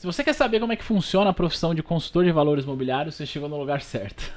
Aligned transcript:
Se 0.00 0.06
você 0.06 0.22
quer 0.22 0.32
saber 0.32 0.60
como 0.60 0.72
é 0.72 0.76
que 0.76 0.84
funciona 0.84 1.30
a 1.30 1.32
profissão 1.32 1.74
de 1.74 1.82
consultor 1.82 2.24
de 2.24 2.30
valores 2.30 2.64
imobiliários, 2.64 3.16
você 3.16 3.26
chegou 3.26 3.48
no 3.48 3.58
lugar 3.58 3.82
certo. 3.82 4.32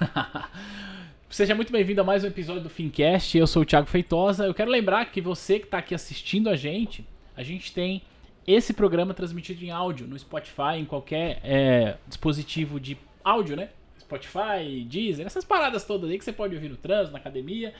Seja 1.29 1.53
muito 1.53 1.71
bem-vindo 1.71 2.01
a 2.01 2.03
mais 2.03 2.23
um 2.23 2.27
episódio 2.27 2.63
do 2.63 2.69
Fincast. 2.69 3.37
Eu 3.37 3.45
sou 3.45 3.61
o 3.61 3.65
Thiago 3.65 3.85
Feitosa. 3.85 4.47
Eu 4.47 4.55
quero 4.55 4.71
lembrar 4.71 5.05
que 5.11 5.21
você 5.21 5.59
que 5.59 5.65
está 5.65 5.77
aqui 5.77 5.93
assistindo 5.93 6.49
a 6.49 6.55
gente, 6.55 7.07
a 7.37 7.43
gente 7.43 7.71
tem 7.71 8.01
esse 8.47 8.73
programa 8.73 9.13
transmitido 9.13 9.63
em 9.63 9.69
áudio 9.69 10.07
no 10.07 10.17
Spotify, 10.17 10.77
em 10.79 10.85
qualquer 10.85 11.39
é, 11.43 11.95
dispositivo 12.07 12.79
de 12.79 12.97
áudio, 13.23 13.55
né? 13.55 13.69
Spotify, 13.99 14.83
Deezer, 14.89 15.27
essas 15.27 15.45
paradas 15.45 15.85
todas 15.85 16.09
aí 16.09 16.17
que 16.17 16.25
você 16.25 16.33
pode 16.33 16.55
ouvir 16.55 16.69
no 16.69 16.75
trânsito, 16.75 17.11
na 17.11 17.19
academia. 17.19 17.71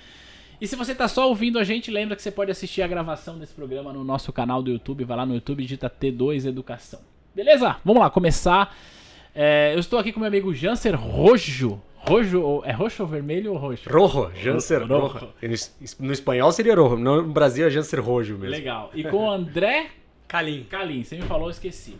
E 0.61 0.67
se 0.67 0.75
você 0.75 0.91
está 0.91 1.07
só 1.07 1.27
ouvindo 1.27 1.57
a 1.57 1.63
gente, 1.63 1.89
lembra 1.89 2.15
que 2.15 2.21
você 2.21 2.29
pode 2.29 2.51
assistir 2.51 2.83
a 2.83 2.87
gravação 2.87 3.39
desse 3.39 3.55
programa 3.55 3.91
no 3.91 4.03
nosso 4.03 4.31
canal 4.31 4.61
do 4.61 4.69
YouTube. 4.69 5.03
Vai 5.03 5.17
lá 5.17 5.25
no 5.25 5.33
YouTube 5.33 5.61
e 5.61 5.63
digita 5.63 5.89
T2 5.89 6.45
Educação. 6.45 7.10
Beleza? 7.33 7.77
Vamos 7.85 8.01
lá, 8.01 8.09
começar. 8.09 8.75
É, 9.33 9.73
eu 9.73 9.79
estou 9.79 9.97
aqui 9.97 10.11
com 10.11 10.19
meu 10.19 10.27
amigo 10.27 10.53
Janser 10.53 10.99
Rojo. 10.99 11.81
Rojo, 11.95 12.61
é 12.65 12.71
roxo 12.73 13.03
ou 13.03 13.07
vermelho 13.07 13.53
ou 13.53 13.57
roxo? 13.57 13.89
Rojo, 13.89 14.31
Janser 14.35 14.85
Rojo. 14.85 15.07
Rojo. 15.07 15.29
No 15.99 16.11
espanhol 16.11 16.51
seria 16.51 16.75
rojo, 16.75 16.97
no 16.97 17.23
Brasil 17.23 17.67
é 17.67 17.69
Janser 17.69 18.03
Rojo 18.03 18.33
mesmo. 18.33 18.49
Legal. 18.49 18.91
E 18.93 19.03
com 19.03 19.27
o 19.27 19.31
André 19.31 19.91
Calim. 20.27 20.63
Calim, 20.63 21.03
você 21.03 21.15
me 21.15 21.21
falou, 21.21 21.47
eu 21.47 21.51
esqueci. 21.51 21.95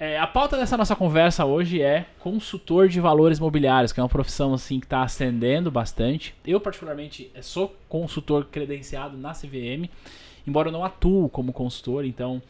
É, 0.00 0.18
a 0.18 0.26
pauta 0.26 0.56
dessa 0.56 0.76
nossa 0.76 0.96
conversa 0.96 1.44
hoje 1.44 1.82
é 1.82 2.06
consultor 2.18 2.88
de 2.88 3.00
valores 3.00 3.38
imobiliários, 3.38 3.92
que 3.92 4.00
é 4.00 4.02
uma 4.02 4.08
profissão 4.08 4.54
assim 4.54 4.80
que 4.80 4.86
está 4.86 5.02
ascendendo 5.02 5.70
bastante. 5.70 6.34
Eu 6.46 6.60
particularmente 6.60 7.30
sou 7.42 7.76
consultor 7.88 8.46
credenciado 8.50 9.16
na 9.16 9.32
CVM, 9.32 9.88
embora 10.46 10.68
eu 10.68 10.72
não 10.72 10.84
atuo 10.84 11.28
como 11.28 11.52
consultor, 11.52 12.04
então 12.04 12.40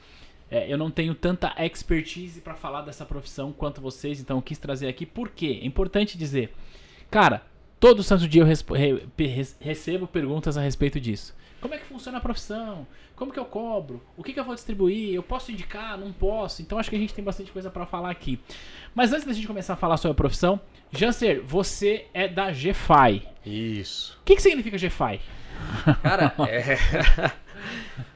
é, 0.51 0.73
eu 0.73 0.79
não 0.79 0.91
tenho 0.91 1.15
tanta 1.15 1.55
expertise 1.59 2.41
para 2.41 2.55
falar 2.55 2.83
dessa 2.83 3.05
profissão 3.05 3.53
quanto 3.53 3.81
vocês, 3.81 4.21
então 4.21 4.39
eu 4.39 4.43
quis 4.43 4.59
trazer 4.59 4.89
aqui. 4.89 5.05
Por 5.05 5.29
quê? 5.31 5.61
É 5.63 5.67
importante 5.67 6.17
dizer, 6.17 6.53
cara, 7.11 7.43
todo 7.79 8.03
santo 8.03 8.27
dia 8.27 8.43
eu 8.43 8.47
re 8.47 9.47
recebo 9.61 10.07
perguntas 10.07 10.57
a 10.57 10.63
respeito 10.63 10.99
disso. 11.01 11.37
Como 11.61 11.75
é 11.75 11.79
que 11.79 11.87
funciona 11.87 12.19
a 12.19 12.21
profissão? 12.21 12.87
Como 13.17 13.33
que 13.33 13.39
eu 13.39 13.45
cobro? 13.45 14.01
O 14.17 14.23
que, 14.23 14.33
que 14.33 14.39
eu 14.39 14.45
vou 14.45 14.55
distribuir? 14.55 15.13
Eu 15.13 15.25
posso 15.25 15.51
indicar? 15.51 15.99
Não 15.99 16.13
posso? 16.13 16.63
Então 16.63 16.79
acho 16.79 16.89
que 16.89 16.95
a 16.95 16.99
gente 16.99 17.13
tem 17.13 17.25
bastante 17.25 17.51
coisa 17.51 17.69
para 17.69 17.85
falar 17.85 18.11
aqui. 18.11 18.39
Mas 18.95 19.13
antes 19.13 19.27
da 19.27 19.33
gente 19.33 19.47
começar 19.47 19.73
a 19.73 19.77
falar 19.77 19.97
sobre 19.97 20.13
a 20.13 20.15
profissão, 20.15 20.61
Janser, 20.93 21.43
você 21.45 22.07
é 22.15 22.29
da 22.29 22.53
GFI. 22.53 23.27
Isso. 23.45 24.17
O 24.21 24.25
que, 24.25 24.37
que 24.37 24.43
significa 24.43 24.77
GFI? 24.79 25.21
Cara, 26.01 26.33
é... 26.49 26.79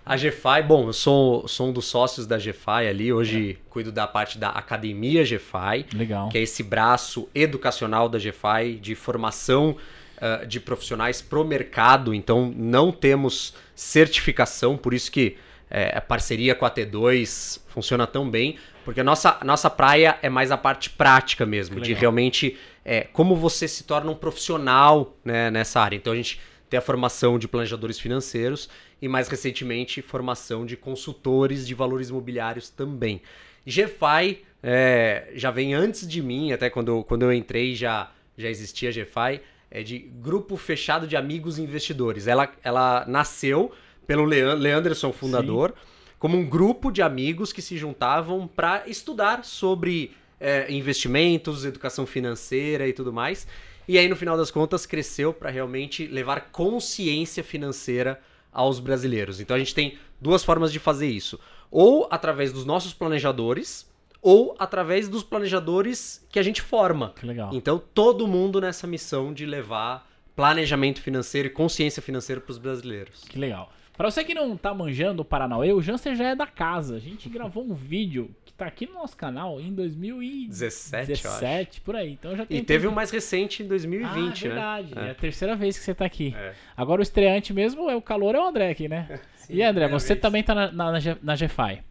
A 0.04 0.16
GFI, 0.16 0.62
bom, 0.66 0.88
eu 0.88 0.92
sou, 0.92 1.46
sou 1.46 1.68
um 1.68 1.72
dos 1.72 1.86
sócios 1.86 2.26
da 2.26 2.36
GFI 2.36 2.88
ali, 2.88 3.12
hoje 3.12 3.52
é. 3.52 3.70
cuido 3.70 3.92
da 3.92 4.06
parte 4.06 4.38
da 4.38 4.48
Academia 4.50 5.22
GFI, 5.22 5.86
Legal. 5.94 6.28
que 6.28 6.38
é 6.38 6.42
esse 6.42 6.62
braço 6.62 7.28
educacional 7.34 8.08
da 8.08 8.18
GFI 8.18 8.78
de 8.80 8.94
formação 8.94 9.76
uh, 10.18 10.46
de 10.46 10.60
profissionais 10.60 11.22
pro 11.22 11.44
mercado, 11.44 12.12
então 12.14 12.52
não 12.56 12.90
temos 12.90 13.54
certificação, 13.74 14.76
por 14.76 14.92
isso 14.92 15.10
que 15.10 15.36
é, 15.74 15.96
a 15.96 16.02
parceria 16.02 16.54
com 16.54 16.66
a 16.66 16.70
T2 16.70 17.58
funciona 17.66 18.06
tão 18.06 18.28
bem, 18.28 18.58
porque 18.84 19.00
a 19.00 19.04
nossa, 19.04 19.38
a 19.40 19.44
nossa 19.44 19.70
praia 19.70 20.18
é 20.20 20.28
mais 20.28 20.52
a 20.52 20.58
parte 20.58 20.90
prática 20.90 21.46
mesmo, 21.46 21.80
de 21.80 21.94
realmente 21.94 22.58
é, 22.84 23.02
como 23.12 23.34
você 23.34 23.66
se 23.66 23.84
torna 23.84 24.10
um 24.10 24.14
profissional 24.14 25.16
né, 25.24 25.50
nessa 25.50 25.80
área. 25.80 25.96
Então 25.96 26.12
a 26.12 26.16
gente 26.16 26.38
tem 26.72 26.78
a 26.78 26.80
formação 26.80 27.38
de 27.38 27.46
planejadores 27.46 27.98
financeiros 27.98 28.66
e 29.00 29.06
mais 29.06 29.28
recentemente 29.28 30.00
formação 30.00 30.64
de 30.64 30.74
consultores 30.74 31.66
de 31.66 31.74
valores 31.74 32.08
imobiliários 32.08 32.70
também. 32.70 33.20
GFI 33.66 34.42
é, 34.62 35.30
já 35.34 35.50
vem 35.50 35.74
antes 35.74 36.08
de 36.08 36.22
mim, 36.22 36.50
até 36.50 36.70
quando, 36.70 37.04
quando 37.04 37.24
eu 37.24 37.32
entrei 37.32 37.74
já, 37.74 38.10
já 38.38 38.48
existia 38.48 38.90
GFI, 38.90 39.42
é 39.70 39.82
de 39.82 39.98
Grupo 39.98 40.56
Fechado 40.56 41.06
de 41.06 41.14
Amigos 41.14 41.58
Investidores. 41.58 42.26
Ela, 42.26 42.50
ela 42.64 43.04
nasceu 43.06 43.70
pelo 44.06 44.24
Leanderson, 44.24 45.12
fundador, 45.12 45.74
Sim. 45.76 46.12
como 46.18 46.38
um 46.38 46.48
grupo 46.48 46.90
de 46.90 47.02
amigos 47.02 47.52
que 47.52 47.60
se 47.60 47.76
juntavam 47.76 48.48
para 48.48 48.88
estudar 48.88 49.44
sobre 49.44 50.12
é, 50.40 50.72
investimentos, 50.72 51.66
educação 51.66 52.06
financeira 52.06 52.88
e 52.88 52.94
tudo 52.94 53.12
mais. 53.12 53.46
E 53.86 53.98
aí, 53.98 54.08
no 54.08 54.16
final 54.16 54.36
das 54.36 54.50
contas, 54.50 54.86
cresceu 54.86 55.32
para 55.32 55.50
realmente 55.50 56.06
levar 56.06 56.50
consciência 56.52 57.42
financeira 57.42 58.20
aos 58.52 58.78
brasileiros. 58.78 59.40
Então 59.40 59.56
a 59.56 59.58
gente 59.58 59.74
tem 59.74 59.98
duas 60.20 60.44
formas 60.44 60.72
de 60.72 60.78
fazer 60.78 61.08
isso: 61.08 61.40
ou 61.70 62.06
através 62.10 62.52
dos 62.52 62.64
nossos 62.64 62.92
planejadores, 62.92 63.90
ou 64.20 64.54
através 64.58 65.08
dos 65.08 65.22
planejadores 65.22 66.24
que 66.30 66.38
a 66.38 66.42
gente 66.42 66.60
forma. 66.60 67.12
Que 67.16 67.26
legal. 67.26 67.50
Então 67.52 67.82
todo 67.92 68.28
mundo 68.28 68.60
nessa 68.60 68.86
missão 68.86 69.32
de 69.32 69.46
levar 69.46 70.08
planejamento 70.36 71.00
financeiro 71.00 71.48
e 71.48 71.50
consciência 71.50 72.02
financeira 72.02 72.40
para 72.40 72.52
os 72.52 72.58
brasileiros. 72.58 73.22
Que 73.28 73.38
legal. 73.38 73.72
Para 74.02 74.10
você 74.10 74.24
que 74.24 74.34
não 74.34 74.56
tá 74.56 74.74
manjando 74.74 75.22
o 75.22 75.24
Paranauê, 75.24 75.72
o 75.72 75.80
Janser 75.80 76.16
já 76.16 76.30
é 76.30 76.34
da 76.34 76.44
casa. 76.44 76.96
A 76.96 76.98
gente 76.98 77.28
gravou 77.28 77.62
um 77.62 77.72
vídeo 77.72 78.34
que 78.44 78.52
tá 78.52 78.66
aqui 78.66 78.84
no 78.84 78.94
nosso 78.94 79.16
canal 79.16 79.60
em 79.60 79.72
2017, 79.72 81.06
17, 81.06 81.80
por 81.82 81.94
aí. 81.94 82.10
Então 82.10 82.36
já 82.36 82.44
tem 82.44 82.58
E 82.58 82.64
teve 82.64 82.88
um 82.88 82.90
mais 82.90 83.12
recente 83.12 83.62
em 83.62 83.68
2020, 83.68 84.08
ah, 84.12 84.26
é 84.26 84.48
verdade. 84.48 84.94
né? 84.96 85.04
É. 85.04 85.06
é 85.06 85.10
a 85.12 85.14
terceira 85.14 85.54
vez 85.54 85.78
que 85.78 85.84
você 85.84 85.94
tá 85.94 86.04
aqui. 86.04 86.34
É. 86.36 86.52
Agora 86.76 87.00
o 87.00 87.02
estreante 87.04 87.54
mesmo 87.54 87.88
é 87.88 87.94
o 87.94 88.02
calor 88.02 88.34
é 88.34 88.40
o 88.40 88.44
André 88.44 88.70
aqui, 88.70 88.88
né? 88.88 89.20
Sim, 89.38 89.54
e 89.54 89.62
André, 89.62 89.86
você 89.86 90.14
vez. 90.14 90.20
também 90.20 90.42
tá 90.42 90.52
na, 90.52 90.72
na, 90.72 90.92
na 91.22 91.36
GFI. 91.36 91.84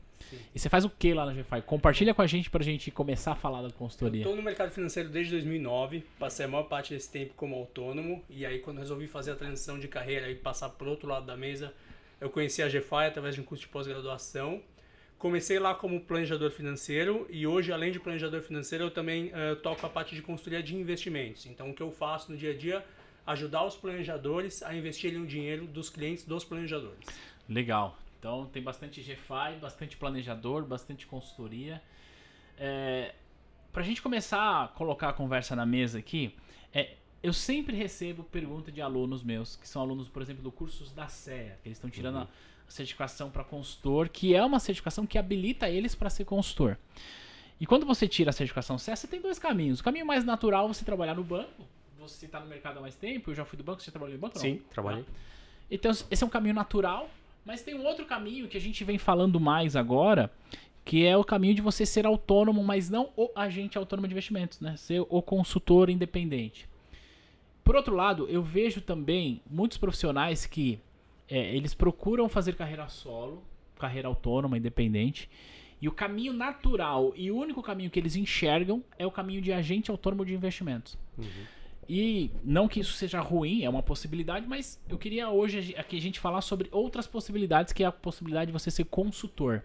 E 0.54 0.60
você 0.60 0.68
faz 0.68 0.84
o 0.84 0.90
que 0.90 1.14
lá 1.14 1.26
na 1.26 1.32
GFI? 1.32 1.62
Compartilha 1.66 2.14
com 2.14 2.22
a 2.22 2.28
gente 2.28 2.50
pra 2.50 2.62
gente 2.62 2.92
começar 2.92 3.32
a 3.32 3.36
falar 3.36 3.62
da 3.62 3.70
consultoria. 3.70 4.26
Eu 4.26 4.32
tô 4.32 4.36
no 4.36 4.42
mercado 4.42 4.72
financeiro 4.72 5.08
desde 5.08 5.32
2009, 5.32 6.04
passei 6.20 6.46
a 6.46 6.50
maior 6.50 6.64
parte 6.64 6.94
desse 6.94 7.10
tempo 7.10 7.34
como 7.38 7.56
autônomo, 7.56 8.22
e 8.30 8.46
aí 8.46 8.60
quando 8.60 8.80
resolvi 8.80 9.08
fazer 9.08 9.32
a 9.32 9.36
transição 9.36 9.80
de 9.80 9.88
carreira 9.88 10.30
e 10.30 10.36
passar 10.36 10.68
pro 10.68 10.90
outro 10.90 11.08
lado 11.08 11.26
da 11.26 11.38
mesa, 11.38 11.74
eu 12.22 12.30
conheci 12.30 12.64
a 12.64 12.68
GFI 12.68 13.08
através 13.08 13.36
de 13.36 13.42
um 13.42 13.44
curso 13.44 13.64
de 13.64 13.68
pós-graduação. 13.68 14.62
Comecei 15.18 15.60
lá 15.60 15.76
como 15.76 16.00
planejador 16.00 16.52
financeiro 16.52 17.28
e 17.30 17.46
hoje, 17.46 17.74
além 17.74 17.92
de 17.92 18.00
planejador 18.00 18.42
financeiro, 18.42 18.86
eu 18.86 18.92
também 18.92 19.28
uh, 19.28 19.56
toco 19.58 19.86
a 19.86 19.90
parte 19.90 20.16
de 20.16 20.22
consultoria 20.22 20.64
de 20.64 20.76
investimentos. 20.76 21.46
Então, 21.46 21.70
o 21.70 21.74
que 21.74 21.82
eu 21.82 21.92
faço 21.92 22.32
no 22.32 22.38
dia 22.38 22.52
a 22.52 22.58
dia 22.58 22.86
ajudar 23.26 23.66
os 23.66 23.76
planejadores 23.76 24.64
a 24.64 24.74
investirem 24.74 25.22
o 25.22 25.26
dinheiro 25.26 25.66
dos 25.66 25.90
clientes 25.90 26.26
dos 26.26 26.44
planejadores. 26.44 27.06
Legal. 27.48 27.98
Então 28.20 28.46
tem 28.48 28.62
bastante 28.62 29.02
GFI, 29.02 29.60
bastante 29.60 29.98
planejador, 29.98 30.64
bastante 30.64 31.08
consultoria. 31.08 31.82
É, 32.58 33.14
Para 33.74 33.82
a 33.82 33.86
gente 33.86 34.02
começar 34.02 34.64
a 34.64 34.68
colocar 34.68 35.10
a 35.10 35.14
conversa 35.14 35.56
na 35.56 35.66
mesa 35.66 35.98
aqui, 35.98 36.36
é, 36.74 36.96
eu 37.24 37.34
sempre 37.34 37.76
recebo 37.76 38.24
pergunta 38.24 38.72
de 38.72 38.82
alunos 38.82 39.24
meus, 39.24 39.56
que 39.56 39.68
são 39.68 39.82
alunos, 39.82 40.10
por 40.10 40.22
exemplo, 40.22 40.42
do 40.42 40.52
cursos 40.52 40.92
da 40.92 41.08
CEA, 41.08 41.58
que 41.62 41.70
eles 41.70 41.78
estão 41.78 41.90
tirando 41.90 42.16
uhum. 42.16 42.22
a 42.22 42.72
certificação 42.72 43.30
para 43.30 43.44
consultor, 43.44 44.10
que 44.10 44.36
é 44.36 44.44
uma 44.44 44.60
certificação 44.60 45.06
que 45.06 45.18
habilita 45.18 45.70
eles 45.70 45.94
para 45.94 46.10
ser 46.10 46.26
consultor. 46.26 46.78
E 47.60 47.66
quando 47.66 47.86
você 47.86 48.08
tira 48.08 48.32
a 48.32 48.34
certificação 48.34 48.78
CEA, 48.78 48.96
você 48.96 49.08
tem 49.08 49.22
dois 49.22 49.38
caminhos. 49.38 49.80
O 49.80 49.84
caminho 49.84 50.06
mais 50.06 50.24
natural 50.24 50.66
é 50.66 50.68
você 50.70 50.84
trabalhar 50.84 51.14
no 51.14 51.24
banco. 51.24 51.64
Você 52.00 52.26
está 52.26 52.40
no 52.40 52.48
mercado 52.48 52.80
há 52.80 52.82
mais 52.82 52.96
tempo, 52.96 53.30
eu 53.30 53.36
já 53.36 53.46
fui 53.46 53.56
do 53.56 53.64
banco, 53.64 53.84
você 53.84 53.92
trabalhou 53.92 54.16
no 54.16 54.22
banco? 54.22 54.40
Sim, 54.40 54.60
trabalhei. 54.72 55.06
Então, 55.70 55.92
esse 55.92 56.24
é 56.24 56.26
um 56.26 56.30
caminho 56.30 56.56
natural, 56.56 57.08
mas 57.46 57.62
tem 57.62 57.76
um 57.76 57.86
outro 57.86 58.06
caminho 58.06 58.48
que 58.48 58.58
a 58.58 58.60
gente 58.60 58.84
vem 58.84 58.98
falando 58.98 59.40
mais 59.40 59.76
agora, 59.76 60.32
que 60.84 61.06
é 61.06 61.16
o 61.16 61.24
caminho 61.24 61.54
de 61.54 61.62
você 61.62 61.86
ser 61.86 62.08
autônomo, 62.08 62.64
mas 62.64 62.90
não 62.90 63.12
o 63.16 63.30
agente 63.36 63.78
autônomo 63.78 64.08
de 64.08 64.16
investimentos, 64.16 64.60
né? 64.60 64.76
Ser 64.76 65.06
o 65.08 65.22
consultor 65.22 65.92
independente. 65.92 66.71
Por 67.72 67.78
outro 67.78 67.96
lado, 67.96 68.28
eu 68.28 68.44
vejo 68.44 68.82
também 68.82 69.42
muitos 69.50 69.78
profissionais 69.78 70.46
que 70.46 70.78
é, 71.30 71.56
eles 71.56 71.74
procuram 71.74 72.28
fazer 72.28 72.54
carreira 72.54 72.90
solo, 72.90 73.42
carreira 73.80 74.10
autônoma, 74.10 74.58
independente, 74.58 75.30
e 75.82 75.88
o 75.88 75.92
caminho 75.94 76.34
natural 76.34 77.14
e 77.16 77.32
o 77.32 77.38
único 77.38 77.64
caminho 77.64 77.90
que 77.90 77.98
eles 77.98 78.18
enxergam 78.18 78.84
é 79.00 79.08
o 79.08 79.10
caminho 79.10 79.42
de 79.42 79.54
agente 79.54 79.90
autônomo 79.90 80.26
de 80.26 80.34
investimentos. 80.34 80.98
Uhum. 81.18 81.46
E 81.88 82.30
não 82.44 82.68
que 82.68 82.82
isso 82.82 82.92
seja 82.92 83.22
ruim, 83.22 83.64
é 83.64 83.70
uma 83.70 83.82
possibilidade, 83.82 84.46
mas 84.46 84.78
eu 84.90 84.98
queria 84.98 85.30
hoje 85.30 85.74
aqui 85.78 85.96
a 85.96 86.02
gente 86.02 86.20
falar 86.20 86.42
sobre 86.42 86.68
outras 86.74 87.08
possibilidades, 87.08 87.72
que 87.72 87.86
é 87.86 87.88
a 87.88 87.92
possibilidade 87.94 88.48
de 88.48 88.52
você 88.52 88.70
ser 88.70 88.84
consultor. 88.84 89.64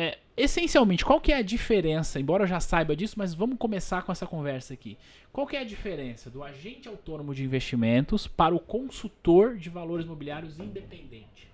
É, 0.00 0.16
essencialmente, 0.36 1.04
qual 1.04 1.20
que 1.20 1.32
é 1.32 1.38
a 1.38 1.42
diferença? 1.42 2.20
Embora 2.20 2.44
eu 2.44 2.46
já 2.46 2.60
saiba 2.60 2.94
disso, 2.94 3.16
mas 3.18 3.34
vamos 3.34 3.58
começar 3.58 4.02
com 4.02 4.12
essa 4.12 4.28
conversa 4.28 4.72
aqui. 4.72 4.96
Qual 5.32 5.44
que 5.44 5.56
é 5.56 5.60
a 5.60 5.64
diferença 5.64 6.30
do 6.30 6.44
agente 6.44 6.86
autônomo 6.86 7.34
de 7.34 7.42
investimentos 7.42 8.28
para 8.28 8.54
o 8.54 8.60
consultor 8.60 9.56
de 9.56 9.68
valores 9.68 10.06
imobiliários 10.06 10.60
independente? 10.60 11.50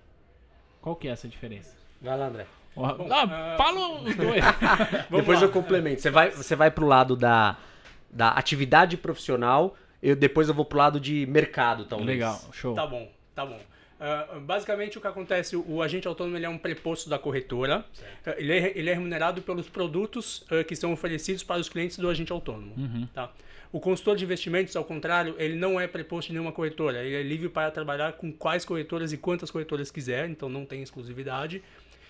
Qual 0.79 0.95
que 0.95 1.07
é 1.07 1.11
essa 1.11 1.27
diferença? 1.27 1.75
Vai 1.99 2.15
lá, 2.15 2.27
André. 2.27 2.45
Bom, 2.75 2.85
ah, 2.85 3.55
uh... 3.55 3.57
Fala 3.57 4.01
os 4.03 4.15
dois. 4.15 4.43
depois 5.09 5.39
lá. 5.39 5.47
eu 5.47 5.51
complemento. 5.51 6.03
Você 6.03 6.11
vai, 6.11 6.29
você 6.29 6.55
vai 6.55 6.69
pro 6.69 6.85
lado 6.85 7.15
da, 7.15 7.57
da 8.11 8.29
atividade 8.29 8.95
profissional, 8.95 9.75
eu, 10.03 10.15
depois 10.15 10.49
eu 10.49 10.53
vou 10.53 10.65
pro 10.65 10.77
lado 10.77 10.99
de 10.99 11.25
mercado, 11.25 11.85
talvez. 11.85 12.09
Legal, 12.09 12.39
show. 12.51 12.75
Tá 12.75 12.85
bom, 12.85 13.09
tá 13.33 13.43
bom. 13.43 13.59
Uh, 13.95 14.41
basicamente, 14.41 14.97
o 14.97 15.01
que 15.01 15.07
acontece, 15.07 15.55
o, 15.55 15.65
o 15.67 15.81
agente 15.81 16.07
autônomo 16.07 16.35
ele 16.35 16.45
é 16.45 16.49
um 16.49 16.57
preposto 16.57 17.09
da 17.09 17.17
corretora. 17.17 17.85
Uh, 18.25 18.31
ele, 18.37 18.53
é, 18.53 18.77
ele 18.77 18.89
é 18.89 18.93
remunerado 18.93 19.41
pelos 19.41 19.69
produtos 19.69 20.41
uh, 20.51 20.63
que 20.65 20.75
são 20.75 20.91
oferecidos 20.91 21.43
para 21.43 21.61
os 21.61 21.69
clientes 21.69 21.97
do 21.97 22.09
agente 22.09 22.31
autônomo. 22.31 22.73
Uhum. 22.77 23.07
Tá? 23.13 23.31
O 23.71 23.79
consultor 23.79 24.15
de 24.15 24.23
investimentos, 24.23 24.75
ao 24.75 24.83
contrário, 24.83 25.35
ele 25.37 25.55
não 25.55 25.79
é 25.79 25.87
preposto 25.87 26.27
de 26.27 26.33
nenhuma 26.33 26.51
corretora. 26.51 27.03
Ele 27.03 27.15
é 27.15 27.23
livre 27.23 27.49
para 27.49 27.71
trabalhar 27.71 28.13
com 28.13 28.31
quais 28.31 28.65
corretoras 28.65 29.13
e 29.13 29.17
quantas 29.17 29.49
corretoras 29.49 29.89
quiser, 29.91 30.29
então 30.29 30.49
não 30.49 30.65
tem 30.65 30.81
exclusividade. 30.81 31.63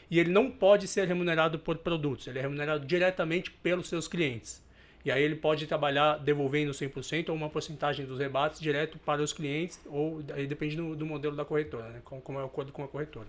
E 0.10 0.20
ele 0.20 0.32
não 0.32 0.52
pode 0.52 0.88
ser 0.88 1.08
remunerado 1.08 1.58
por 1.58 1.78
produtos, 1.78 2.28
ele 2.28 2.38
é 2.38 2.42
remunerado 2.44 2.86
diretamente 2.86 3.50
pelos 3.50 3.88
seus 3.88 4.08
clientes. 4.08 4.65
E 5.06 5.12
aí 5.12 5.22
ele 5.22 5.36
pode 5.36 5.68
trabalhar 5.68 6.18
devolvendo 6.18 6.72
100% 6.72 7.30
ou 7.30 7.36
uma 7.36 7.48
porcentagem 7.48 8.08
dos 8.08 8.18
rebates 8.18 8.60
direto 8.60 8.98
para 8.98 9.22
os 9.22 9.32
clientes, 9.32 9.80
ou 9.86 10.24
aí 10.34 10.48
depende 10.48 10.76
do, 10.76 10.96
do 10.96 11.06
modelo 11.06 11.36
da 11.36 11.46
corretora, 11.46 11.90
né? 11.90 12.02
como, 12.04 12.20
como 12.20 12.40
é 12.40 12.42
o 12.42 12.46
acordo 12.48 12.72
com 12.72 12.84
a 12.84 12.88
corretora. 12.88 13.28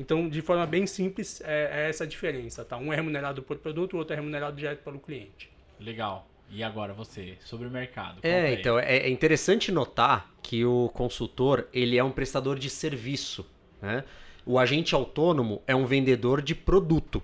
Então, 0.00 0.26
de 0.26 0.40
forma 0.40 0.64
bem 0.64 0.86
simples, 0.86 1.42
é, 1.44 1.84
é, 1.84 1.88
essa 1.90 2.04
a 2.04 2.06
diferença. 2.06 2.64
Tá? 2.64 2.78
Um 2.78 2.92
é 2.92 2.96
remunerado 2.96 3.42
por 3.42 3.58
produto, 3.58 3.94
o 3.94 3.98
outro 3.98 4.14
é 4.14 4.16
remunerado 4.16 4.56
direto 4.56 4.82
pelo 4.82 4.98
cliente. 4.98 5.50
Legal. 5.78 6.26
E 6.50 6.62
agora 6.62 6.94
você, 6.94 7.36
sobre 7.44 7.68
o 7.68 7.70
mercado? 7.70 8.20
É, 8.22 8.54
então, 8.54 8.78
é, 8.78 8.96
é 8.96 9.10
interessante 9.10 9.70
notar 9.70 10.30
que 10.42 10.64
o 10.64 10.88
consultor, 10.94 11.68
ele 11.74 11.98
é 11.98 12.02
um 12.02 12.10
prestador 12.10 12.58
de 12.58 12.70
serviço, 12.70 13.44
né? 13.82 14.02
O 14.46 14.58
agente 14.58 14.94
autônomo 14.94 15.60
é 15.66 15.76
um 15.76 15.84
vendedor 15.84 16.40
de 16.40 16.54
produto. 16.54 17.22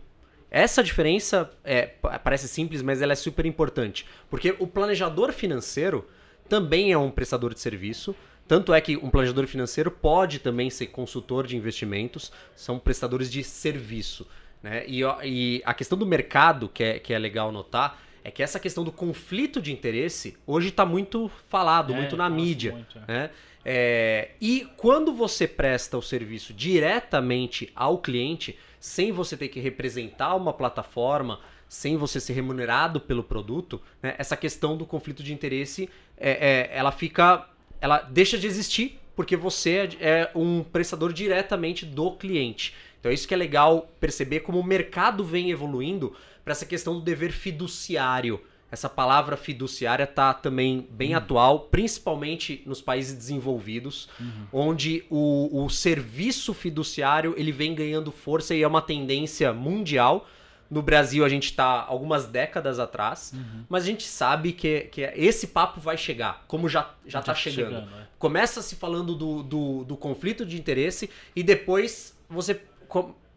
Essa 0.56 0.84
diferença 0.84 1.50
é, 1.64 1.86
parece 2.22 2.46
simples, 2.46 2.80
mas 2.80 3.02
ela 3.02 3.12
é 3.12 3.16
super 3.16 3.44
importante. 3.44 4.06
Porque 4.30 4.54
o 4.60 4.68
planejador 4.68 5.32
financeiro 5.32 6.06
também 6.48 6.92
é 6.92 6.96
um 6.96 7.10
prestador 7.10 7.52
de 7.52 7.58
serviço. 7.58 8.14
Tanto 8.46 8.72
é 8.72 8.80
que 8.80 8.96
um 8.96 9.10
planejador 9.10 9.48
financeiro 9.48 9.90
pode 9.90 10.38
também 10.38 10.70
ser 10.70 10.86
consultor 10.86 11.44
de 11.44 11.56
investimentos, 11.56 12.30
são 12.54 12.78
prestadores 12.78 13.32
de 13.32 13.42
serviço. 13.42 14.28
Né? 14.62 14.84
E, 14.86 15.00
e 15.24 15.60
a 15.64 15.74
questão 15.74 15.98
do 15.98 16.06
mercado, 16.06 16.68
que 16.68 16.84
é, 16.84 16.98
que 17.00 17.12
é 17.12 17.18
legal 17.18 17.50
notar, 17.50 18.00
é 18.24 18.30
que 18.30 18.42
essa 18.42 18.58
questão 18.58 18.82
do 18.82 18.90
conflito 18.90 19.60
de 19.60 19.70
interesse 19.70 20.34
hoje 20.46 20.68
está 20.68 20.86
muito 20.86 21.30
falado, 21.50 21.92
é, 21.92 21.96
muito 21.96 22.16
na 22.16 22.30
mídia. 22.30 22.72
Muito, 22.72 22.98
é. 23.06 23.12
Né? 23.12 23.30
É, 23.62 24.30
e 24.40 24.66
quando 24.78 25.12
você 25.12 25.46
presta 25.46 25.98
o 25.98 26.02
serviço 26.02 26.54
diretamente 26.54 27.70
ao 27.76 27.98
cliente, 27.98 28.58
sem 28.80 29.12
você 29.12 29.36
ter 29.36 29.48
que 29.48 29.60
representar 29.60 30.34
uma 30.34 30.54
plataforma, 30.54 31.38
sem 31.68 31.96
você 31.96 32.18
ser 32.18 32.32
remunerado 32.32 32.98
pelo 32.98 33.22
produto, 33.22 33.80
né, 34.02 34.14
essa 34.18 34.36
questão 34.36 34.76
do 34.76 34.86
conflito 34.86 35.22
de 35.22 35.32
interesse, 35.32 35.88
é, 36.16 36.30
é, 36.30 36.70
ela 36.72 36.92
fica, 36.92 37.48
ela 37.80 37.98
deixa 38.00 38.38
de 38.38 38.46
existir 38.46 39.00
porque 39.14 39.36
você 39.36 39.88
é, 40.00 40.08
é 40.08 40.30
um 40.34 40.62
prestador 40.62 41.12
diretamente 41.12 41.84
do 41.86 42.12
cliente. 42.12 42.74
Então 42.98 43.10
é 43.10 43.14
isso 43.14 43.28
que 43.28 43.34
é 43.34 43.36
legal 43.36 43.90
perceber 44.00 44.40
como 44.40 44.58
o 44.58 44.64
mercado 44.64 45.22
vem 45.22 45.50
evoluindo 45.50 46.14
para 46.44 46.52
essa 46.52 46.66
questão 46.66 46.94
do 46.94 47.00
dever 47.00 47.32
fiduciário. 47.32 48.40
Essa 48.70 48.88
palavra 48.88 49.36
fiduciária 49.36 50.02
está 50.02 50.34
também 50.34 50.88
bem 50.90 51.10
uhum. 51.10 51.18
atual, 51.18 51.60
principalmente 51.60 52.62
nos 52.66 52.82
países 52.82 53.14
desenvolvidos, 53.14 54.08
uhum. 54.18 54.46
onde 54.52 55.04
o, 55.08 55.64
o 55.64 55.70
serviço 55.70 56.52
fiduciário 56.52 57.34
ele 57.36 57.52
vem 57.52 57.74
ganhando 57.74 58.10
força 58.10 58.54
e 58.54 58.62
é 58.62 58.66
uma 58.66 58.82
tendência 58.82 59.52
mundial. 59.52 60.26
No 60.68 60.82
Brasil 60.82 61.24
a 61.24 61.28
gente 61.28 61.44
está 61.44 61.84
algumas 61.84 62.26
décadas 62.26 62.80
atrás, 62.80 63.32
uhum. 63.32 63.64
mas 63.68 63.84
a 63.84 63.86
gente 63.86 64.02
sabe 64.02 64.52
que, 64.52 64.80
que 64.90 65.02
esse 65.14 65.46
papo 65.46 65.80
vai 65.80 65.96
chegar, 65.96 66.44
como 66.48 66.68
já 66.68 66.90
já 67.06 67.20
está 67.20 67.34
chegando. 67.34 67.74
chegando 67.74 67.94
é. 68.00 68.08
Começa 68.18 68.60
se 68.60 68.74
falando 68.74 69.14
do, 69.14 69.42
do, 69.42 69.84
do 69.84 69.96
conflito 69.96 70.44
de 70.44 70.58
interesse 70.58 71.08
e 71.36 71.44
depois 71.44 72.18
você 72.28 72.60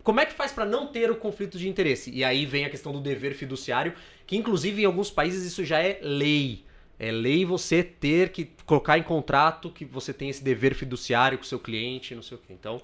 como 0.07 0.21
é 0.21 0.25
que 0.25 0.31
faz 0.31 0.53
para 0.53 0.63
não 0.63 0.87
ter 0.87 1.11
o 1.11 1.17
conflito 1.17 1.57
de 1.57 1.67
interesse? 1.67 2.09
E 2.11 2.23
aí 2.23 2.45
vem 2.45 2.63
a 2.63 2.69
questão 2.69 2.93
do 2.93 3.01
dever 3.01 3.33
fiduciário, 3.35 3.93
que 4.25 4.37
inclusive 4.37 4.81
em 4.81 4.85
alguns 4.85 5.11
países 5.11 5.43
isso 5.43 5.65
já 5.65 5.81
é 5.81 5.99
lei. 6.01 6.63
É 6.97 7.11
lei 7.11 7.43
você 7.43 7.83
ter 7.83 8.29
que 8.29 8.49
colocar 8.65 8.97
em 8.97 9.03
contrato 9.03 9.69
que 9.69 9.83
você 9.83 10.13
tem 10.13 10.29
esse 10.29 10.41
dever 10.41 10.75
fiduciário 10.75 11.37
com 11.37 11.43
o 11.43 11.45
seu 11.45 11.59
cliente, 11.59 12.15
não 12.15 12.21
sei 12.21 12.37
o 12.37 12.39
quê. 12.39 12.53
Então, 12.53 12.79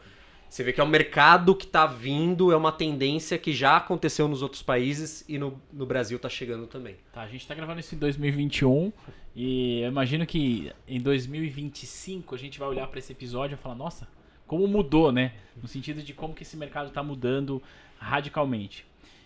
você 0.49 0.65
vê 0.65 0.73
que 0.73 0.81
é 0.81 0.83
um 0.83 0.87
mercado 0.87 1.55
que 1.55 1.63
está 1.63 1.85
vindo, 1.85 2.51
é 2.51 2.57
uma 2.57 2.73
tendência 2.73 3.37
que 3.37 3.53
já 3.53 3.77
aconteceu 3.77 4.27
nos 4.27 4.41
outros 4.41 4.61
países 4.61 5.23
e 5.25 5.37
no, 5.37 5.61
no 5.71 5.85
Brasil 5.85 6.17
está 6.17 6.27
chegando 6.27 6.67
também. 6.67 6.97
Tá, 7.13 7.21
a 7.21 7.27
gente 7.27 7.39
está 7.39 7.55
gravando 7.55 7.79
isso 7.79 7.95
em 7.95 7.99
2021 7.99 8.91
e 9.33 9.79
eu 9.79 9.87
imagino 9.87 10.25
que 10.25 10.73
em 10.85 10.99
2025 10.99 12.35
a 12.35 12.37
gente 12.37 12.59
vai 12.59 12.67
olhar 12.67 12.85
para 12.87 12.99
esse 12.99 13.13
episódio 13.13 13.55
e 13.55 13.57
falar, 13.57 13.75
nossa, 13.75 14.09
como 14.53 14.67
mudou, 14.67 15.11
né? 15.11 15.33
No 15.59 15.67
sentido 15.67 16.03
de 16.03 16.13
como 16.13 16.35
que 16.35 16.43
esse 16.43 16.55
mercado 16.55 16.89
está 16.89 17.01
mudando 17.01 17.59
radicalmente. 17.97 18.85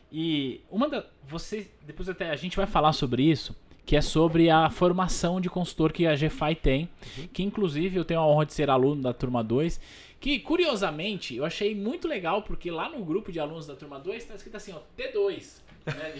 E 0.09 0.61
uma 0.71 0.87
da. 0.87 1.05
Você. 1.27 1.69
Depois 1.85 2.07
até 2.07 2.29
a 2.29 2.35
gente 2.37 2.55
vai 2.55 2.65
falar 2.65 2.93
sobre 2.93 3.23
isso. 3.23 3.53
Que 3.85 3.97
é 3.97 4.01
sobre 4.01 4.49
a 4.49 4.69
formação 4.69 5.39
de 5.41 5.49
consultor 5.49 5.91
que 5.91 6.07
a 6.07 6.15
GFI 6.15 6.55
tem. 6.61 6.89
Uhum. 7.17 7.27
Que 7.33 7.43
inclusive 7.43 7.97
eu 7.97 8.05
tenho 8.05 8.21
a 8.21 8.25
honra 8.27 8.45
de 8.45 8.53
ser 8.53 8.69
aluno 8.69 9.01
da 9.01 9.11
turma 9.13 9.43
2. 9.43 9.81
Que 10.19 10.39
curiosamente 10.39 11.35
eu 11.35 11.43
achei 11.43 11.75
muito 11.75 12.07
legal, 12.07 12.41
porque 12.41 12.71
lá 12.71 12.89
no 12.89 13.03
grupo 13.03 13.29
de 13.29 13.39
alunos 13.39 13.67
da 13.67 13.75
turma 13.75 13.99
2 13.99 14.23
está 14.23 14.35
escrito 14.35 14.55
assim, 14.55 14.73
ó, 14.73 14.79
T2. 14.97 15.61
Né? 15.87 16.13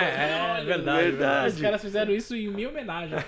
é, 0.00 0.60
é 0.60 0.64
verdade, 0.64 1.10
verdade. 1.10 1.54
Os 1.54 1.60
caras 1.60 1.82
fizeram 1.82 2.12
isso 2.12 2.36
em 2.36 2.48
minha 2.48 2.68
homenagem. 2.68 3.18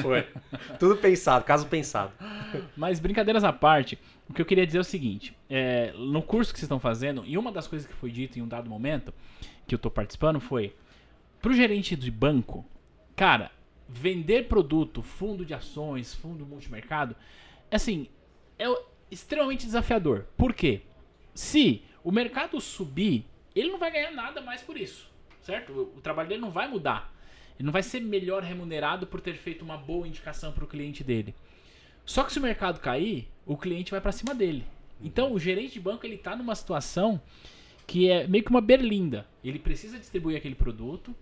Foi. 0.00 0.26
Tudo 0.78 0.96
pensado, 0.96 1.44
caso 1.44 1.66
pensado. 1.66 2.12
Mas 2.76 3.00
brincadeiras 3.00 3.42
à 3.42 3.52
parte, 3.52 3.98
o 4.28 4.32
que 4.32 4.40
eu 4.40 4.46
queria 4.46 4.64
dizer 4.64 4.78
é 4.78 4.80
o 4.80 4.84
seguinte: 4.84 5.36
é, 5.50 5.92
no 5.96 6.22
curso 6.22 6.52
que 6.52 6.58
vocês 6.58 6.66
estão 6.66 6.78
fazendo, 6.78 7.24
e 7.26 7.36
uma 7.36 7.50
das 7.50 7.66
coisas 7.66 7.86
que 7.86 7.94
foi 7.94 8.10
dito 8.10 8.38
em 8.38 8.42
um 8.42 8.48
dado 8.48 8.70
momento, 8.70 9.12
que 9.66 9.74
eu 9.74 9.76
estou 9.76 9.90
participando, 9.90 10.38
foi: 10.38 10.74
pro 11.42 11.52
gerente 11.52 11.96
de 11.96 12.10
banco, 12.10 12.64
cara, 13.16 13.50
vender 13.88 14.46
produto, 14.46 15.02
fundo 15.02 15.44
de 15.44 15.54
ações, 15.54 16.14
fundo 16.14 16.46
multimercado, 16.46 17.16
assim, 17.70 18.06
é 18.58 18.66
extremamente 19.10 19.66
desafiador. 19.66 20.26
Por 20.36 20.52
quê? 20.52 20.82
Se 21.34 21.82
o 22.04 22.12
mercado 22.12 22.60
subir, 22.60 23.24
ele 23.54 23.70
não 23.70 23.78
vai 23.78 23.90
ganhar 23.90 24.10
nada 24.10 24.40
mais 24.40 24.62
por 24.62 24.76
isso, 24.76 25.10
certo? 25.40 25.92
O, 25.96 26.00
trabalho 26.00 26.28
dele 26.28 26.40
não 26.40 26.50
vai 26.50 26.68
mudar. 26.68 27.12
Ele 27.58 27.66
não 27.66 27.72
vai 27.72 27.82
ser 27.82 28.00
melhor 28.00 28.42
remunerado 28.42 29.06
por 29.06 29.20
ter 29.20 29.34
feito 29.34 29.64
uma 29.64 29.76
boa 29.76 30.06
indicação 30.06 30.52
para 30.52 30.64
o 30.64 30.68
cliente 30.68 31.02
dele. 31.02 31.34
Só 32.04 32.22
que 32.22 32.32
se 32.32 32.38
o 32.38 32.42
mercado 32.42 32.80
cair, 32.80 33.28
o 33.44 33.56
cliente 33.56 33.90
vai 33.90 34.00
para 34.00 34.12
cima 34.12 34.34
dele. 34.34 34.64
Então 35.00 35.32
o 35.32 35.38
gerente 35.38 35.74
de 35.74 35.80
banco 35.80 36.06
ele 36.06 36.14
está 36.14 36.34
numa 36.36 36.54
situação 36.54 37.20
que 37.86 38.10
é 38.10 38.26
meio 38.26 38.44
que 38.44 38.50
uma 38.50 38.60
berlinda. 38.60 39.26
Ele 39.42 39.58
precisa 39.58 39.98
distribuir 39.98 40.36
aquele 40.36 40.54
produto. 40.54 41.14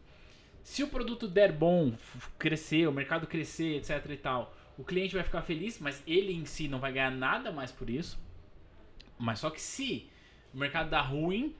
Se 0.62 0.82
o 0.82 0.88
produto 0.88 1.28
der 1.28 1.52
bom, 1.52 1.94
crescer, 2.38 2.88
o 2.88 2.92
mercado 2.92 3.26
crescer, 3.26 3.76
etc 3.76 4.04
e 4.10 4.16
tal, 4.16 4.54
o 4.76 4.84
cliente 4.84 5.14
vai 5.14 5.22
ficar 5.22 5.42
feliz, 5.42 5.78
mas 5.78 6.02
ele 6.06 6.32
em 6.32 6.44
si 6.44 6.68
não 6.68 6.80
vai 6.80 6.92
ganhar 6.92 7.10
nada 7.10 7.50
mais 7.52 7.70
por 7.70 7.88
isso. 7.88 8.18
Mas 9.18 9.38
só 9.38 9.48
que 9.48 9.60
se 9.60 10.10
o 10.52 10.58
mercado 10.58 10.90
dá 10.90 11.00
ruim, 11.00 11.54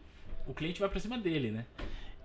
o 0.46 0.54
cliente 0.54 0.80
vai 0.80 0.88
para 0.88 1.00
cima 1.00 1.18
dele, 1.18 1.50
né? 1.50 1.66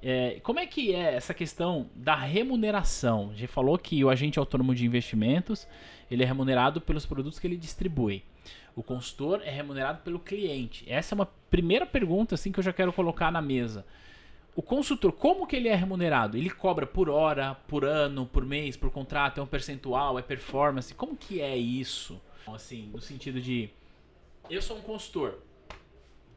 É, 0.04 0.40
como 0.42 0.60
é 0.60 0.66
que 0.66 0.96
é 0.96 1.16
essa 1.16 1.34
questão 1.34 1.90
da 1.96 2.16
remuneração? 2.16 3.30
A 3.32 3.36
gente 3.36 3.48
falou 3.48 3.78
que 3.78 4.04
o 4.04 4.10
agente 4.10 4.40
autônomo 4.40 4.74
de 4.74 4.86
investimentos 4.86 5.68
ele 6.10 6.24
é 6.24 6.26
remunerado 6.26 6.82
pelos 6.82 7.06
produtos 7.06 7.38
que 7.38 7.46
ele 7.46 7.58
distribui. 7.58 8.24
O 8.76 8.82
consultor 8.82 9.42
é 9.44 9.52
remunerado 9.52 10.02
pelo 10.02 10.20
cliente. 10.20 10.84
Essa 10.88 11.14
é 11.14 11.16
uma 11.16 11.30
primeira 11.50 11.86
pergunta 11.86 12.36
assim 12.36 12.52
que 12.52 12.60
eu 12.60 12.64
já 12.64 12.74
quero 12.74 12.92
colocar 12.92 13.32
na 13.32 13.42
mesa. 13.42 13.86
O 14.56 14.62
consultor, 14.62 15.14
como 15.14 15.48
que 15.48 15.56
ele 15.56 15.70
é 15.70 15.76
remunerado? 15.76 16.36
Ele 16.38 16.50
cobra 16.50 16.86
por 16.86 17.10
hora, 17.10 17.56
por 17.68 17.86
ano, 17.86 18.26
por 18.26 18.46
mês, 18.46 18.76
por 18.76 18.90
contrato, 18.90 19.40
é 19.40 19.44
um 19.44 19.48
percentual, 19.48 20.18
é 20.18 20.22
performance? 20.22 20.94
Como 20.94 21.16
que 21.16 21.42
é 21.42 21.56
isso? 21.56 22.20
Assim, 22.48 22.90
no 22.92 23.00
sentido 23.00 23.40
de 23.40 23.70
eu 24.50 24.62
sou 24.62 24.78
um 24.78 24.82
consultor, 24.82 25.40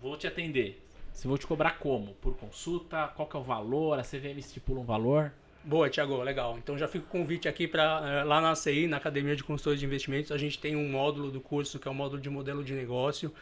vou 0.01 0.17
te 0.17 0.27
atender. 0.27 0.84
Se 1.15 1.29
vou 1.29 1.39
te 1.39 1.47
cobrar 1.47 1.79
como? 1.79 2.13
Por 2.21 2.37
consulta? 2.37 3.07
Qual 3.15 3.27
que 3.27 3.37
é 3.37 3.39
o 3.39 3.43
valor? 3.43 3.99
A 3.99 4.03
CVM 4.03 4.37
estipula 4.37 4.81
um 4.81 4.85
valor? 4.85 5.33
Boa, 5.63 5.89
Tiago, 5.89 6.21
legal. 6.23 6.59
Então 6.59 6.77
já 6.77 6.87
fica 6.87 7.07
o 7.07 7.09
convite 7.09 7.49
aqui 7.49 7.67
para 7.67 8.03
eh, 8.05 8.25
lá 8.25 8.41
na 8.41 8.51
ACI, 8.51 8.87
na 8.87 8.99
Academia 8.99 9.35
de 9.35 9.43
Consultores 9.43 9.81
de 9.81 9.87
Investimentos, 9.87 10.31
a 10.31 10.37
gente 10.37 10.59
tem 10.59 10.77
um 10.77 10.91
módulo 10.91 11.31
do 11.31 11.41
curso 11.41 11.79
que 11.79 11.89
é 11.89 11.91
o 11.91 11.95
módulo 11.95 12.21
de 12.21 12.29
modelo 12.29 12.63
de 12.63 12.75
negócio. 12.75 13.33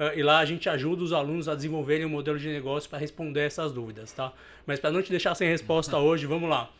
Uh, 0.00 0.16
e 0.16 0.22
lá 0.22 0.38
a 0.38 0.44
gente 0.44 0.68
ajuda 0.68 1.02
os 1.02 1.12
alunos 1.12 1.48
a 1.48 1.56
desenvolverem 1.56 2.06
um 2.06 2.08
modelo 2.08 2.38
de 2.38 2.48
negócio 2.48 2.88
para 2.88 2.98
responder 2.98 3.40
essas 3.40 3.72
dúvidas, 3.72 4.12
tá? 4.12 4.32
Mas 4.64 4.78
para 4.78 4.90
não 4.90 5.02
te 5.02 5.10
deixar 5.10 5.34
sem 5.34 5.48
resposta 5.48 5.98
hoje, 5.98 6.24
vamos 6.24 6.48
lá. 6.48 6.70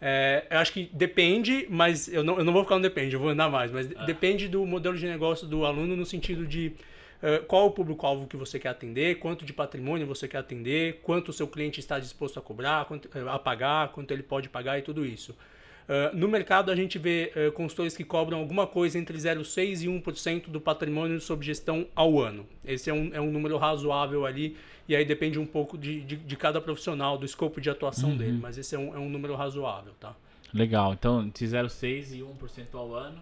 É, 0.00 0.46
eu 0.48 0.58
acho 0.58 0.72
que 0.72 0.88
depende, 0.92 1.66
mas 1.68 2.06
eu 2.06 2.22
não, 2.22 2.38
eu 2.38 2.44
não 2.44 2.52
vou 2.52 2.62
ficar 2.62 2.76
no 2.76 2.82
depende, 2.82 3.14
eu 3.14 3.20
vou 3.20 3.30
andar 3.30 3.50
mais, 3.50 3.72
mas 3.72 3.90
ah. 3.96 4.04
depende 4.04 4.46
do 4.46 4.64
modelo 4.64 4.96
de 4.96 5.06
negócio 5.06 5.44
do 5.44 5.64
aluno 5.64 5.96
no 5.96 6.06
sentido 6.06 6.46
de 6.46 6.72
Uh, 7.20 7.44
qual 7.46 7.66
o 7.66 7.70
público-alvo 7.72 8.28
que 8.28 8.36
você 8.36 8.60
quer 8.60 8.68
atender, 8.68 9.18
quanto 9.18 9.44
de 9.44 9.52
patrimônio 9.52 10.06
você 10.06 10.28
quer 10.28 10.38
atender, 10.38 11.00
quanto 11.02 11.30
o 11.30 11.32
seu 11.32 11.48
cliente 11.48 11.80
está 11.80 11.98
disposto 11.98 12.38
a 12.38 12.42
cobrar, 12.42 12.84
quanto, 12.84 13.06
uh, 13.06 13.28
a 13.30 13.38
pagar, 13.38 13.88
quanto 13.88 14.12
ele 14.12 14.22
pode 14.22 14.48
pagar 14.48 14.78
e 14.78 14.82
tudo 14.82 15.04
isso. 15.04 15.32
Uh, 15.32 16.14
no 16.14 16.28
mercado, 16.28 16.70
a 16.70 16.76
gente 16.76 16.96
vê 16.98 17.32
uh, 17.34 17.50
consultores 17.52 17.96
que 17.96 18.04
cobram 18.04 18.38
alguma 18.38 18.66
coisa 18.66 18.98
entre 18.98 19.16
0,6% 19.18 19.82
e 19.82 19.86
1% 19.86 20.48
do 20.48 20.60
patrimônio 20.60 21.18
sob 21.20 21.44
gestão 21.44 21.86
ao 21.94 22.20
ano. 22.20 22.46
Esse 22.64 22.90
é 22.90 22.94
um, 22.94 23.10
é 23.12 23.20
um 23.20 23.30
número 23.32 23.56
razoável 23.56 24.24
ali, 24.24 24.56
e 24.86 24.94
aí 24.94 25.04
depende 25.04 25.38
um 25.40 25.46
pouco 25.46 25.76
de, 25.76 26.02
de, 26.02 26.16
de 26.16 26.36
cada 26.36 26.60
profissional, 26.60 27.18
do 27.18 27.24
escopo 27.26 27.60
de 27.60 27.68
atuação 27.68 28.10
Uhum. 28.10 28.16
dele, 28.16 28.38
mas 28.40 28.58
esse 28.58 28.74
é 28.76 28.78
um, 28.78 28.94
é 28.94 28.98
um 28.98 29.08
número 29.08 29.34
razoável, 29.34 29.92
tá? 29.98 30.14
Legal, 30.54 30.92
então 30.92 31.22
entre 31.22 31.44
0,6% 31.46 32.12
e 32.12 32.20
1% 32.20 32.66
ao 32.74 32.94
ano. 32.94 33.20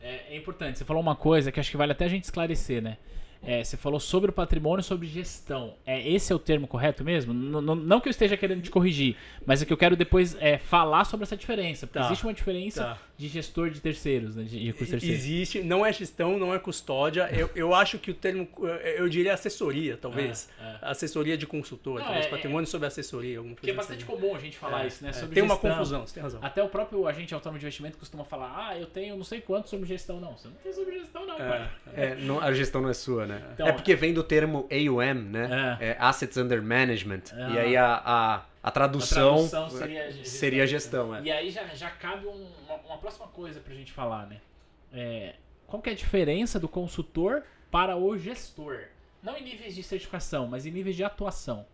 É, 0.00 0.34
é 0.34 0.36
importante, 0.36 0.78
você 0.78 0.84
falou 0.84 1.02
uma 1.02 1.16
coisa 1.16 1.50
que 1.50 1.58
acho 1.58 1.70
que 1.70 1.76
vale 1.76 1.92
até 1.92 2.04
a 2.04 2.08
gente 2.08 2.24
esclarecer, 2.24 2.82
né? 2.82 2.98
É, 3.46 3.62
você 3.62 3.76
falou 3.76 4.00
sobre 4.00 4.30
o 4.30 4.32
patrimônio 4.32 4.80
e 4.80 4.84
sobre 4.84 5.06
gestão. 5.06 5.74
É, 5.86 6.08
esse 6.08 6.32
é 6.32 6.36
o 6.36 6.38
termo 6.38 6.66
correto 6.66 7.04
mesmo? 7.04 7.32
N- 7.32 7.58
n- 7.58 7.82
não 7.84 8.00
que 8.00 8.08
eu 8.08 8.10
esteja 8.10 8.36
querendo 8.36 8.62
te 8.62 8.70
corrigir, 8.70 9.16
mas 9.44 9.60
é 9.62 9.66
que 9.66 9.72
eu 9.72 9.76
quero 9.76 9.96
depois 9.96 10.36
é, 10.40 10.56
falar 10.58 11.04
sobre 11.04 11.24
essa 11.24 11.36
diferença. 11.36 11.86
Porque 11.86 11.98
Tá, 11.98 12.06
existe 12.06 12.24
uma 12.24 12.32
diferença 12.34 12.82
tá. 12.84 12.98
de 13.18 13.28
gestor 13.28 13.68
de 13.70 13.80
terceiros, 13.80 14.34
né? 14.36 14.44
De, 14.44 14.58
de 14.58 14.66
recursos 14.66 14.90
terceiros. 14.90 15.18
Existe, 15.20 15.62
não 15.62 15.84
é 15.84 15.92
gestão, 15.92 16.38
não 16.38 16.54
é 16.54 16.58
custódia. 16.58 17.28
Eu, 17.34 17.50
eu 17.54 17.74
acho 17.74 17.98
que 17.98 18.10
o 18.10 18.14
termo, 18.14 18.48
eu 18.96 19.08
diria 19.08 19.34
assessoria, 19.34 19.96
talvez. 19.96 20.48
É, 20.60 20.74
Assessoria 20.82 21.36
de 21.36 21.46
consultor, 21.46 21.98
Não, 21.98 22.04
talvez 22.06 22.26
é- 22.26 22.28
patrimônio 22.30 22.66
sobre 22.66 22.86
assessoria. 22.86 23.42
Porque 23.42 23.52
é 23.70 23.74
coisa 23.74 23.76
bastante 23.76 24.04
assim. 24.04 24.12
comum 24.20 24.34
a 24.34 24.38
gente 24.38 24.56
falar 24.56 24.84
É, 24.84 24.86
isso, 24.86 25.02
né? 25.04 25.10
é. 25.10 25.12
Sobre 25.12 25.34
Tem 25.34 25.42
uma 25.42 25.54
gestão. 25.54 25.70
confusão, 25.72 26.06
você 26.06 26.14
tem 26.14 26.22
razão. 26.22 26.40
Até 26.42 26.62
o 26.62 26.68
próprio 26.68 27.06
agente 27.06 27.34
autônomo 27.34 27.58
de 27.58 27.64
investimento 27.66 27.98
costuma 27.98 28.24
falar: 28.24 28.54
ah, 28.68 28.78
eu 28.78 28.86
tenho 28.86 29.16
não 29.16 29.24
sei 29.24 29.40
quanto 29.40 29.68
sobre 29.68 29.86
gestão. 29.86 30.20
Não, 30.20 30.36
você 30.36 30.48
não 30.48 30.54
tem 30.56 30.72
sobre 30.72 30.98
gestão, 30.98 31.26
não, 31.26 31.36
pai. 31.36 31.70
É, 31.94 32.14
não- 32.16 32.40
a 32.40 32.52
gestão 32.52 32.80
não 32.80 32.88
é 32.88 32.94
sua, 32.94 33.26
né? 33.26 33.33
Então, 33.52 33.66
é 33.68 33.72
porque 33.72 33.94
vem 33.94 34.12
do 34.14 34.22
termo 34.22 34.68
AUM, 34.70 35.14
né? 35.30 35.76
É, 35.80 35.96
Assets 35.98 36.36
Under 36.36 36.62
Management. 36.62 37.22
É. 37.32 37.50
E 37.52 37.58
aí 37.58 37.76
a, 37.76 37.86
a, 37.94 38.34
a 38.36 38.42
A 38.62 38.70
tradução, 38.70 39.48
tradução 39.48 39.70
seria 39.70 40.04
gestão. 40.10 40.24
seria 40.24 40.66
gestão. 40.66 41.14
É. 41.16 41.22
E 41.22 41.30
aí 41.32 41.50
já, 41.50 41.64
já 41.68 41.90
cabe 41.90 42.26
um- 42.26 42.48
uma, 42.66 42.74
uma 42.86 42.98
próxima 42.98 43.26
coisa 43.28 43.60
pra 43.60 43.74
gente 43.74 43.92
falar, 43.92 44.26
né? 44.26 44.38
É, 44.92 45.34
qual 45.66 45.82
que 45.82 45.90
é 45.90 45.92
a 45.92 45.96
diferença 45.96 46.58
do 46.60 46.68
consultor 46.68 47.42
para 47.70 47.96
o 47.96 48.16
gestor? 48.18 48.84
Não 49.22 49.36
em 49.36 49.42
níveis 49.42 49.74
de 49.74 49.82
certificação, 49.82 50.46
mas 50.46 50.66
em 50.66 50.70
níveis 50.70 50.94
de 50.96 51.02
atuação. 51.04 51.66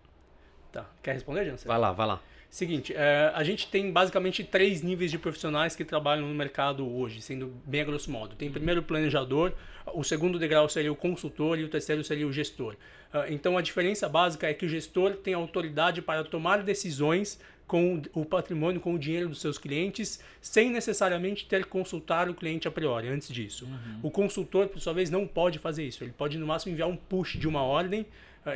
Tá. 0.73 0.87
Quer 1.03 1.15
responder, 1.15 1.45
Jansen? 1.45 1.67
Vai 1.67 1.79
lá, 1.79 1.91
vai 1.93 2.07
lá. 2.07 2.21
Seguinte, 2.51 2.93
é, 2.97 3.31
a 3.33 3.45
gente 3.45 3.69
tem 3.69 3.93
basicamente 3.93 4.43
três 4.43 4.83
níveis 4.83 5.13
de 5.13 5.19
profissionais 5.19 5.77
que 5.77 5.85
trabalham 5.85 6.27
no 6.27 6.35
mercado 6.35 6.85
hoje, 6.85 7.23
sendo 7.23 7.55
bem 7.65 7.83
a 7.83 7.85
grosso 7.85 8.11
modo. 8.11 8.35
Tem 8.35 8.51
primeiro 8.51 8.81
o 8.81 8.83
planejador, 8.83 9.53
o 9.95 10.03
segundo 10.03 10.37
degrau 10.37 10.69
seria 10.69 10.91
o 10.91 10.97
consultor 10.97 11.61
e 11.61 11.65
o 11.65 11.69
terceiro 11.69 12.03
seria 12.03 12.27
o 12.27 12.33
gestor. 12.33 12.75
Ah, 13.13 13.27
então 13.29 13.57
a 13.57 13.63
diferença 13.63 14.09
básica 14.09 14.49
é 14.49 14.55
que 14.55 14.67
o 14.67 14.69
gestor 14.69 15.15
tem 15.15 15.33
autoridade 15.33 16.03
para 16.03 16.25
tomar 16.25 16.65
decisões 16.65 17.39
com 17.69 18.03
o 18.13 18.25
patrimônio, 18.25 18.81
com 18.81 18.95
o 18.95 18.99
dinheiro 18.99 19.29
dos 19.29 19.41
seus 19.41 19.57
clientes, 19.57 20.19
sem 20.41 20.71
necessariamente 20.71 21.47
ter 21.47 21.63
que 21.63 21.71
consultar 21.71 22.29
o 22.29 22.35
cliente 22.35 22.67
a 22.67 22.71
priori, 22.71 23.07
antes 23.07 23.29
disso. 23.29 23.69
O 24.03 24.11
consultor, 24.11 24.67
por 24.67 24.81
sua 24.81 24.93
vez, 24.93 25.09
não 25.09 25.25
pode 25.25 25.61
fazer 25.61 25.87
isso. 25.87 26.03
Ele 26.03 26.11
pode, 26.11 26.37
no 26.37 26.49
máximo, 26.49 26.73
enviar 26.73 26.89
um 26.89 26.97
push 26.97 27.39
de 27.39 27.47
uma 27.47 27.63
ordem, 27.63 28.05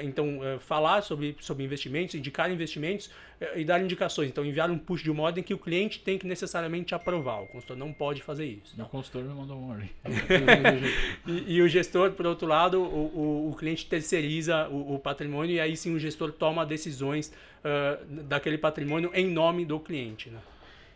então, 0.02 0.40
eh, 0.42 0.58
falar 0.58 1.02
sobre, 1.02 1.36
sobre 1.40 1.64
investimentos, 1.64 2.14
indicar 2.14 2.50
investimentos 2.50 3.10
eh, 3.40 3.60
e 3.60 3.64
dar 3.64 3.82
indicações. 3.82 4.28
Então, 4.30 4.44
enviar 4.44 4.70
um 4.70 4.78
push 4.78 5.02
de 5.02 5.10
uma 5.10 5.22
ordem 5.22 5.44
que 5.44 5.52
o 5.52 5.58
cliente 5.58 6.00
tem 6.00 6.18
que 6.18 6.26
necessariamente 6.26 6.94
aprovar. 6.94 7.42
O 7.42 7.46
consultor 7.46 7.76
não 7.76 7.92
pode 7.92 8.22
fazer 8.22 8.46
isso. 8.46 8.80
O 8.80 8.84
consultor 8.86 9.22
me 9.22 9.34
mandou 9.34 9.56
um 9.56 9.70
ordem. 9.70 9.90
E, 11.26 11.54
e 11.54 11.62
o 11.62 11.68
gestor, 11.68 12.12
por 12.12 12.26
outro 12.26 12.46
lado, 12.46 12.80
o, 12.80 13.48
o, 13.48 13.50
o 13.50 13.56
cliente 13.56 13.86
terceiriza 13.86 14.68
o, 14.68 14.94
o 14.94 14.98
patrimônio 14.98 15.54
e 15.54 15.60
aí 15.60 15.76
sim 15.76 15.94
o 15.94 15.98
gestor 15.98 16.32
toma 16.32 16.66
decisões 16.66 17.32
ah, 17.64 17.98
daquele 18.08 18.58
patrimônio 18.58 19.10
em 19.14 19.26
nome 19.26 19.64
do 19.64 19.80
cliente. 19.80 20.28
Né? 20.28 20.38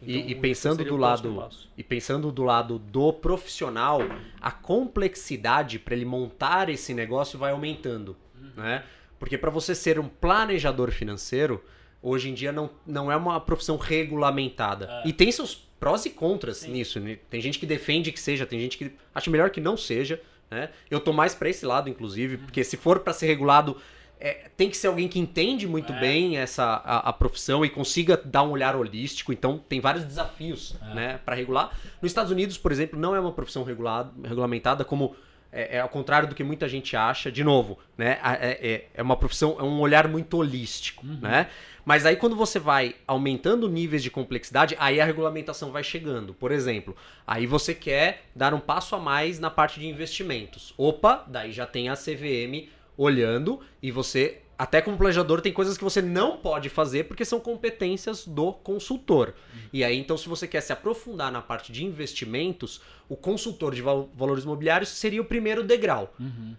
E, 0.02 0.18
Então, 0.18 0.30
e 0.30 0.34
esse 0.34 0.34
pensando 0.34 0.84
do 0.84 0.96
lado 0.96 1.48
e 1.76 1.82
pensando 1.82 2.30
do 2.30 2.44
lado 2.44 2.78
do 2.78 3.12
profissional, 3.12 4.00
a 4.40 4.50
complexidade 4.50 5.78
para 5.78 5.94
ele 5.94 6.04
montar 6.04 6.68
esse 6.68 6.92
negócio 6.92 7.38
vai 7.38 7.52
aumentando, 7.52 8.14
né? 8.58 8.82
Porque 9.18 9.38
para 9.38 9.50
você 9.50 9.74
ser 9.74 9.98
um 9.98 10.08
planejador 10.08 10.90
financeiro, 10.90 11.64
hoje 12.02 12.28
em 12.28 12.34
dia 12.34 12.52
não, 12.52 12.70
não 12.86 13.10
é 13.10 13.16
uma 13.16 13.40
profissão 13.40 13.76
regulamentada. 13.76 15.02
E 15.04 15.12
tem 15.12 15.30
seus 15.32 15.54
prós 15.80 16.04
e 16.06 16.10
contras 16.10 16.64
nisso. 16.64 17.00
né? 17.00 17.18
Tem 17.30 17.40
gente 17.40 17.58
que 17.58 17.66
defende 17.66 18.12
que 18.12 18.20
seja, 18.20 18.44
tem 18.46 18.60
gente 18.60 18.76
que 18.78 18.92
acha 19.14 19.30
melhor 19.30 19.50
que 19.50 19.60
não 19.60 19.76
seja, 19.76 20.20
né? 20.50 20.70
Eu 20.90 21.00
tô 21.00 21.12
mais 21.12 21.34
para 21.34 21.48
esse 21.48 21.64
lado, 21.66 21.88
inclusive, 21.88 22.36
porque 22.38 22.62
se 22.64 22.76
for 22.76 23.00
para 23.00 23.12
ser 23.12 23.26
regulado 23.26 23.76
é, 24.20 24.50
tem 24.56 24.68
que 24.68 24.76
ser 24.76 24.88
alguém 24.88 25.06
que 25.06 25.18
entende 25.20 25.64
muito 25.68 25.92
É. 25.92 26.00
bem 26.00 26.38
essa 26.38 26.64
a, 26.64 27.08
a 27.10 27.12
profissão 27.12 27.64
e 27.64 27.70
consiga 27.70 28.16
dar 28.16 28.42
um 28.42 28.50
olhar 28.50 28.74
holístico. 28.74 29.32
Então 29.32 29.58
tem 29.68 29.80
vários 29.80 30.04
desafios, 30.04 30.74
né, 30.94 31.20
para 31.24 31.36
regular. 31.36 31.70
Nos 32.02 32.10
Estados 32.10 32.32
Unidos, 32.32 32.58
por 32.58 32.72
exemplo, 32.72 32.98
não 32.98 33.14
é 33.14 33.20
uma 33.20 33.30
profissão 33.32 33.62
regulada, 33.62 34.10
regulamentada 34.26 34.84
como 34.84 35.14
é, 35.52 35.76
é 35.76 35.80
ao 35.80 35.88
contrário 35.88 36.28
do 36.28 36.34
que 36.34 36.44
muita 36.44 36.68
gente 36.68 36.96
acha. 36.96 37.30
De 37.30 37.42
novo, 37.42 37.78
né, 37.96 38.18
é, 38.22 38.68
é, 38.70 38.84
é 38.94 39.02
uma 39.02 39.16
profissão, 39.16 39.56
é 39.58 39.62
um 39.62 39.80
olhar 39.80 40.08
muito 40.08 40.36
holístico, 40.36 41.04
né? 41.06 41.48
Mas 41.84 42.04
aí 42.04 42.16
quando 42.16 42.36
você 42.36 42.58
vai 42.58 42.96
aumentando 43.06 43.66
níveis 43.66 44.02
de 44.02 44.10
complexidade, 44.10 44.76
aí 44.78 45.00
a 45.00 45.06
regulamentação 45.06 45.72
vai 45.72 45.82
chegando. 45.82 46.34
Por 46.34 46.52
exemplo, 46.52 46.94
aí 47.26 47.46
você 47.46 47.74
quer 47.74 48.24
dar 48.36 48.52
um 48.52 48.60
passo 48.60 48.94
a 48.94 48.98
mais 48.98 49.38
na 49.38 49.48
parte 49.48 49.80
de 49.80 49.86
investimentos. 49.86 50.74
Opa, 50.76 51.24
daí 51.26 51.50
já 51.50 51.64
tem 51.64 51.88
a 51.88 51.94
CVM 51.94 52.68
olhando 52.94 53.60
e 53.82 53.90
você, 53.90 54.42
até 54.58 54.82
como 54.82 54.98
planejador, 54.98 55.40
tem 55.40 55.52
coisas 55.52 55.78
que 55.78 55.84
você 55.84 56.02
não 56.02 56.36
pode 56.36 56.68
fazer 56.68 57.04
porque 57.04 57.24
são 57.24 57.38
competências 57.38 58.26
do 58.26 58.52
consultor. 58.52 59.34
E 59.72 59.84
aí, 59.84 59.96
então, 59.96 60.16
se 60.16 60.28
você 60.28 60.48
quer 60.48 60.60
se 60.62 60.72
aprofundar 60.72 61.30
na 61.30 61.40
parte 61.40 61.70
de 61.70 61.84
investimentos, 61.84 62.80
o 63.08 63.14
consultor 63.14 63.72
de 63.72 63.80
val- 63.80 64.10
valores 64.16 64.42
imobiliários 64.42 64.88
seria 64.88 65.22
o 65.22 65.24
primeiro 65.24 65.62
degrau, 65.62 66.12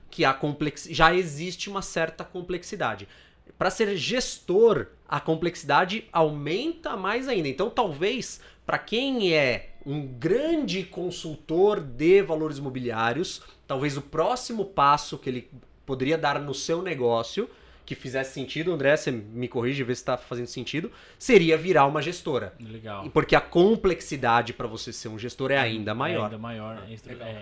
que 0.10 0.24
a 0.24 0.34
complex... 0.34 0.88
já 0.90 1.14
existe 1.14 1.70
uma 1.70 1.82
certa 1.82 2.24
complexidade. 2.24 3.06
Para 3.58 3.70
ser 3.70 3.98
gestor, 3.98 4.88
a 5.06 5.20
complexidade 5.20 6.08
aumenta 6.14 6.96
mais 6.96 7.28
ainda. 7.28 7.50
Então, 7.50 7.70
talvez, 7.70 8.40
para 8.66 8.78
quem 8.78 9.34
é 9.34 9.72
um 9.86 10.08
grande 10.08 10.84
consultor 10.84 11.82
de 11.82 12.22
valores 12.22 12.60
imobiliários, 12.60 13.42
talvez 13.68 13.98
o 13.98 14.02
próximo 14.02 14.64
passo 14.64 15.18
que 15.18 15.30
ele 15.30 15.50
poderia 15.86 16.18
dar 16.18 16.40
no 16.40 16.54
seu 16.54 16.82
negócio, 16.82 17.50
que 17.90 17.96
fizesse 17.96 18.34
sentido, 18.36 18.72
André, 18.72 18.96
você 18.96 19.10
me 19.12 19.48
corrige, 19.48 19.84
vê 19.84 19.96
se 19.96 20.02
está 20.02 20.16
fazendo 20.16 20.46
sentido, 20.46 20.92
seria 21.18 21.58
virar 21.58 21.88
uma 21.88 22.04
gestora. 22.04 22.54
Legal. 22.60 23.04
E 23.06 23.10
Porque 23.10 23.36
a 23.36 23.42
complexidade 23.42 24.54
para 24.54 24.68
você 24.68 24.94
ser 24.94 25.08
um 25.08 25.18
gestor 25.18 25.50
é 25.50 25.58
ainda 25.58 25.96
maior. 25.96 26.22
É 26.22 26.26
ainda 26.26 26.38
maior. 26.38 26.84
É, 26.88 26.94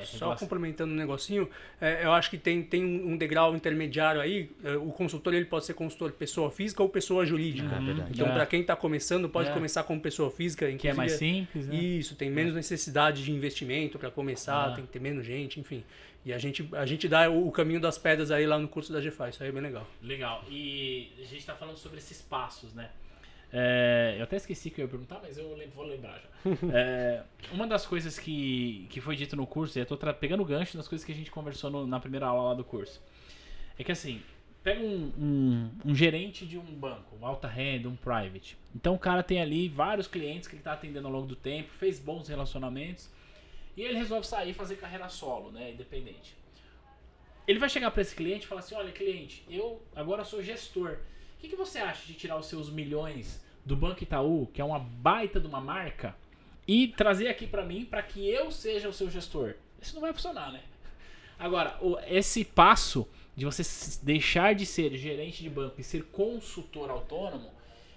é, 0.01 0.05
Só 0.05 0.33
complementando 0.35 0.93
um 0.93 0.95
negocinho, 0.95 1.49
é, 1.81 2.05
eu 2.05 2.13
acho 2.13 2.29
que 2.29 2.37
tem, 2.37 2.63
tem 2.63 2.81
um 2.83 3.17
degrau 3.17 3.53
intermediário 3.55 4.21
aí. 4.21 4.49
é, 4.63 4.77
o 4.77 4.87
consultor 4.91 5.33
ele 5.33 5.45
pode 5.45 5.65
ser 5.65 5.73
consultor 5.73 6.13
pessoa 6.13 6.49
física 6.49 6.81
ou 6.81 6.87
pessoa 6.87 7.25
jurídica. 7.25 7.75
É 7.75 7.79
verdade. 7.79 8.11
Então, 8.13 8.27
É. 8.27 8.31
para 8.31 8.45
quem 8.45 8.61
está 8.61 8.75
começando, 8.75 9.27
pode 9.27 9.49
É. 9.49 9.53
começar 9.53 9.83
como 9.83 9.99
pessoa 9.99 10.31
física. 10.31 10.71
Que 10.77 10.87
é 10.87 10.93
mais 10.93 11.11
simples, 11.13 11.67
né? 11.67 11.75
Isso, 11.75 12.15
tem 12.15 12.29
menos 12.29 12.53
necessidade 12.55 13.21
de 13.23 13.31
investimento 13.33 13.99
para 13.99 14.09
começar, 14.09 14.67
Ah. 14.67 14.71
tem 14.75 14.85
que 14.85 14.91
ter 14.91 15.01
menos 15.01 15.25
gente, 15.25 15.59
enfim. 15.59 15.83
E 16.25 16.33
a 16.33 16.37
gente, 16.37 16.67
a 16.73 16.85
gente 16.85 17.07
dá 17.07 17.29
o, 17.29 17.47
o 17.47 17.51
caminho 17.53 17.79
das 17.79 17.97
pedras 17.97 18.31
aí 18.31 18.45
lá 18.45 18.59
no 18.59 18.67
curso 18.67 18.91
da 18.91 18.99
GFA, 18.99 19.29
isso 19.29 19.41
aí 19.41 19.47
é 19.47 19.51
bem 19.51 19.61
legal. 19.61 19.87
Legal. 20.03 20.36
E 20.49 21.11
a 21.19 21.25
gente 21.25 21.45
tá 21.45 21.55
falando 21.55 21.77
sobre 21.77 21.97
esses 21.99 22.21
passos, 22.21 22.73
né? 22.73 22.89
É, 23.51 24.15
eu 24.17 24.23
até 24.23 24.35
esqueci 24.35 24.69
que 24.69 24.81
eu 24.81 24.85
ia 24.85 24.89
perguntar, 24.89 25.19
mas 25.21 25.37
eu 25.37 25.47
vou 25.73 25.85
lembrar 25.85 26.19
já. 26.19 26.27
É, 26.73 27.23
uma 27.51 27.65
das 27.65 27.85
coisas 27.85 28.19
que, 28.19 28.87
que 28.89 28.99
foi 29.01 29.15
dito 29.15 29.35
no 29.35 29.47
curso, 29.47 29.77
e 29.77 29.81
eu 29.81 29.85
tô 29.85 29.97
pegando 30.13 30.43
o 30.43 30.45
gancho 30.45 30.75
das 30.77 30.87
coisas 30.87 31.05
que 31.05 31.11
a 31.11 31.15
gente 31.15 31.31
conversou 31.31 31.69
no- 31.69 31.87
na 31.87 31.99
primeira 31.99 32.27
aula 32.27 32.49
lá 32.49 32.53
do 32.53 32.63
curso, 32.63 33.01
é 33.79 33.83
que 33.83 33.91
assim, 33.91 34.21
pega 34.63 34.81
um, 34.81 35.11
um, 35.17 35.71
um 35.91 35.95
gerente 35.95 36.45
de 36.45 36.57
um 36.57 36.63
banco, 36.63 37.15
um 37.21 37.25
alta 37.25 37.47
renda, 37.47 37.87
um 37.87 37.95
private. 37.95 38.57
Então 38.75 38.95
o 38.95 38.99
cara 38.99 39.23
tem 39.23 39.41
ali 39.41 39.69
vários 39.69 40.07
clientes 40.07 40.47
que 40.47 40.55
ele 40.55 40.63
tá 40.63 40.73
atendendo 40.73 41.07
ao 41.07 41.13
longo 41.13 41.27
do 41.27 41.35
tempo, 41.35 41.69
fez 41.79 41.99
bons 41.99 42.27
relacionamentos, 42.27 43.09
e 43.77 43.81
ele 43.81 43.97
resolve 43.97 44.27
sair 44.27 44.49
e 44.49 44.53
fazer 44.53 44.75
carreira 44.75 45.07
solo, 45.07 45.51
né? 45.51 45.71
Independente. 45.71 46.35
Ele 47.47 47.59
vai 47.59 47.69
chegar 47.69 47.89
para 47.91 48.01
esse 48.01 48.13
cliente 48.15 48.45
e 48.45 48.47
falar 48.47 48.59
assim: 48.59 48.75
olha, 48.75 48.91
cliente, 48.91 49.43
eu 49.49 49.81
agora 49.95 50.23
sou 50.25 50.43
gestor. 50.43 50.97
O 51.37 51.39
que, 51.39 51.47
que 51.47 51.55
você 51.55 51.77
acha 51.79 52.05
de 52.05 52.13
tirar 52.13 52.37
os 52.37 52.47
seus 52.47 52.69
milhões 52.69 53.41
do 53.65 53.75
Banco 53.75 54.03
Itaú, 54.03 54.47
que 54.53 54.59
é 54.61 54.65
uma 54.65 54.79
baita 54.79 55.39
de 55.39 55.47
uma 55.47 55.61
marca, 55.61 56.15
e 56.67 56.89
trazer 56.89 57.27
aqui 57.29 57.47
para 57.47 57.63
mim 57.63 57.85
para 57.85 58.01
que 58.03 58.27
eu 58.27 58.51
seja 58.51 58.89
o 58.89 58.93
seu 58.93 59.09
gestor? 59.09 59.53
Isso 59.81 59.93
não 59.93 60.01
vai 60.01 60.11
funcionar, 60.13 60.51
né? 60.51 60.61
Agora, 61.39 61.77
o- 61.81 61.97
esse 62.07 62.43
passo 62.43 63.07
de 63.35 63.45
você 63.45 63.61
deixar 64.03 64.55
de 64.55 64.65
ser 64.65 64.95
gerente 64.97 65.43
de 65.43 65.49
banco 65.49 65.79
e 65.79 65.83
ser 65.83 66.03
consultor 66.05 66.89
autônomo 66.89 67.51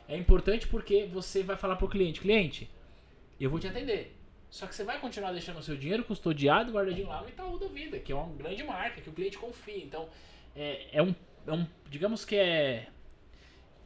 é 0.07 0.16
importante 0.16 0.66
porque 0.69 1.07
você 1.07 1.42
vai 1.42 1.57
falar 1.57 1.76
pro 1.76 1.88
cliente: 1.88 2.21
cliente, 2.21 2.71
eu 3.40 3.49
vou 3.50 3.59
te 3.59 3.66
atender. 3.66 4.14
Só 4.50 4.66
que 4.66 4.75
você 4.75 4.83
vai 4.83 4.99
continuar 4.99 5.30
deixando 5.30 5.59
o 5.59 5.62
seu 5.62 5.76
dinheiro 5.76 6.02
custodiado, 6.02 6.73
guardadinho 6.73 7.07
lá 7.07 7.23
no 7.23 7.28
Itaú 7.28 7.57
da 7.57 7.69
vida, 7.69 8.00
que 8.00 8.11
é 8.11 8.14
uma 8.14 8.35
grande 8.35 8.64
marca, 8.64 9.00
que 9.00 9.09
o 9.09 9.12
cliente 9.12 9.38
confia. 9.38 9.83
Então, 9.85 10.09
é, 10.57 10.88
é, 10.92 11.02
um, 11.02 11.14
é 11.47 11.52
um. 11.52 11.66
Digamos 11.88 12.25
que 12.25 12.35
é. 12.35 12.88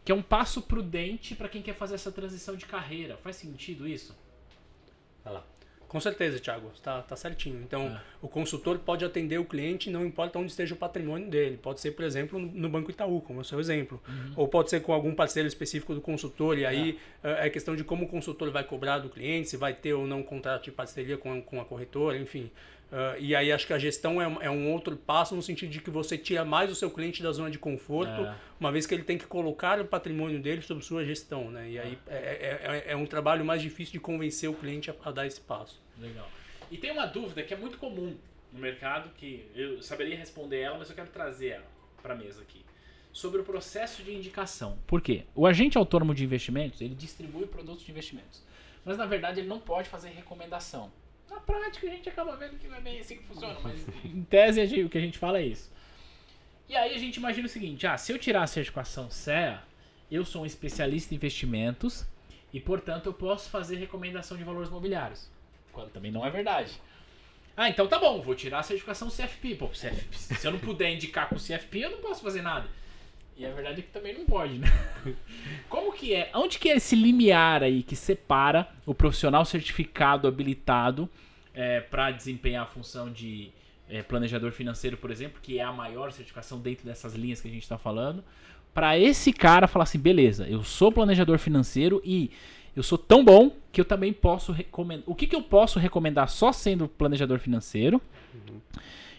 Que 0.05 0.13
é 0.13 0.15
um 0.15 0.23
passo 0.23 0.63
prudente 0.63 1.35
para 1.35 1.49
quem 1.49 1.63
quer 1.63 1.75
fazer 1.75 1.95
essa 1.95 2.11
transição 2.11 2.57
de 2.57 2.65
carreira. 2.65 3.17
Faz 3.19 3.37
sentido 3.37 3.87
isso? 3.87 4.17
Vai 5.23 5.35
lá. 5.35 5.45
Com 5.95 6.01
certeza, 6.01 6.41
Thiago, 6.41 6.73
tá, 6.83 7.03
tá 7.03 7.15
certinho. 7.15 7.61
Então, 7.63 7.83
É. 7.83 8.01
o 8.21 8.27
consultor 8.27 8.81
pode 8.81 9.05
atender 9.05 9.39
o 9.39 9.45
cliente, 9.45 9.89
não 9.89 10.05
importa 10.05 10.41
onde 10.41 10.51
esteja 10.51 10.75
o 10.75 10.77
patrimônio 10.77 11.31
dele. 11.31 11.57
Pode 11.57 11.81
ser, 11.81 11.93
por 11.93 12.05
exemplo, 12.05 12.37
no 12.37 12.69
Banco 12.69 12.91
Itaú, 12.91 13.21
como 13.21 13.39
é 13.39 13.43
o 13.43 13.45
seu 13.45 13.61
exemplo. 13.61 14.03
Ou 14.35 14.49
pode 14.49 14.71
ser 14.71 14.81
com 14.81 14.93
algum 14.93 15.15
parceiro 15.15 15.47
específico 15.47 15.95
do 15.95 16.01
consultor, 16.01 16.59
e 16.59 16.67
aí 16.67 16.99
é. 17.23 17.47
é 17.47 17.49
questão 17.51 17.77
de 17.77 17.85
como 17.85 18.07
o 18.07 18.09
consultor 18.09 18.51
vai 18.51 18.65
cobrar 18.65 18.99
do 18.99 19.09
cliente, 19.09 19.49
se 19.51 19.57
vai 19.57 19.73
ter 19.73 19.95
ou 19.95 20.05
não 20.05 20.19
um 20.19 20.23
contrato 20.25 20.65
de 20.65 20.73
parceria 20.73 21.17
com, 21.17 21.41
com 21.41 21.61
a 21.61 21.65
corretora, 21.65 22.19
enfim. 22.19 22.51
Ah, 22.91 23.15
e 23.19 23.35
aí 23.35 23.53
acho 23.53 23.65
que 23.67 23.73
a 23.73 23.79
gestão 23.79 24.21
é, 24.21 24.27
um- 24.27 24.43
é 24.43 24.51
um 24.51 24.73
outro 24.73 24.97
passo 24.97 25.35
no 25.37 25.43
sentido 25.43 25.71
de 25.71 25.81
que 25.81 25.91
você 25.91 26.19
tira 26.19 26.45
mais 26.45 26.71
o 26.73 26.75
seu 26.75 26.91
cliente 26.91 27.23
da 27.23 27.31
zona 27.33 27.51
de 27.53 27.59
conforto, 27.59 28.21
É. 28.23 28.35
uma 28.59 28.71
vez 28.73 28.85
que 28.85 28.95
ele 28.95 29.05
tem 29.05 29.17
que 29.17 29.27
colocar 29.27 29.81
o 29.81 29.85
patrimônio 29.85 30.41
dele 30.41 30.61
sob 30.61 30.85
sua 30.85 31.05
gestão. 31.05 31.51
Né? 31.53 31.71
E 31.71 31.79
aí 31.79 31.99
é, 32.09 32.15
é, 32.17 32.61
é- 32.89 32.93
é 32.93 32.97
um 32.97 33.07
trabalho 33.07 33.45
mais 33.45 33.63
difícil 33.63 33.93
de 33.93 34.01
convencer 34.01 34.51
o 34.51 34.55
cliente 34.55 34.91
a- 34.91 34.95
a 35.05 35.11
dar 35.13 35.25
esse 35.27 35.41
passo. 35.41 35.84
Legal. 35.99 36.29
E 36.71 36.77
tem 36.77 36.91
uma 36.91 37.07
dúvida 37.07 37.43
que 37.43 37.55
é 37.55 37.57
muito 37.57 37.79
comum 37.79 38.17
no 38.53 38.59
mercado, 38.59 39.11
que 39.17 39.49
eu 39.55 39.83
saberia 39.83 40.17
responder 40.17 40.61
ela, 40.61 40.79
mas 40.79 40.89
eu 40.89 40.97
quero 40.97 41.11
trazer 41.11 41.49
ela 41.49 41.67
para 42.03 42.15
a 42.15 42.17
mesa 42.17 42.43
aqui. 42.43 42.65
Sobre 43.13 43.41
o 43.41 43.45
processo 43.45 44.03
de 44.03 44.13
indicação. 44.13 44.79
Por 44.87 45.01
quê? 45.01 45.25
O 45.35 45.47
agente 45.47 45.79
autônomo 45.79 46.15
de 46.15 46.25
investimentos, 46.25 46.81
ele 46.81 46.95
distribui 46.95 47.47
produtos 47.47 47.85
de 47.85 47.91
investimentos. 47.91 48.43
Mas 48.85 48.97
na 48.97 49.07
verdade 49.07 49.41
ele 49.41 49.49
não 49.49 49.61
pode 49.61 49.89
fazer 49.89 50.09
recomendação. 50.11 50.93
Na 51.31 51.41
prática 51.41 51.87
a 51.87 51.91
gente 51.91 52.09
acaba 52.09 52.37
vendo 52.37 52.59
que 52.59 52.69
não 52.69 52.77
é 52.77 52.81
bem 52.81 53.01
assim 53.01 53.17
que 53.17 53.25
funciona, 53.25 53.59
mas 53.61 53.87
em 54.05 54.23
tese 54.25 54.83
o 54.83 54.89
que 54.89 54.99
a 54.99 55.01
gente 55.01 55.19
fala 55.19 55.39
é 55.39 55.47
isso. 55.47 55.73
E 56.69 56.75
aí 56.77 56.95
a 56.95 56.99
gente 56.99 57.17
imagina 57.17 57.47
o 57.47 57.51
seguinte, 57.51 57.87
ah, 57.87 57.97
se 57.97 58.13
eu 58.13 58.19
tirar 58.19 58.43
a 58.43 58.47
certificação 58.47 59.11
CEA, 59.11 59.63
eu 60.11 60.25
sou 60.25 60.43
um 60.43 60.47
especialista 60.47 61.15
em 61.15 61.17
investimentos 61.17 62.07
e, 62.53 62.61
portanto, 62.61 63.07
eu 63.07 63.13
posso 63.13 63.51
fazer 63.51 63.77
recomendação 63.77 64.37
de 64.37 64.45
valores 64.45 64.69
imobiliários. 64.69 65.29
Quando 65.75 65.91
também 65.91 66.11
não 66.11 66.25
é 66.25 66.31
verdade. 66.31 66.73
Ah, 67.57 67.69
então 67.69 67.87
tá 67.87 67.99
bom, 67.99 68.21
vou 68.21 68.35
tirar 68.35 68.61
a 68.61 68.63
certificação 68.63 69.09
CFP. 69.09 69.57
Pô, 69.57 69.69
CFP, 69.69 70.17
se 70.17 70.47
eu 70.47 70.53
não 70.53 70.59
puder 70.59 70.93
indicar 70.93 71.29
com 71.29 71.37
CFP, 71.37 71.81
eu 71.81 71.91
não 71.91 71.99
posso 71.99 72.23
fazer 72.23 72.43
nada. 72.43 72.67
E 73.37 73.45
a 73.45 73.53
verdade 73.53 73.81
é 73.81 73.83
que 73.83 73.91
também 73.91 74.17
não 74.17 74.25
pode, 74.25 74.59
né? 74.59 74.69
Como 75.69 75.93
que 75.93 76.15
é? 76.15 76.31
Onde 76.35 76.59
que 76.59 76.71
é 76.71 76.77
esse 76.77 76.95
limiar 76.95 77.63
aí 77.63 77.83
que 77.83 77.97
separa 77.97 78.69
o 78.87 78.95
profissional 78.95 79.45
certificado 79.45 80.27
habilitado 80.29 81.11
para 81.91 82.11
desempenhar 82.11 82.65
a 82.65 82.67
função 82.67 83.13
de 83.13 83.53
é, 83.89 84.03
planejador 84.03 84.51
financeiro, 84.53 84.97
por 84.97 85.11
exemplo, 85.11 85.41
que 85.41 85.59
é 85.59 85.63
a 85.63 85.73
maior 85.73 86.11
certificação 86.13 86.59
dentro 86.59 86.85
dessas 86.85 87.15
linhas 87.15 87.41
que 87.41 87.49
a 87.49 87.51
gente 87.51 87.63
está 87.63 87.79
falando, 87.79 88.25
para 88.73 88.99
esse 88.99 89.33
cara 89.33 89.69
falar 89.69 89.85
assim, 89.85 89.99
beleza, 89.99 90.49
eu 90.49 90.65
sou 90.65 90.91
planejador 90.91 91.39
financeiro 91.39 92.03
e 92.05 92.31
eu 92.77 92.83
sou 92.83 92.99
tão 92.99 93.25
bom 93.25 93.55
que 93.73 93.81
eu 93.81 93.85
também 93.85 94.13
posso 94.13 94.53
recomendar. 94.53 95.05
O 95.07 95.15
que, 95.15 95.27
que 95.27 95.35
eu 95.37 95.43
posso 95.43 95.79
recomendar 95.79 96.29
só 96.29 96.53
sendo 96.53 96.89
planejador 96.89 97.39
financeiro? 97.39 98.01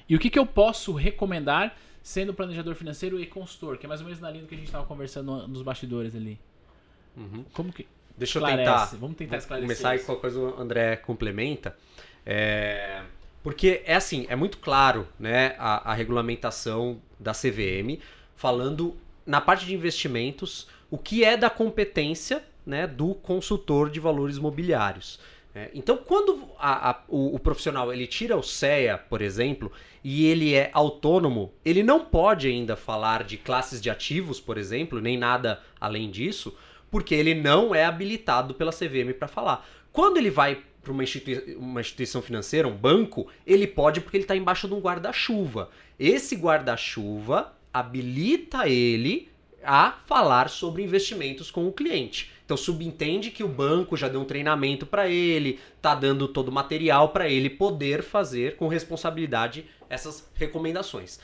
E 0.08 0.16
o 0.16 0.20
que, 0.20 0.30
que 0.30 0.38
eu 0.40 0.46
posso 0.46 0.94
recomendar 0.94 1.76
sendo 2.04 2.34
planejador 2.34 2.76
financeiro 2.76 3.20
e 3.20 3.26
consultor? 3.26 3.78
Que 3.78 3.86
é 3.86 3.90
mais 3.90 4.02
ou 4.02 4.06
menos 4.06 4.20
na 4.22 4.30
linha 4.30 4.44
do 4.44 4.48
que 4.48 4.56
a 4.56 4.58
gente 4.58 4.68
estava 4.68 4.86
conversando 4.86 5.26
no- 5.32 5.48
nos 5.48 5.62
bastidores 5.62 6.16
ali. 6.16 6.38
Como 7.54 7.72
que. 7.72 7.88
Deixa 8.18 8.40
eu 8.40 8.46
tentar. 8.46 8.86
vamos 8.98 9.18
tentar 9.18 9.38
esclarecer 9.38 9.68
Começar 9.68 9.96
isso. 9.96 10.06
qualquer 10.06 10.22
coisa 10.22 10.40
o 10.40 10.60
André 10.62 10.96
complementa. 10.98 11.76
É, 12.26 13.02
porque 13.44 13.82
é 13.86 13.96
assim, 13.96 14.26
é 14.30 14.36
muito 14.36 14.58
claro 14.58 15.08
né, 15.20 15.56
a, 15.58 15.92
a 15.92 15.94
regulamentação 15.94 17.00
da 17.20 17.34
CVM 17.34 18.00
falando 18.36 18.96
na 19.26 19.40
parte 19.42 19.66
de 19.66 19.74
investimentos 19.74 20.68
o 20.90 20.98
que 20.98 21.24
é 21.24 21.36
da 21.38 21.50
competência 21.50 22.44
né, 22.66 22.88
do 22.88 23.14
consultor 23.16 23.90
de 23.90 24.00
valores 24.00 24.38
imobiliários. 24.38 25.20
né. 25.54 25.70
então, 25.74 25.96
quando 25.98 26.44
a- 26.60 26.90
a- 26.92 27.04
o, 27.08 27.36
o 27.36 27.40
profissional 27.40 27.94
ele 27.94 28.08
tira 28.08 28.36
o 28.36 28.44
CEA, 28.44 28.98
por 28.98 29.22
exemplo, 29.22 29.72
e 30.04 30.26
ele 30.26 30.54
é 30.54 30.70
autônomo, 30.74 31.54
ele 31.64 31.82
não 31.84 32.04
pode 32.06 32.48
ainda 32.48 32.76
falar 32.76 33.24
de 33.24 33.38
classes 33.38 33.80
de 33.82 33.90
ativos, 33.90 34.40
por 34.40 34.58
exemplo, 34.58 35.00
nem 35.00 35.18
nada 35.18 35.62
além 35.80 36.10
disso, 36.12 36.54
porque 36.92 37.14
ele 37.16 37.34
não 37.34 37.74
é 37.74 37.86
habilitado 37.86 38.54
pela 38.54 38.72
CVM 38.72 39.14
para 39.18 39.28
falar. 39.28 39.66
Quando 39.92 40.18
ele 40.18 40.30
vai 40.30 40.62
para 40.84 40.92
uma, 40.92 41.04
institui- 41.04 41.56
uma 41.58 41.82
instituição 41.82 42.22
financeira, 42.22 42.68
um 42.68 42.76
banco, 42.76 43.28
ele 43.48 43.66
pode 43.66 44.02
porque 44.02 44.18
ele 44.18 44.24
está 44.26 44.36
embaixo 44.36 44.68
de 44.68 44.74
um 44.74 44.80
guarda-chuva. 44.80 45.70
Esse 45.98 46.36
guarda-chuva 46.36 47.54
habilita 47.74 48.68
ele 48.70 49.30
a 49.66 49.92
falar 50.06 50.50
sobre 50.50 50.84
investimentos 50.84 51.50
com 51.52 51.68
o 51.68 51.72
cliente. 51.72 52.32
Então 52.46 52.56
subentende 52.56 53.32
que 53.32 53.44
o 53.44 53.48
banco 53.48 53.98
já 53.98 54.08
deu 54.08 54.22
um 54.22 54.26
treinamento 54.26 54.86
para 54.86 55.08
ele, 55.10 55.60
tá 55.82 55.96
dando 55.96 56.28
todo 56.28 56.50
o 56.50 56.52
material 56.52 57.10
para 57.10 57.28
ele 57.28 57.50
poder 57.50 58.04
fazer 58.04 58.56
com 58.56 58.68
responsabilidade 58.68 59.66
essas 59.90 60.30
recomendações. 60.36 61.20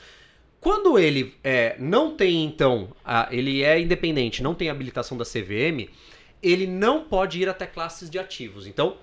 Quando 0.60 0.98
ele 0.98 1.34
é, 1.42 1.76
não 1.78 2.14
tem, 2.16 2.44
então, 2.44 2.90
a- 3.04 3.28
ele 3.30 3.62
é 3.62 3.80
independente, 3.80 4.42
não 4.42 4.54
tem 4.54 4.68
habilitação 4.70 5.16
da 5.16 5.24
CVM, 5.24 5.88
ele 6.42 6.66
não 6.66 7.04
pode 7.04 7.40
ir 7.40 7.48
até 7.48 7.66
classes 7.66 8.08
de 8.10 8.18
ativos. 8.18 8.66
Então, 8.66 8.96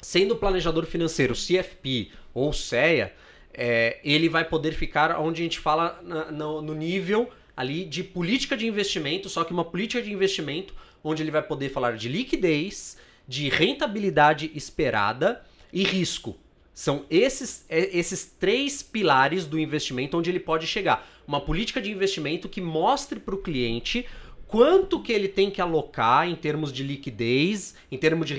sendo 0.00 0.36
planejador 0.36 0.84
financeiro 0.86 1.34
CFP 1.34 2.10
ou 2.34 2.52
CEA, 2.52 3.14
é, 3.54 3.98
ele 4.02 4.28
vai 4.28 4.44
poder 4.44 4.72
ficar 4.72 5.18
onde 5.20 5.42
a 5.42 5.44
gente 5.44 5.58
fala 5.58 6.00
na- 6.02 6.30
no, 6.30 6.62
no 6.62 6.74
nível 6.74 7.30
ali 7.56 7.84
de 7.84 8.02
política 8.02 8.56
de 8.56 8.66
investimento, 8.66 9.28
só 9.28 9.44
que 9.44 9.52
uma 9.52 9.64
política 9.64 10.02
de 10.02 10.12
investimento 10.12 10.74
onde 11.04 11.22
ele 11.22 11.30
vai 11.30 11.42
poder 11.42 11.68
falar 11.68 11.96
de 11.96 12.08
liquidez, 12.08 12.96
de 13.26 13.48
rentabilidade 13.48 14.50
esperada 14.54 15.44
e 15.72 15.82
risco. 15.82 16.36
São 16.74 17.04
esses, 17.10 17.64
é, 17.68 17.96
esses 17.96 18.24
três 18.24 18.82
pilares 18.82 19.44
do 19.44 19.58
investimento 19.58 20.16
onde 20.16 20.30
ele 20.30 20.40
pode 20.40 20.66
chegar. 20.66 21.06
Uma 21.26 21.40
política 21.40 21.80
de 21.80 21.90
investimento 21.90 22.48
que 22.48 22.60
mostre 22.60 23.20
para 23.20 23.34
o 23.34 23.38
cliente 23.38 24.06
quanto 24.46 25.02
que 25.02 25.12
ele 25.12 25.28
tem 25.28 25.50
que 25.50 25.62
alocar 25.62 26.28
em 26.28 26.34
termos 26.34 26.70
de 26.70 26.82
liquidez, 26.82 27.74
em 27.90 27.96
termos 27.96 28.26
de, 28.26 28.34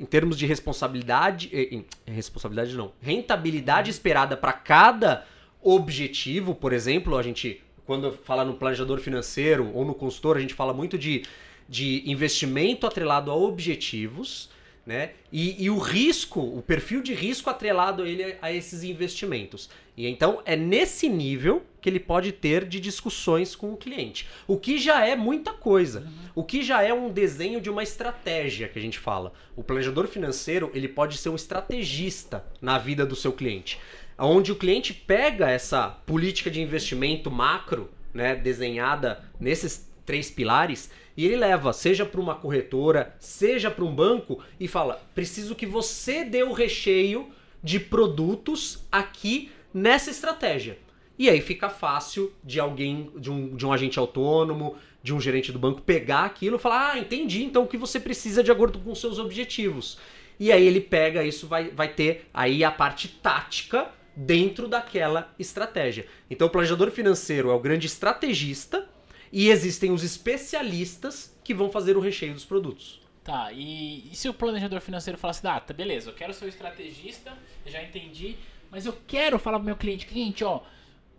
em 0.00 0.06
termos 0.06 0.38
de 0.38 0.46
responsabilidade, 0.46 1.50
eh, 1.52 1.68
em- 1.70 1.84
responsabilidade 2.06 2.74
não, 2.74 2.92
rentabilidade 3.02 3.90
esperada 3.90 4.34
para 4.34 4.52
cada 4.54 5.26
objetivo, 5.62 6.54
por 6.54 6.72
exemplo, 6.72 7.18
a 7.18 7.22
gente 7.22 7.60
quando 7.88 8.12
fala 8.12 8.44
no 8.44 8.52
planejador 8.52 9.00
financeiro 9.00 9.70
ou 9.72 9.82
no 9.82 9.94
consultor, 9.94 10.36
a 10.36 10.40
gente 10.40 10.52
fala 10.52 10.74
muito 10.74 10.98
de, 10.98 11.24
de 11.66 12.02
investimento 12.04 12.86
atrelado 12.86 13.30
a 13.30 13.34
objetivos, 13.34 14.50
né? 14.84 15.12
E, 15.32 15.64
e 15.64 15.70
o 15.70 15.78
risco, 15.78 16.38
o 16.38 16.60
perfil 16.60 17.00
de 17.00 17.14
risco 17.14 17.48
atrelado 17.48 18.02
a, 18.02 18.06
ele, 18.06 18.36
a 18.42 18.52
esses 18.52 18.82
investimentos. 18.82 19.70
E 19.96 20.06
então 20.06 20.42
é 20.44 20.54
nesse 20.54 21.08
nível 21.08 21.62
que 21.80 21.88
ele 21.88 21.98
pode 21.98 22.30
ter 22.30 22.66
de 22.66 22.78
discussões 22.78 23.56
com 23.56 23.72
o 23.72 23.76
cliente. 23.76 24.28
O 24.46 24.58
que 24.58 24.76
já 24.76 25.06
é 25.06 25.16
muita 25.16 25.54
coisa. 25.54 26.06
O 26.34 26.44
que 26.44 26.62
já 26.62 26.82
é 26.82 26.92
um 26.92 27.10
desenho 27.10 27.58
de 27.58 27.70
uma 27.70 27.82
estratégia 27.82 28.68
que 28.68 28.78
a 28.78 28.82
gente 28.82 28.98
fala. 28.98 29.32
O 29.56 29.64
planejador 29.64 30.06
financeiro 30.08 30.70
ele 30.74 30.88
pode 30.88 31.16
ser 31.16 31.30
um 31.30 31.36
estrategista 31.36 32.44
na 32.60 32.76
vida 32.76 33.06
do 33.06 33.16
seu 33.16 33.32
cliente. 33.32 33.80
Onde 34.18 34.50
o 34.50 34.56
cliente 34.56 34.92
pega 34.92 35.48
essa 35.48 35.88
política 35.88 36.50
de 36.50 36.60
investimento 36.60 37.30
macro, 37.30 37.88
né, 38.12 38.34
desenhada 38.34 39.22
nesses 39.38 39.88
três 40.04 40.30
pilares, 40.30 40.90
e 41.16 41.24
ele 41.24 41.36
leva, 41.36 41.72
seja 41.72 42.06
para 42.06 42.20
uma 42.20 42.34
corretora, 42.34 43.14
seja 43.18 43.70
para 43.70 43.84
um 43.84 43.94
banco, 43.94 44.42
e 44.58 44.66
fala: 44.66 45.00
preciso 45.14 45.54
que 45.54 45.66
você 45.66 46.24
dê 46.24 46.42
o 46.42 46.52
recheio 46.52 47.28
de 47.62 47.78
produtos 47.78 48.86
aqui 48.90 49.50
nessa 49.72 50.10
estratégia. 50.10 50.78
E 51.18 51.28
aí 51.28 51.40
fica 51.40 51.68
fácil 51.68 52.32
de 52.42 52.60
alguém, 52.60 53.10
de 53.16 53.30
um, 53.30 53.56
de 53.56 53.66
um 53.66 53.72
agente 53.72 53.98
autônomo, 53.98 54.76
de 55.02 55.12
um 55.12 55.20
gerente 55.20 55.50
do 55.52 55.58
banco 55.58 55.82
pegar 55.82 56.24
aquilo 56.24 56.56
e 56.56 56.60
falar: 56.60 56.92
ah, 56.92 56.98
entendi, 56.98 57.44
então 57.44 57.64
o 57.64 57.68
que 57.68 57.76
você 57.76 58.00
precisa 58.00 58.42
de 58.42 58.50
acordo 58.50 58.78
com 58.78 58.94
seus 58.94 59.18
objetivos. 59.18 59.98
E 60.40 60.52
aí 60.52 60.64
ele 60.64 60.80
pega 60.80 61.24
isso, 61.24 61.48
vai, 61.48 61.70
vai 61.70 61.88
ter 61.88 62.28
aí 62.32 62.62
a 62.62 62.70
parte 62.70 63.08
tática 63.08 63.90
dentro 64.18 64.66
daquela 64.66 65.32
estratégia. 65.38 66.04
Então 66.28 66.48
o 66.48 66.50
planejador 66.50 66.90
financeiro 66.90 67.50
é 67.50 67.54
o 67.54 67.60
grande 67.60 67.86
estrategista 67.86 68.88
e 69.32 69.48
existem 69.48 69.92
os 69.92 70.02
especialistas 70.02 71.38
que 71.44 71.54
vão 71.54 71.70
fazer 71.70 71.96
o 71.96 72.00
recheio 72.00 72.34
dos 72.34 72.44
produtos. 72.44 73.00
Tá, 73.22 73.52
e, 73.52 74.10
e 74.10 74.16
se 74.16 74.28
o 74.28 74.34
planejador 74.34 74.80
financeiro 74.80 75.18
falar 75.18 75.30
assim, 75.30 75.46
ah, 75.46 75.60
tá, 75.60 75.72
beleza, 75.72 76.10
eu 76.10 76.14
quero 76.14 76.34
ser 76.34 76.46
o 76.46 76.48
estrategista, 76.48 77.32
eu 77.64 77.70
já 77.70 77.80
entendi, 77.82 78.36
mas 78.70 78.86
eu 78.86 78.98
quero 79.06 79.38
falar 79.38 79.58
pro 79.58 79.66
meu 79.66 79.76
cliente, 79.76 80.06
cliente, 80.06 80.42
ó, 80.42 80.62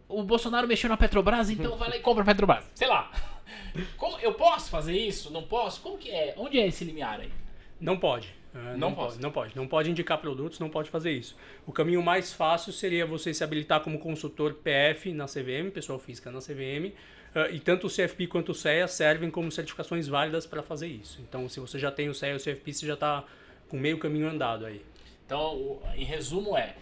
o 0.08 0.22
Bolsonaro 0.24 0.68
mexeu 0.68 0.90
na 0.90 0.98
Petrobras, 0.98 1.50
então 1.50 1.78
vai 1.78 1.90
lá 1.90 1.96
e 1.96 2.02
compra 2.02 2.24
a 2.24 2.26
Petrobras. 2.26 2.66
Sei 2.74 2.88
lá. 2.88 3.12
Como, 3.96 4.18
eu 4.20 4.34
posso 4.34 4.70
fazer 4.70 4.98
isso? 4.98 5.32
Não 5.32 5.44
posso? 5.44 5.80
Como 5.82 5.98
que 5.98 6.10
é? 6.10 6.34
Onde 6.36 6.60
é 6.60 6.68
esse 6.68 6.84
limiar 6.84 7.22
aí? 7.22 7.32
Não 7.80 7.98
pode. 7.98 8.39
Ah, 8.54 8.76
Não 8.76 8.94
pode. 8.94 9.10
pode. 9.12 9.22
Não 9.22 9.32
pode. 9.32 9.56
Não 9.56 9.68
pode 9.68 9.92
indicar 9.92 10.18
produtos, 10.18 10.60
não 10.60 10.70
pode 10.70 10.90
fazer 10.90 11.12
isso. 11.12 11.36
O 11.68 11.72
caminho 11.72 12.02
mais 12.02 12.34
fácil 12.34 12.74
seria 12.74 13.06
você 13.06 13.34
se 13.34 13.44
habilitar 13.44 13.82
como 13.82 14.00
consultor 14.00 14.56
PF 14.56 15.14
na 15.14 15.26
CVM, 15.26 15.70
pessoal 15.72 16.00
física 16.00 16.32
na 16.32 16.40
CVM, 16.40 16.94
ah, 17.36 17.50
e 17.52 17.60
tanto 17.60 17.86
o 17.88 17.90
CFP 17.90 18.26
quanto 18.28 18.52
o 18.52 18.56
CEA 18.56 18.88
servem 18.88 19.30
como 19.30 19.52
certificações 19.52 20.08
válidas 20.08 20.48
para 20.48 20.64
fazer 20.64 20.88
isso. 20.88 21.22
Então, 21.22 21.48
se 21.48 21.60
você 21.60 21.78
já 21.78 21.92
tem 21.92 22.10
o 22.10 22.14
CEA 22.16 22.34
e 22.34 22.36
o 22.38 22.40
CFP, 22.40 22.74
você 22.74 22.88
já 22.88 22.96
está 22.96 23.24
com 23.68 23.78
meio 23.78 24.00
caminho 24.00 24.28
andado 24.28 24.66
aí. 24.66 24.84
Então, 25.28 25.56
o- 25.56 25.82
em 25.96 26.04
resumo 26.04 26.58
é, 26.58 26.76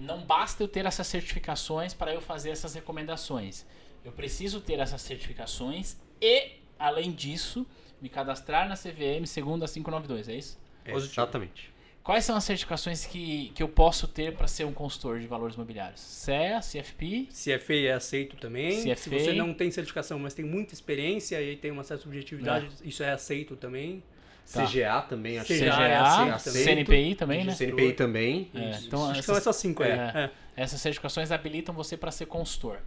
não 0.00 0.22
basta 0.22 0.62
eu 0.62 0.68
ter 0.68 0.86
essas 0.86 1.06
certificações 1.06 1.92
para 1.92 2.14
eu 2.14 2.22
fazer 2.22 2.48
essas 2.48 2.72
recomendações. 2.74 3.66
Eu 4.02 4.12
preciso 4.12 4.58
ter 4.62 4.78
essas 4.80 5.02
certificações 5.02 5.98
e, 6.18 6.52
além 6.78 7.12
disso, 7.12 7.66
me 8.00 8.08
cadastrar 8.08 8.66
na 8.66 8.74
CVM 8.74 9.26
segundo 9.26 9.62
a 9.64 9.68
592, 9.68 10.26
é 10.30 10.34
isso? 10.36 10.58
É, 10.84 10.92
Positivo. 10.92 11.20
exatamente. 11.20 11.70
Quais 12.02 12.24
são 12.24 12.34
as 12.34 12.44
certificações 12.44 13.04
que, 13.04 13.52
que 13.54 13.62
eu 13.62 13.68
posso 13.68 14.08
ter 14.08 14.34
para 14.34 14.48
ser 14.48 14.64
um 14.64 14.72
consultor 14.72 15.20
de 15.20 15.26
valores 15.26 15.54
imobiliários? 15.54 16.00
CEA, 16.00 16.58
CFP, 16.60 17.28
CFA 17.30 17.74
é 17.74 17.92
aceito 17.92 18.36
também. 18.36 18.80
Se 18.80 18.94
CFA. 18.94 19.18
você 19.18 19.32
não 19.34 19.52
tem 19.52 19.70
certificação, 19.70 20.18
mas 20.18 20.32
tem 20.32 20.44
muita 20.44 20.72
experiência 20.72 21.40
e 21.42 21.56
tem 21.56 21.70
uma 21.70 21.84
certa 21.84 22.02
subjetividade, 22.02 22.68
isso 22.82 23.02
é 23.02 23.10
aceito 23.12 23.54
também. 23.54 24.02
Tá. 24.50 24.64
CGA 24.66 25.02
também, 25.02 25.38
acho 25.38 25.46
CGA 25.46 25.58
que 25.58 25.64
é 25.64 25.70
CGA, 25.98 26.34
aceito 26.34 26.64
CNPI 26.64 27.14
também, 27.14 27.44
né? 27.44 27.52
CNPI 27.54 27.92
também. 27.92 28.50
É, 28.52 28.70
Isso. 28.70 28.86
então 28.88 29.02
Acho 29.04 29.12
que 29.12 29.18
essas- 29.20 29.26
são 29.26 29.36
essas 29.36 29.56
cinco 29.56 29.84
é. 29.84 29.90
É. 29.90 30.30
Essas 30.56 30.80
certificações 30.80 31.30
habilitam 31.30 31.72
você 31.72 31.96
para 31.96 32.10
ser 32.10 32.26
consultor. 32.26 32.78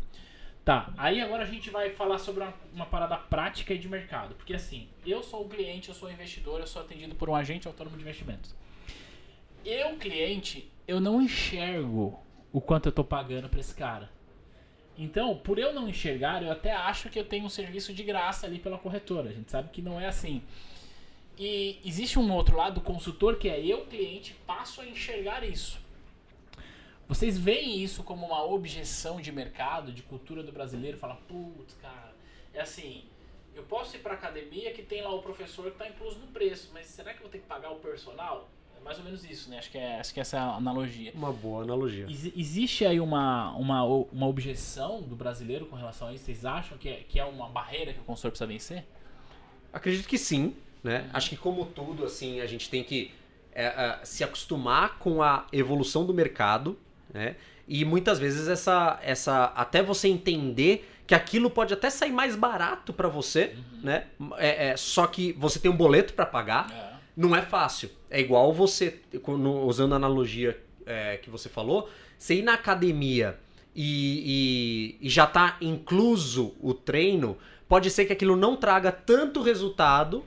Tá, 0.63 0.93
aí 0.97 1.19
agora 1.19 1.43
a 1.43 1.45
gente 1.45 1.69
vai 1.69 1.89
falar 1.89 2.17
sobre 2.17 2.43
uma, 2.43 2.53
uma 2.73 2.85
parada 2.85 3.17
prática 3.17 3.73
e 3.73 3.77
de 3.77 3.89
mercado. 3.89 4.33
Porque 4.35 4.53
assim, 4.53 4.87
eu 5.05 5.21
sou 5.21 5.45
um 5.45 5.49
cliente, 5.49 5.89
eu 5.89 5.95
sou 5.95 6.07
um 6.07 6.11
investidor, 6.11 6.61
eu 6.61 6.67
sou 6.67 6.81
atendido 6.81 7.15
por 7.15 7.29
um 7.29 7.35
agente 7.35 7.67
autônomo 7.67 7.97
de 7.97 8.03
investimentos. 8.03 8.55
Eu, 9.65 9.97
cliente, 9.97 10.71
eu 10.87 11.01
não 11.01 11.21
enxergo 11.21 12.17
o 12.51 12.61
quanto 12.61 12.87
eu 12.87 12.91
tô 12.91 13.03
pagando 13.03 13.49
para 13.49 13.59
esse 13.59 13.75
cara. 13.75 14.09
Então, 14.97 15.35
por 15.35 15.57
eu 15.57 15.73
não 15.73 15.89
enxergar, 15.89 16.43
eu 16.43 16.51
até 16.51 16.71
acho 16.71 17.09
que 17.09 17.19
eu 17.19 17.25
tenho 17.25 17.45
um 17.45 17.49
serviço 17.49 17.93
de 17.93 18.03
graça 18.03 18.45
ali 18.45 18.59
pela 18.59 18.77
corretora. 18.77 19.29
A 19.29 19.33
gente 19.33 19.51
sabe 19.51 19.69
que 19.69 19.81
não 19.81 19.99
é 19.99 20.07
assim. 20.07 20.41
E 21.37 21.79
existe 21.83 22.19
um 22.19 22.31
outro 22.31 22.55
lado, 22.55 22.77
o 22.77 22.81
consultor, 22.81 23.37
que 23.37 23.49
é 23.49 23.59
eu, 23.59 23.85
cliente, 23.85 24.35
passo 24.45 24.81
a 24.81 24.85
enxergar 24.85 25.43
isso. 25.43 25.82
Vocês 27.13 27.37
veem 27.37 27.83
isso 27.83 28.01
como 28.03 28.25
uma 28.25 28.43
objeção 28.43 29.21
de 29.21 29.31
mercado, 29.31 29.91
de 29.91 30.01
cultura 30.01 30.41
do 30.41 30.51
brasileiro? 30.51 30.97
Fala, 30.97 31.15
putz, 31.27 31.75
cara, 31.79 32.11
é 32.53 32.59
assim, 32.61 33.03
eu 33.55 33.61
posso 33.63 33.95
ir 33.95 33.99
pra 33.99 34.13
academia 34.15 34.71
que 34.73 34.81
tem 34.81 35.03
lá 35.03 35.13
o 35.13 35.21
professor 35.21 35.69
que 35.71 35.77
tá 35.77 35.87
incluso 35.87 36.17
no 36.17 36.27
preço, 36.27 36.71
mas 36.73 36.87
será 36.87 37.11
que 37.11 37.19
eu 37.19 37.23
vou 37.23 37.29
ter 37.29 37.37
que 37.37 37.45
pagar 37.45 37.69
o 37.71 37.75
personal? 37.75 38.49
É 38.75 38.83
mais 38.83 38.97
ou 38.97 39.03
menos 39.05 39.23
isso, 39.23 39.47
né? 39.51 39.59
Acho 39.59 39.69
que, 39.69 39.77
é, 39.77 39.99
acho 39.99 40.11
que 40.11 40.19
essa 40.19 40.37
é 40.37 40.39
a 40.39 40.55
analogia. 40.55 41.11
Uma 41.13 41.31
boa 41.31 41.61
analogia. 41.61 42.07
Exi- 42.09 42.33
Existe 42.35 42.83
aí 42.83 42.99
uma, 42.99 43.51
uma, 43.57 43.83
uma 43.83 44.27
objeção 44.27 44.99
do 44.99 45.15
brasileiro 45.15 45.67
com 45.67 45.75
relação 45.75 46.07
a 46.07 46.13
isso? 46.15 46.25
Vocês 46.25 46.43
acham 46.43 46.79
que 46.79 46.89
é, 46.89 46.95
que 47.07 47.19
é 47.19 47.25
uma 47.25 47.47
barreira 47.47 47.93
que 47.93 47.99
o 47.99 48.03
consultor 48.03 48.31
precisa 48.31 48.47
vencer? 48.47 48.85
Acredito 49.71 50.07
que 50.07 50.17
sim, 50.17 50.55
né? 50.83 51.07
Acho 51.13 51.29
que 51.29 51.37
como 51.37 51.63
tudo, 51.67 52.05
assim, 52.05 52.41
a 52.41 52.47
gente 52.47 52.71
tem 52.71 52.83
que 52.83 53.11
é, 53.53 53.65
é, 53.65 53.99
se 54.03 54.23
acostumar 54.23 54.97
com 54.97 55.21
a 55.21 55.45
evolução 55.53 56.05
do 56.07 56.13
mercado, 56.13 56.75
né? 57.11 57.35
E 57.67 57.83
muitas 57.85 58.19
vezes 58.19 58.47
essa, 58.47 58.99
essa 59.01 59.45
até 59.55 59.81
você 59.81 60.07
entender 60.07 60.89
que 61.07 61.15
aquilo 61.15 61.49
pode 61.49 61.73
até 61.73 61.89
sair 61.89 62.11
mais 62.11 62.35
barato 62.35 62.91
para 62.93 63.07
você, 63.07 63.55
né? 63.81 64.05
É, 64.37 64.69
é, 64.69 64.77
só 64.77 65.07
que 65.07 65.33
você 65.33 65.59
tem 65.59 65.71
um 65.71 65.75
boleto 65.75 66.13
para 66.13 66.25
pagar, 66.25 66.69
É. 66.71 66.93
não 67.15 67.35
é 67.35 67.41
fácil. 67.41 67.89
É 68.09 68.19
igual 68.19 68.53
você, 68.53 68.99
usando 69.65 69.93
a 69.93 69.95
analogia 69.95 70.61
é, 70.85 71.17
que 71.17 71.29
você 71.29 71.47
falou, 71.49 71.89
você 72.17 72.35
ir 72.35 72.41
na 72.41 72.53
academia 72.53 73.37
e, 73.75 74.97
e- 75.01 75.07
e 75.07 75.09
já 75.09 75.25
tá 75.25 75.57
incluso 75.61 76.53
o 76.61 76.73
treino, 76.73 77.37
pode 77.67 77.89
ser 77.89 78.05
que 78.05 78.13
aquilo 78.13 78.35
não 78.35 78.55
traga 78.55 78.91
tanto 78.91 79.41
resultado 79.41 80.23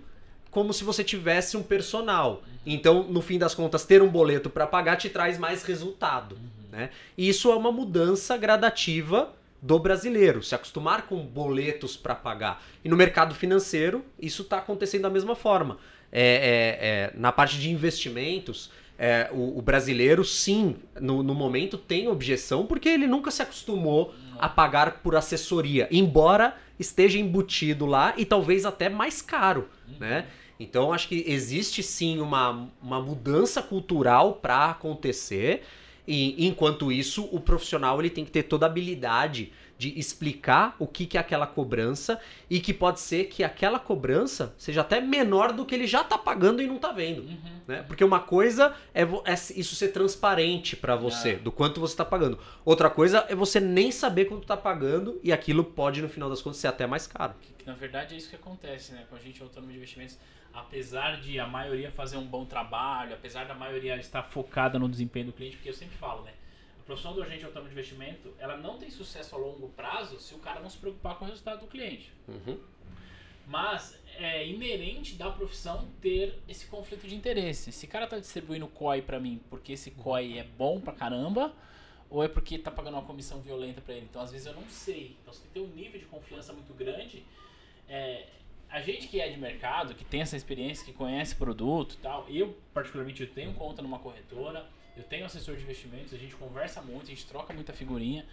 como 0.50 0.72
se 0.72 0.84
você 0.84 1.04
tivesse 1.04 1.56
um 1.56 1.62
personal. 1.62 2.42
Então, 2.64 3.02
no 3.04 3.20
fim 3.20 3.38
das 3.38 3.54
contas, 3.54 3.84
ter 3.84 4.02
um 4.02 4.08
boleto 4.08 4.48
para 4.50 4.66
pagar 4.66 4.96
te 4.96 5.08
traz 5.08 5.38
mais 5.38 5.62
resultado. 5.62 6.36
Né? 6.76 6.90
E 7.16 7.26
isso 7.26 7.50
é 7.50 7.56
uma 7.56 7.72
mudança 7.72 8.36
gradativa 8.36 9.34
do 9.62 9.78
brasileiro, 9.78 10.42
se 10.42 10.54
acostumar 10.54 11.06
com 11.06 11.24
boletos 11.24 11.96
para 11.96 12.14
pagar. 12.14 12.62
E 12.84 12.88
no 12.88 12.96
mercado 12.96 13.34
financeiro, 13.34 14.04
isso 14.20 14.42
está 14.42 14.58
acontecendo 14.58 15.02
da 15.02 15.10
mesma 15.10 15.34
forma. 15.34 15.78
É, 16.12 16.20
é, 16.22 16.86
é, 16.86 17.12
na 17.18 17.32
parte 17.32 17.58
de 17.58 17.70
investimentos, 17.70 18.70
é, 18.98 19.30
o, 19.32 19.58
o 19.58 19.62
brasileiro, 19.62 20.22
sim, 20.22 20.76
no, 21.00 21.22
no 21.22 21.34
momento 21.34 21.78
tem 21.78 22.08
objeção, 22.08 22.66
porque 22.66 22.90
ele 22.90 23.06
nunca 23.06 23.30
se 23.30 23.40
acostumou 23.40 24.14
a 24.38 24.46
pagar 24.46 24.98
por 25.02 25.16
assessoria, 25.16 25.88
embora 25.90 26.54
esteja 26.78 27.18
embutido 27.18 27.86
lá 27.86 28.12
e 28.18 28.26
talvez 28.26 28.66
até 28.66 28.90
mais 28.90 29.22
caro, 29.22 29.66
né? 29.98 30.26
Então 30.60 30.92
acho 30.92 31.08
que 31.08 31.24
existe 31.26 31.82
sim 31.82 32.18
uma, 32.20 32.68
uma 32.82 33.00
mudança 33.00 33.62
cultural 33.62 34.34
para 34.34 34.70
acontecer 34.70 35.62
e 36.06 36.46
enquanto 36.46 36.92
isso 36.92 37.28
o 37.32 37.40
profissional 37.40 38.00
ele 38.00 38.10
tem 38.10 38.24
que 38.24 38.30
ter 38.30 38.44
toda 38.44 38.66
a 38.66 38.68
habilidade 38.68 39.52
de 39.78 39.98
explicar 39.98 40.74
o 40.78 40.86
que, 40.86 41.06
que 41.06 41.18
é 41.18 41.20
aquela 41.20 41.46
cobrança 41.46 42.18
e 42.48 42.60
que 42.60 42.72
pode 42.72 43.00
ser 43.00 43.24
que 43.24 43.44
aquela 43.44 43.78
cobrança 43.78 44.54
seja 44.56 44.80
até 44.80 45.00
menor 45.00 45.52
do 45.52 45.66
que 45.66 45.74
ele 45.74 45.86
já 45.86 46.00
está 46.00 46.16
pagando 46.16 46.62
e 46.62 46.66
não 46.66 46.76
está 46.76 46.92
vendo. 46.92 47.22
Uhum. 47.22 47.60
Né? 47.66 47.82
Porque 47.82 48.02
uma 48.02 48.20
coisa 48.20 48.74
é, 48.94 49.02
é 49.02 49.34
isso 49.34 49.74
ser 49.74 49.88
transparente 49.88 50.74
para 50.76 50.96
você, 50.96 51.32
Ah. 51.38 51.42
do 51.44 51.52
quanto 51.52 51.80
você 51.80 51.92
está 51.92 52.04
pagando. 52.04 52.38
Outra 52.64 52.88
coisa 52.88 53.26
é 53.28 53.34
você 53.34 53.60
nem 53.60 53.90
saber 53.90 54.26
quanto 54.26 54.42
está 54.42 54.56
pagando 54.56 55.20
e 55.22 55.32
aquilo 55.32 55.64
pode, 55.64 56.00
no 56.00 56.08
final 56.08 56.30
das 56.30 56.40
contas, 56.40 56.58
ser 56.58 56.68
até 56.68 56.86
mais 56.86 57.06
caro. 57.06 57.34
Que, 57.40 57.66
na 57.66 57.74
verdade 57.74 58.14
é 58.14 58.18
isso 58.18 58.30
que 58.30 58.36
acontece, 58.36 58.92
né? 58.92 59.04
Com 59.10 59.16
a 59.16 59.18
gente 59.18 59.42
autônomo 59.42 59.70
de 59.70 59.76
investimentos, 59.78 60.18
apesar 60.54 61.20
de 61.20 61.38
a 61.38 61.46
maioria 61.46 61.90
fazer 61.90 62.16
um 62.16 62.24
bom 62.24 62.46
trabalho, 62.46 63.12
apesar 63.12 63.44
da 63.44 63.54
maioria 63.54 63.96
estar 63.96 64.22
focada 64.22 64.78
no 64.78 64.88
desempenho 64.88 65.26
do 65.26 65.32
cliente, 65.32 65.56
porque 65.56 65.68
eu 65.68 65.74
sempre 65.74 65.96
falo, 65.98 66.22
né? 66.22 66.30
A 66.87 66.94
profissão 66.94 67.14
do 67.14 67.20
agente 67.20 67.44
autônomo 67.44 67.68
de 67.68 67.75
investimento, 67.75 68.33
ela 68.38 68.57
não 68.57 68.79
tem 68.79 68.88
sucesso 68.88 69.35
a 69.35 69.38
longo 69.38 69.70
prazo 69.70 70.20
se 70.20 70.37
o 70.37 70.38
cara 70.38 70.61
não 70.61 70.70
se 70.70 70.79
preocupar 70.79 71.18
com 71.18 71.25
o 71.25 71.29
resultado 71.29 71.62
do 71.62 71.66
cliente. 71.66 72.12
Uhum. 72.29 72.61
Mas 73.44 74.01
é 74.16 74.46
inerente 74.46 75.16
da 75.16 75.29
profissão 75.29 75.88
ter 76.01 76.38
esse 76.49 76.66
conflito 76.66 77.09
de 77.09 77.16
interesse. 77.16 77.70
Esse 77.70 77.88
cara 77.88 78.07
tá 78.07 78.20
distribuindo 78.20 78.68
COI 78.68 79.03
pra 79.03 79.18
mim 79.18 79.40
porque 79.51 79.72
esse 79.72 79.90
COI 79.90 80.38
é 80.38 80.44
bom 80.44 80.81
pra 80.81 80.92
caramba, 80.92 81.53
ou 82.09 82.22
é 82.22 82.29
porque 82.29 82.57
tá 82.57 82.70
pagando 82.70 82.94
uma 82.94 83.03
comissão 83.03 83.40
violenta 83.40 83.81
pra 83.81 83.92
ele. 83.92 84.07
Então, 84.09 84.22
às 84.22 84.31
vezes, 84.31 84.46
eu 84.46 84.55
não 84.55 84.68
sei. 84.68 85.16
Então, 85.20 85.35
você 85.35 85.40
tem 85.40 85.49
que 85.49 85.55
ter 85.55 85.61
um 85.61 85.77
nível 85.77 85.99
de 85.99 86.07
confiança 86.07 86.53
muito 86.53 86.72
grande. 86.72 87.25
É, 87.88 88.29
a 88.70 88.81
gente 88.81 89.09
que 89.09 89.20
é 89.20 89.29
de 89.29 89.40
mercado, 89.40 89.92
que 89.92 90.05
tem 90.05 90.20
essa 90.20 90.37
experiência, 90.37 90.85
que 90.85 90.92
conhece 90.92 91.35
produto 91.35 91.99
tal, 92.01 92.29
eu, 92.29 92.57
particularmente, 92.72 93.22
eu 93.22 93.29
tenho 93.29 93.53
conta 93.55 93.83
numa 93.83 93.99
corretora, 93.99 94.68
eu 94.96 95.02
tenho 95.04 95.24
assessor 95.26 95.56
de 95.56 95.62
investimentos, 95.62 96.12
a 96.14 96.16
gente 96.16 96.35
conversa 96.35 96.80
muito, 96.82 97.04
a 97.04 97.09
gente 97.09 97.26
troca 97.26 97.52
muita 97.52 97.72
figurinha. 97.72 98.24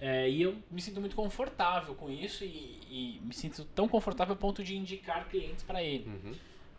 É, 0.00 0.28
e 0.30 0.40
eu 0.42 0.56
me 0.70 0.80
sinto 0.80 0.98
muito 0.98 1.14
confortável 1.14 1.94
com 1.94 2.10
isso 2.10 2.42
e, 2.42 2.80
e 2.90 3.20
me 3.22 3.34
sinto 3.34 3.64
tão 3.66 3.86
confortável 3.86 4.34
a 4.34 4.36
ponto 4.36 4.64
de 4.64 4.74
indicar 4.76 5.28
clientes 5.28 5.62
para 5.62 5.82
ele. 5.82 6.06
Uhum. 6.06 6.34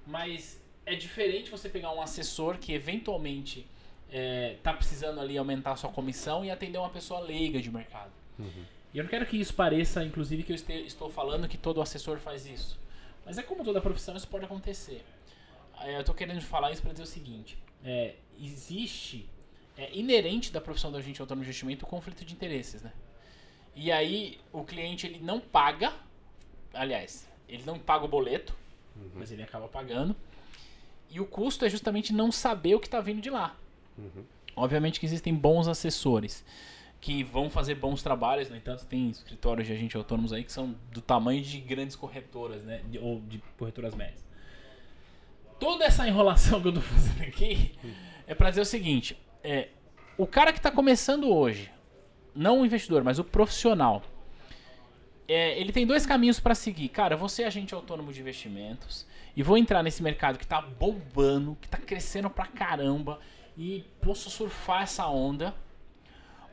Mas 0.07 0.59
é 0.85 0.95
diferente 0.95 1.51
você 1.51 1.69
pegar 1.69 1.91
um 1.93 2.01
assessor 2.01 2.57
que 2.57 2.73
eventualmente 2.73 3.65
está 4.57 4.73
precisando 4.73 5.21
ali 5.21 5.37
aumentar 5.37 5.71
a 5.71 5.75
sua 5.77 5.89
comissão 5.91 6.43
e 6.43 6.51
atender 6.51 6.77
uma 6.79 6.89
pessoa 6.89 7.19
leiga 7.21 7.61
de 7.61 7.71
mercado. 7.71 8.11
Uhum. 8.39 8.65
E 8.93 8.97
eu 8.97 9.03
não 9.03 9.09
quero 9.09 9.25
que 9.25 9.37
isso 9.39 9.53
pareça, 9.53 10.03
inclusive, 10.03 10.43
que 10.43 10.51
eu 10.51 10.55
este- 10.55 10.73
estou 10.85 11.09
falando 11.09 11.47
que 11.47 11.57
todo 11.57 11.81
assessor 11.81 12.17
faz 12.17 12.45
isso. 12.45 12.77
Mas 13.25 13.37
é 13.37 13.43
como 13.43 13.63
toda 13.63 13.79
profissão, 13.79 14.17
isso 14.17 14.27
pode 14.27 14.43
acontecer. 14.45 15.01
É, 15.79 15.95
Eu 15.95 16.01
estou 16.01 16.13
querendo 16.13 16.41
falar 16.41 16.71
isso 16.71 16.81
para 16.81 16.91
dizer 16.91 17.03
o 17.03 17.07
seguinte: 17.07 17.57
é, 17.83 18.15
existe, 18.39 19.27
é 19.77 19.95
inerente 19.95 20.51
da 20.51 20.61
profissão 20.61 20.91
do 20.91 20.97
agente 20.97 21.21
autônomo 21.21 21.43
de 21.43 21.49
investimento 21.49 21.85
o 21.85 21.87
conflito 21.87 22.23
de 22.23 22.33
interesses, 22.33 22.81
né? 22.81 22.91
E 23.75 23.91
aí 23.91 24.39
o 24.51 24.63
cliente 24.63 25.07
ele 25.07 25.19
não 25.19 25.39
paga, 25.39 25.93
aliás, 26.73 27.27
ele 27.47 27.63
não 27.65 27.79
paga 27.79 28.05
o 28.05 28.07
boleto, 28.07 28.55
mas 29.15 29.31
ele 29.31 29.43
acaba 29.43 29.67
pagando. 29.67 30.15
E 31.09 31.19
o 31.19 31.25
custo 31.25 31.65
é 31.65 31.69
justamente 31.69 32.13
não 32.13 32.31
saber 32.31 32.75
o 32.75 32.79
que 32.79 32.87
está 32.87 33.01
vindo 33.01 33.21
de 33.21 33.29
lá. 33.29 33.55
Uhum. 33.97 34.23
Obviamente 34.55 34.99
que 34.99 35.05
existem 35.05 35.33
bons 35.33 35.67
assessores 35.67 36.43
que 37.01 37.23
vão 37.23 37.49
fazer 37.49 37.75
bons 37.75 38.03
trabalhos, 38.03 38.49
no 38.49 38.55
entanto, 38.55 38.85
tem 38.85 39.09
escritórios 39.09 39.67
de 39.67 39.73
agentes 39.73 39.95
autônomos 39.95 40.31
aí 40.31 40.43
que 40.43 40.51
são 40.51 40.75
do 40.91 41.01
tamanho 41.01 41.41
de 41.41 41.59
grandes 41.59 41.95
corretoras, 41.95 42.63
né? 42.63 42.81
Ou 43.01 43.19
de 43.21 43.39
corretoras 43.57 43.95
médias. 43.95 44.23
Toda 45.61 45.85
essa 45.85 46.07
enrolação 46.07 46.59
que 46.59 46.69
eu 46.69 46.73
tô 46.73 46.81
fazendo 46.81 47.21
aqui 47.21 47.75
é 48.25 48.33
para 48.33 48.49
dizer 48.49 48.61
o 48.61 48.65
seguinte: 48.65 49.15
é, 49.43 49.67
o 50.17 50.25
cara 50.25 50.51
que 50.51 50.57
está 50.57 50.71
começando 50.71 51.31
hoje, 51.31 51.71
não 52.33 52.61
o 52.61 52.65
investidor, 52.65 53.03
mas 53.03 53.19
o 53.19 53.23
profissional, 53.23 54.01
é, 55.27 55.59
ele 55.59 55.71
tem 55.71 55.85
dois 55.85 56.03
caminhos 56.03 56.39
para 56.39 56.55
seguir. 56.55 56.89
Cara, 56.89 57.15
vou 57.15 57.29
ser 57.29 57.43
agente 57.43 57.75
autônomo 57.75 58.11
de 58.11 58.21
investimentos 58.21 59.05
e 59.37 59.43
vou 59.43 59.55
entrar 59.55 59.83
nesse 59.83 60.01
mercado 60.01 60.39
que 60.39 60.47
tá 60.47 60.59
bombando, 60.59 61.55
que 61.61 61.69
tá 61.69 61.77
crescendo 61.77 62.27
pra 62.27 62.47
caramba 62.47 63.19
e 63.55 63.85
posso 64.01 64.31
surfar 64.31 64.81
essa 64.81 65.05
onda. 65.05 65.53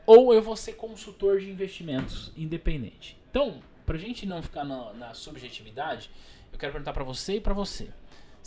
Ou 0.05 0.35
eu 0.35 0.41
vou 0.43 0.55
ser 0.55 0.73
consultor 0.73 1.39
de 1.39 1.49
investimentos 1.49 2.31
independente. 2.37 3.17
Então, 3.31 3.59
pra 3.87 3.97
gente 3.97 4.27
não 4.27 4.43
ficar 4.43 4.63
na, 4.63 4.93
na 4.93 5.13
subjetividade, 5.15 6.11
eu 6.53 6.59
quero 6.59 6.71
perguntar 6.71 6.93
pra 6.93 7.03
você 7.03 7.37
e 7.37 7.41
pra 7.41 7.55
você. 7.55 7.89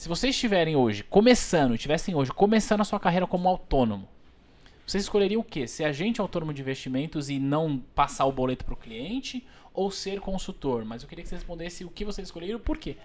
Se 0.03 0.09
vocês 0.09 0.35
estiverem 0.35 0.75
hoje 0.75 1.05
começando, 1.05 1.79
tivessem 1.79 2.13
hoje 2.13 2.33
começando 2.33 2.81
a 2.81 2.85
sua 2.85 2.99
carreira 2.99 3.25
como 3.25 3.49
autônomo, 3.49 4.09
vocês 4.85 5.05
escolheriam 5.05 5.41
o 5.41 5.45
quê? 5.45 5.65
Ser 5.69 5.85
agente 5.85 6.21
autônomo 6.21 6.53
de 6.53 6.61
investimentos 6.61 7.31
e 7.31 7.39
não 7.39 7.79
passar 7.79 8.25
o 8.25 8.33
boleto 8.33 8.65
para 8.65 8.75
o 8.75 8.77
cliente 8.77 9.47
ou 9.73 9.93
ser 9.93 10.19
consultor? 10.19 10.85
Mas 10.85 11.05
eu 11.05 11.09
queria 11.09 11.23
que 11.23 11.29
você 11.29 11.37
respondesse 11.37 11.85
o 11.85 11.89
que 11.89 12.05
vocês 12.05 12.27
escolheram 12.27 12.59
e 12.59 12.61
por 12.61 12.79
quê. 12.79 12.97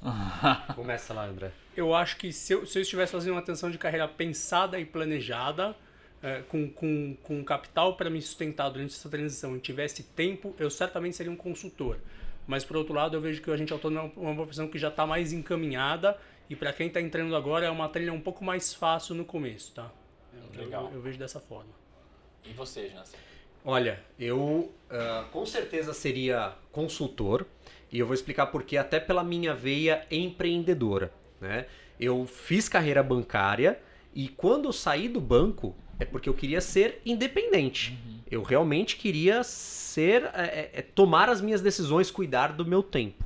Começa 0.74 1.12
lá, 1.12 1.26
André. 1.26 1.52
Eu 1.76 1.94
acho 1.94 2.16
que 2.16 2.32
se 2.32 2.54
eu, 2.54 2.64
se 2.64 2.78
eu 2.78 2.82
estivesse 2.82 3.12
fazendo 3.12 3.34
uma 3.34 3.40
atenção 3.40 3.70
de 3.70 3.76
carreira 3.76 4.08
pensada 4.08 4.80
e 4.80 4.86
planejada, 4.86 5.76
é, 6.22 6.40
com, 6.48 6.66
com, 6.70 7.14
com 7.22 7.44
capital 7.44 7.94
para 7.94 8.08
me 8.08 8.22
sustentar 8.22 8.70
durante 8.70 8.94
essa 8.94 9.10
transição 9.10 9.54
e 9.54 9.60
tivesse 9.60 10.02
tempo, 10.02 10.56
eu 10.58 10.70
certamente 10.70 11.14
seria 11.14 11.30
um 11.30 11.36
consultor. 11.36 11.98
Mas, 12.46 12.64
por 12.64 12.76
outro 12.76 12.94
lado, 12.94 13.16
eu 13.16 13.20
vejo 13.20 13.40
que 13.40 13.50
o 13.50 13.52
agente 13.52 13.72
autônomo 13.72 14.12
é 14.16 14.20
uma 14.20 14.34
profissão 14.34 14.68
que 14.68 14.78
já 14.78 14.88
está 14.88 15.06
mais 15.06 15.32
encaminhada 15.32 16.18
e 16.50 16.56
para 16.56 16.72
quem 16.72 16.88
está 16.88 17.00
entrando 17.00 17.34
agora 17.36 17.66
é 17.66 17.70
uma 17.70 17.88
trilha 17.88 18.12
um 18.12 18.20
pouco 18.20 18.44
mais 18.44 18.74
fácil 18.74 19.14
no 19.14 19.24
começo, 19.24 19.72
tá? 19.72 19.90
Eu, 20.34 20.64
Legal. 20.64 20.88
Eu, 20.88 20.96
eu 20.96 21.00
vejo 21.00 21.18
dessa 21.18 21.40
forma. 21.40 21.70
E 22.44 22.52
você, 22.52 22.88
Jansen? 22.88 23.18
Olha, 23.64 24.00
eu 24.18 24.72
uh, 24.90 25.30
com 25.30 25.46
certeza 25.46 25.94
seria 25.94 26.54
consultor 26.72 27.46
e 27.92 27.98
eu 27.98 28.06
vou 28.06 28.14
explicar 28.14 28.46
por 28.46 28.64
quê, 28.64 28.76
até 28.76 28.98
pela 28.98 29.22
minha 29.22 29.54
veia 29.54 30.04
empreendedora. 30.10 31.12
Né? 31.40 31.66
Eu 32.00 32.26
fiz 32.26 32.68
carreira 32.68 33.02
bancária 33.02 33.78
e 34.14 34.28
quando 34.28 34.66
eu 34.68 34.72
saí 34.72 35.08
do 35.08 35.20
banco 35.20 35.76
é 35.98 36.04
porque 36.04 36.28
eu 36.28 36.34
queria 36.34 36.60
ser 36.60 37.00
independente. 37.04 37.90
Uhum. 37.92 38.18
Eu 38.30 38.42
realmente 38.42 38.96
queria 38.96 39.42
ser, 39.42 40.24
é, 40.34 40.70
é, 40.72 40.82
tomar 40.82 41.28
as 41.28 41.40
minhas 41.40 41.60
decisões, 41.60 42.10
cuidar 42.10 42.52
do 42.52 42.64
meu 42.64 42.82
tempo. 42.82 43.24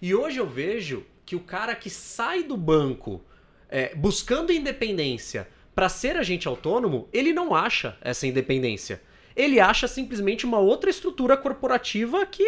E 0.00 0.14
hoje 0.14 0.38
eu 0.38 0.46
vejo 0.46 1.04
que 1.24 1.34
o 1.34 1.40
cara 1.40 1.74
que 1.74 1.88
sai 1.88 2.42
do 2.42 2.56
banco 2.56 3.22
é, 3.68 3.94
buscando 3.94 4.52
independência 4.52 5.48
para 5.74 5.88
ser 5.88 6.16
agente 6.16 6.46
autônomo, 6.46 7.08
ele 7.12 7.32
não 7.32 7.54
acha 7.54 7.96
essa 8.00 8.26
independência. 8.26 9.00
Ele 9.34 9.58
acha 9.58 9.88
simplesmente 9.88 10.46
uma 10.46 10.58
outra 10.58 10.88
estrutura 10.88 11.36
corporativa 11.36 12.24
que 12.24 12.44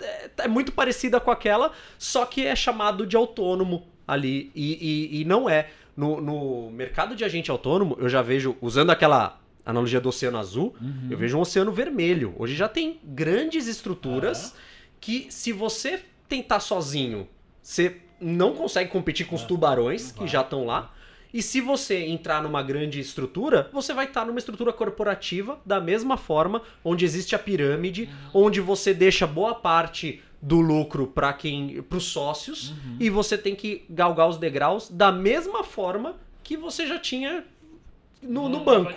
é, 0.00 0.30
é 0.38 0.48
muito 0.48 0.72
parecida 0.72 1.20
com 1.20 1.30
aquela, 1.30 1.72
só 1.98 2.24
que 2.24 2.46
é 2.46 2.56
chamado 2.56 3.06
de 3.06 3.16
autônomo 3.16 3.86
ali. 4.06 4.50
E, 4.54 5.10
e, 5.12 5.20
e 5.20 5.24
não 5.24 5.48
é. 5.48 5.70
No, 6.00 6.18
no, 6.18 6.70
mercado 6.70 7.14
de 7.14 7.22
agente 7.22 7.50
autônomo, 7.50 7.94
eu 8.00 8.08
já 8.08 8.22
vejo, 8.22 8.56
usando 8.62 8.88
aquela 8.88 9.38
analogia 9.66 10.00
do 10.00 10.08
oceano 10.08 10.38
azul, 10.38 10.74
uhum. 10.80 11.08
eu 11.10 11.18
vejo 11.18 11.36
um 11.36 11.42
oceano 11.42 11.70
vermelho. 11.70 12.34
Hoje 12.38 12.54
já 12.54 12.66
tem 12.66 12.98
grandes 13.04 13.66
estruturas 13.66 14.46
uhum. 14.46 14.52
que, 14.98 15.26
se 15.28 15.52
você 15.52 16.00
tentar 16.26 16.60
sozinho, 16.60 17.28
você 17.62 17.98
não 18.18 18.54
consegue 18.54 18.90
competir 18.90 19.26
com 19.26 19.36
os 19.36 19.42
tubarões 19.42 20.10
que 20.10 20.26
já 20.26 20.40
estão 20.40 20.64
lá. 20.64 20.90
E 21.34 21.42
se 21.42 21.60
você 21.60 22.06
entrar 22.06 22.42
numa 22.42 22.62
grande 22.62 22.98
estrutura, 22.98 23.68
você 23.70 23.92
vai 23.92 24.06
estar 24.06 24.24
numa 24.24 24.38
estrutura 24.38 24.72
corporativa 24.72 25.60
da 25.66 25.80
mesma 25.80 26.16
forma, 26.16 26.62
onde 26.82 27.04
existe 27.04 27.36
a 27.36 27.38
pirâmide, 27.38 28.08
uhum. 28.32 28.46
onde 28.46 28.58
você 28.58 28.94
deixa 28.94 29.26
boa 29.26 29.54
parte 29.54 30.22
do 30.40 30.60
lucro 30.60 31.06
para 31.06 31.32
quem, 31.32 31.82
para 31.82 31.98
os 31.98 32.04
sócios, 32.04 32.70
uhum. 32.70 32.96
e 32.98 33.10
você 33.10 33.36
tem 33.36 33.54
que 33.54 33.84
galgar 33.90 34.28
os 34.28 34.38
degraus 34.38 34.88
da 34.88 35.12
mesma 35.12 35.62
forma 35.62 36.16
que 36.42 36.56
você 36.56 36.86
já 36.86 36.98
tinha 36.98 37.44
no, 38.22 38.48
no 38.48 38.64
banco. 38.64 38.92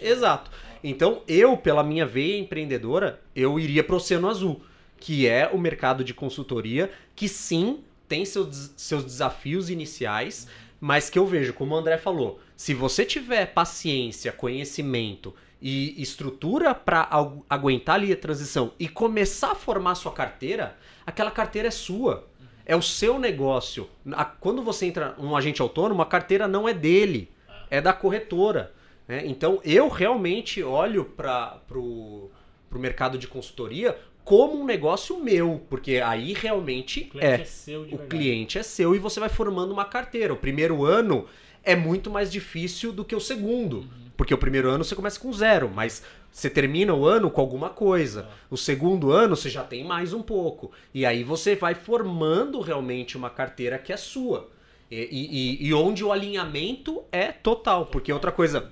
Exato. 0.00 0.50
Então, 0.82 1.22
eu, 1.28 1.56
pela 1.56 1.82
minha 1.82 2.06
veia 2.06 2.38
empreendedora, 2.38 3.20
eu 3.34 3.58
iria 3.58 3.84
para 3.84 3.94
o 3.94 3.96
Oceano 3.96 4.28
Azul, 4.28 4.62
que 4.98 5.26
é 5.26 5.48
o 5.52 5.58
mercado 5.58 6.02
de 6.02 6.12
consultoria, 6.12 6.90
que 7.14 7.28
sim 7.28 7.80
tem 8.08 8.24
seus, 8.24 8.72
seus 8.76 9.04
desafios 9.04 9.70
iniciais, 9.70 10.48
mas 10.80 11.08
que 11.08 11.18
eu 11.18 11.26
vejo, 11.26 11.52
como 11.52 11.74
o 11.74 11.78
André 11.78 11.98
falou, 11.98 12.40
se 12.56 12.74
você 12.74 13.04
tiver 13.04 13.46
paciência, 13.46 14.32
conhecimento 14.32 15.34
e 15.60 16.00
estrutura 16.00 16.74
para 16.74 17.08
aguentar 17.48 17.96
ali 17.96 18.12
a 18.12 18.16
transição 18.16 18.72
e 18.78 18.88
começar 18.88 19.52
a 19.52 19.54
formar 19.54 19.94
sua 19.94 20.12
carteira, 20.12 20.76
aquela 21.06 21.30
carteira 21.30 21.68
é 21.68 21.70
sua. 21.70 22.26
É 22.64 22.76
o 22.76 22.82
seu 22.82 23.18
negócio. 23.18 23.90
Quando 24.38 24.62
você 24.62 24.86
entra 24.86 25.14
um 25.18 25.36
agente 25.36 25.60
autônomo, 25.60 26.02
a 26.02 26.06
carteira 26.06 26.46
não 26.46 26.68
é 26.68 26.72
dele, 26.72 27.30
é 27.68 27.80
da 27.80 27.92
corretora. 27.92 28.72
Né? 29.08 29.26
Então 29.26 29.60
eu 29.64 29.88
realmente 29.88 30.62
olho 30.62 31.04
para 31.04 31.60
o 31.76 32.30
mercado 32.72 33.18
de 33.18 33.26
consultoria 33.26 33.98
como 34.30 34.60
um 34.60 34.64
negócio 34.64 35.18
meu, 35.18 35.60
porque 35.68 35.96
aí 35.96 36.32
realmente 36.32 37.00
o 37.00 37.10
cliente 37.10 37.26
é, 37.26 37.40
é 37.40 37.44
seu 37.44 37.82
o 37.82 37.98
cliente 37.98 38.58
é 38.58 38.62
seu 38.62 38.94
e 38.94 38.98
você 39.00 39.18
vai 39.18 39.28
formando 39.28 39.72
uma 39.72 39.84
carteira. 39.84 40.32
O 40.32 40.36
primeiro 40.36 40.84
ano 40.84 41.26
é 41.64 41.74
muito 41.74 42.08
mais 42.08 42.30
difícil 42.30 42.92
do 42.92 43.04
que 43.04 43.16
o 43.16 43.18
segundo, 43.18 43.78
uhum. 43.78 43.88
porque 44.16 44.32
o 44.32 44.38
primeiro 44.38 44.70
ano 44.70 44.84
você 44.84 44.94
começa 44.94 45.18
com 45.18 45.32
zero, 45.32 45.68
mas 45.68 46.04
você 46.30 46.48
termina 46.48 46.94
o 46.94 47.04
ano 47.04 47.28
com 47.28 47.40
alguma 47.40 47.70
coisa. 47.70 48.28
Ah. 48.30 48.34
O 48.48 48.56
segundo 48.56 49.10
ano 49.10 49.34
você 49.34 49.50
já 49.50 49.64
tem 49.64 49.82
mais 49.82 50.12
um 50.12 50.22
pouco 50.22 50.70
e 50.94 51.04
aí 51.04 51.24
você 51.24 51.56
vai 51.56 51.74
formando 51.74 52.60
realmente 52.60 53.16
uma 53.16 53.30
carteira 53.30 53.78
que 53.78 53.92
é 53.92 53.96
sua 53.96 54.48
e, 54.88 55.58
e, 55.60 55.66
e 55.66 55.74
onde 55.74 56.04
o 56.04 56.12
alinhamento 56.12 57.02
é 57.10 57.32
total, 57.32 57.86
porque 57.86 58.12
outra 58.12 58.30
coisa, 58.30 58.70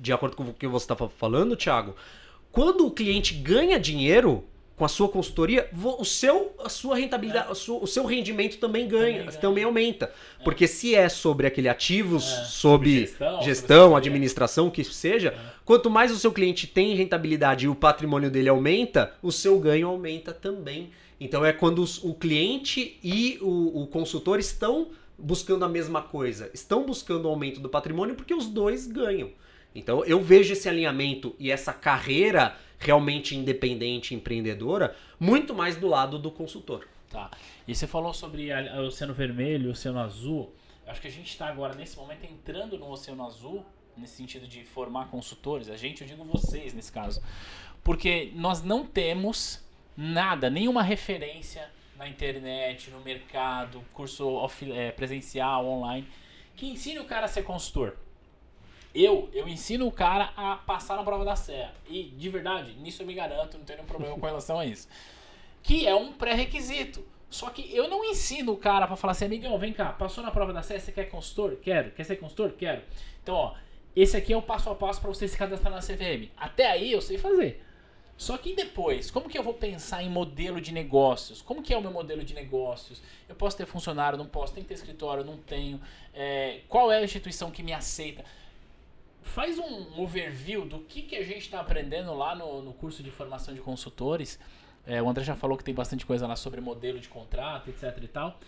de 0.00 0.14
acordo 0.14 0.34
com 0.34 0.44
o 0.44 0.54
que 0.54 0.66
você 0.66 0.90
está 0.90 0.96
falando, 1.08 1.56
Thiago, 1.56 1.94
quando 2.50 2.86
o 2.86 2.90
cliente 2.90 3.34
ganha 3.34 3.78
dinheiro 3.78 4.46
com 4.78 4.84
a 4.84 4.88
sua 4.88 5.08
consultoria, 5.08 5.68
o 5.74 6.04
seu, 6.04 6.54
a 6.64 6.68
sua 6.68 6.96
rentabilidade, 6.96 7.48
é. 7.48 7.52
o 7.52 7.86
seu 7.86 8.06
rendimento 8.06 8.58
também 8.58 8.86
ganha, 8.86 9.24
também, 9.24 9.40
também 9.40 9.64
aumenta. 9.64 10.12
É. 10.38 10.44
Porque 10.44 10.68
se 10.68 10.94
é 10.94 11.08
sobre 11.08 11.48
aquele 11.48 11.68
ativos, 11.68 12.24
é. 12.24 12.44
sobre 12.44 13.00
gestão, 13.00 13.42
gestão 13.42 13.82
sobre 13.88 13.98
administração, 13.98 14.68
o 14.68 14.70
que 14.70 14.84
seja, 14.84 15.30
é. 15.30 15.38
quanto 15.64 15.90
mais 15.90 16.12
o 16.12 16.16
seu 16.16 16.30
cliente 16.30 16.68
tem 16.68 16.94
rentabilidade 16.94 17.66
e 17.66 17.68
o 17.68 17.74
patrimônio 17.74 18.30
dele 18.30 18.48
aumenta, 18.48 19.12
o 19.20 19.32
seu 19.32 19.58
ganho 19.58 19.88
aumenta 19.88 20.32
também. 20.32 20.90
Então 21.20 21.44
é 21.44 21.52
quando 21.52 21.82
os, 21.82 22.02
o 22.04 22.14
cliente 22.14 23.00
e 23.02 23.36
o, 23.42 23.82
o 23.82 23.86
consultor 23.88 24.38
estão 24.38 24.90
buscando 25.18 25.64
a 25.64 25.68
mesma 25.68 26.00
coisa, 26.00 26.48
estão 26.54 26.86
buscando 26.86 27.24
o 27.24 27.28
aumento 27.28 27.58
do 27.58 27.68
patrimônio 27.68 28.14
porque 28.14 28.32
os 28.32 28.46
dois 28.46 28.86
ganham. 28.86 29.30
Então 29.74 30.04
eu 30.04 30.20
vejo 30.20 30.52
esse 30.52 30.68
alinhamento 30.68 31.34
e 31.38 31.50
essa 31.50 31.72
carreira 31.72 32.56
realmente 32.78 33.36
independente, 33.36 34.14
empreendedora, 34.14 34.94
muito 35.18 35.54
mais 35.54 35.76
do 35.76 35.88
lado 35.88 36.18
do 36.18 36.30
consultor. 36.30 36.86
Tá. 37.10 37.30
E 37.66 37.74
você 37.74 37.86
falou 37.86 38.12
sobre 38.12 38.50
o 38.52 38.86
Oceano 38.86 39.14
Vermelho, 39.14 39.68
o 39.68 39.72
Oceano 39.72 39.98
Azul. 39.98 40.52
Acho 40.86 41.00
que 41.00 41.08
a 41.08 41.10
gente 41.10 41.28
está 41.28 41.48
agora, 41.48 41.74
nesse 41.74 41.96
momento, 41.96 42.24
entrando 42.24 42.78
no 42.78 42.90
Oceano 42.90 43.26
Azul, 43.26 43.64
nesse 43.96 44.16
sentido 44.16 44.46
de 44.46 44.64
formar 44.64 45.08
consultores. 45.08 45.68
A 45.68 45.76
gente, 45.76 46.02
eu 46.02 46.06
digo 46.06 46.24
vocês 46.24 46.72
nesse 46.72 46.92
caso. 46.92 47.22
Porque 47.82 48.30
nós 48.34 48.62
não 48.62 48.86
temos 48.86 49.64
nada, 49.96 50.48
nenhuma 50.48 50.82
referência 50.82 51.68
na 51.96 52.08
internet, 52.08 52.90
no 52.90 53.00
mercado, 53.00 53.82
curso 53.92 54.46
é, 54.72 54.92
presencial, 54.92 55.66
online, 55.66 56.06
que 56.54 56.66
ensine 56.66 57.00
o 57.00 57.04
cara 57.04 57.26
a 57.26 57.28
ser 57.28 57.42
consultor. 57.42 57.96
Eu, 58.94 59.28
eu 59.32 59.48
ensino 59.48 59.86
o 59.86 59.92
cara 59.92 60.32
a 60.36 60.56
passar 60.56 60.96
na 60.96 61.02
prova 61.02 61.24
da 61.24 61.36
serra. 61.36 61.74
E, 61.88 62.04
de 62.04 62.28
verdade, 62.28 62.74
nisso 62.74 63.02
eu 63.02 63.06
me 63.06 63.14
garanto, 63.14 63.58
não 63.58 63.64
tenho 63.64 63.78
nenhum 63.78 63.88
problema 63.88 64.18
com 64.18 64.26
relação 64.26 64.58
a 64.58 64.66
isso. 64.66 64.88
Que 65.62 65.86
é 65.86 65.94
um 65.94 66.12
pré-requisito. 66.12 67.04
Só 67.30 67.50
que 67.50 67.74
eu 67.74 67.88
não 67.88 68.04
ensino 68.04 68.52
o 68.52 68.56
cara 68.56 68.86
para 68.86 68.96
falar 68.96 69.12
assim, 69.12 69.26
amigão, 69.26 69.58
vem 69.58 69.72
cá, 69.72 69.92
passou 69.92 70.24
na 70.24 70.30
prova 70.30 70.52
da 70.52 70.62
serra, 70.62 70.80
você 70.80 70.92
quer 70.92 71.04
consultor? 71.04 71.56
Quero. 71.56 71.90
Quer 71.90 72.04
ser 72.04 72.16
consultor? 72.16 72.52
Quero. 72.52 72.82
Então, 73.22 73.34
ó, 73.34 73.54
esse 73.94 74.16
aqui 74.16 74.32
é 74.32 74.36
o 74.36 74.42
passo 74.42 74.70
a 74.70 74.74
passo 74.74 75.00
para 75.00 75.10
você 75.10 75.28
se 75.28 75.36
cadastrar 75.36 75.72
na 75.72 75.80
CVM. 75.80 76.30
Até 76.36 76.70
aí 76.70 76.90
eu 76.90 77.02
sei 77.02 77.18
fazer. 77.18 77.62
Só 78.16 78.36
que 78.36 78.52
depois, 78.52 79.12
como 79.12 79.28
que 79.28 79.38
eu 79.38 79.44
vou 79.44 79.54
pensar 79.54 80.02
em 80.02 80.10
modelo 80.10 80.60
de 80.60 80.72
negócios? 80.72 81.40
Como 81.40 81.62
que 81.62 81.72
é 81.72 81.78
o 81.78 81.80
meu 81.80 81.92
modelo 81.92 82.24
de 82.24 82.34
negócios? 82.34 83.00
Eu 83.28 83.36
posso 83.36 83.56
ter 83.56 83.64
funcionário, 83.64 84.18
não 84.18 84.26
posso? 84.26 84.52
Tem 84.52 84.64
que 84.64 84.68
ter 84.68 84.74
escritório, 84.74 85.22
não 85.22 85.36
tenho? 85.36 85.80
É, 86.12 86.62
qual 86.68 86.90
é 86.90 86.98
a 86.98 87.04
instituição 87.04 87.50
que 87.52 87.62
me 87.62 87.72
aceita? 87.72 88.24
Faz 89.28 89.58
um 89.58 90.00
overview 90.00 90.64
do 90.64 90.80
que, 90.80 91.02
que 91.02 91.16
a 91.16 91.24
gente 91.24 91.42
está 91.42 91.60
aprendendo 91.60 92.14
lá 92.14 92.34
no, 92.34 92.62
no 92.62 92.72
curso 92.72 93.02
de 93.02 93.10
formação 93.10 93.54
de 93.54 93.60
consultores. 93.60 94.38
É, 94.86 95.02
o 95.02 95.08
André 95.08 95.22
já 95.24 95.36
falou 95.36 95.56
que 95.56 95.62
tem 95.62 95.74
bastante 95.74 96.04
coisa 96.04 96.26
lá 96.26 96.34
sobre 96.34 96.60
modelo 96.60 96.98
de 96.98 97.08
contrato, 97.08 97.68
etc 97.68 97.96
e 98.02 98.08
tal. 98.08 98.40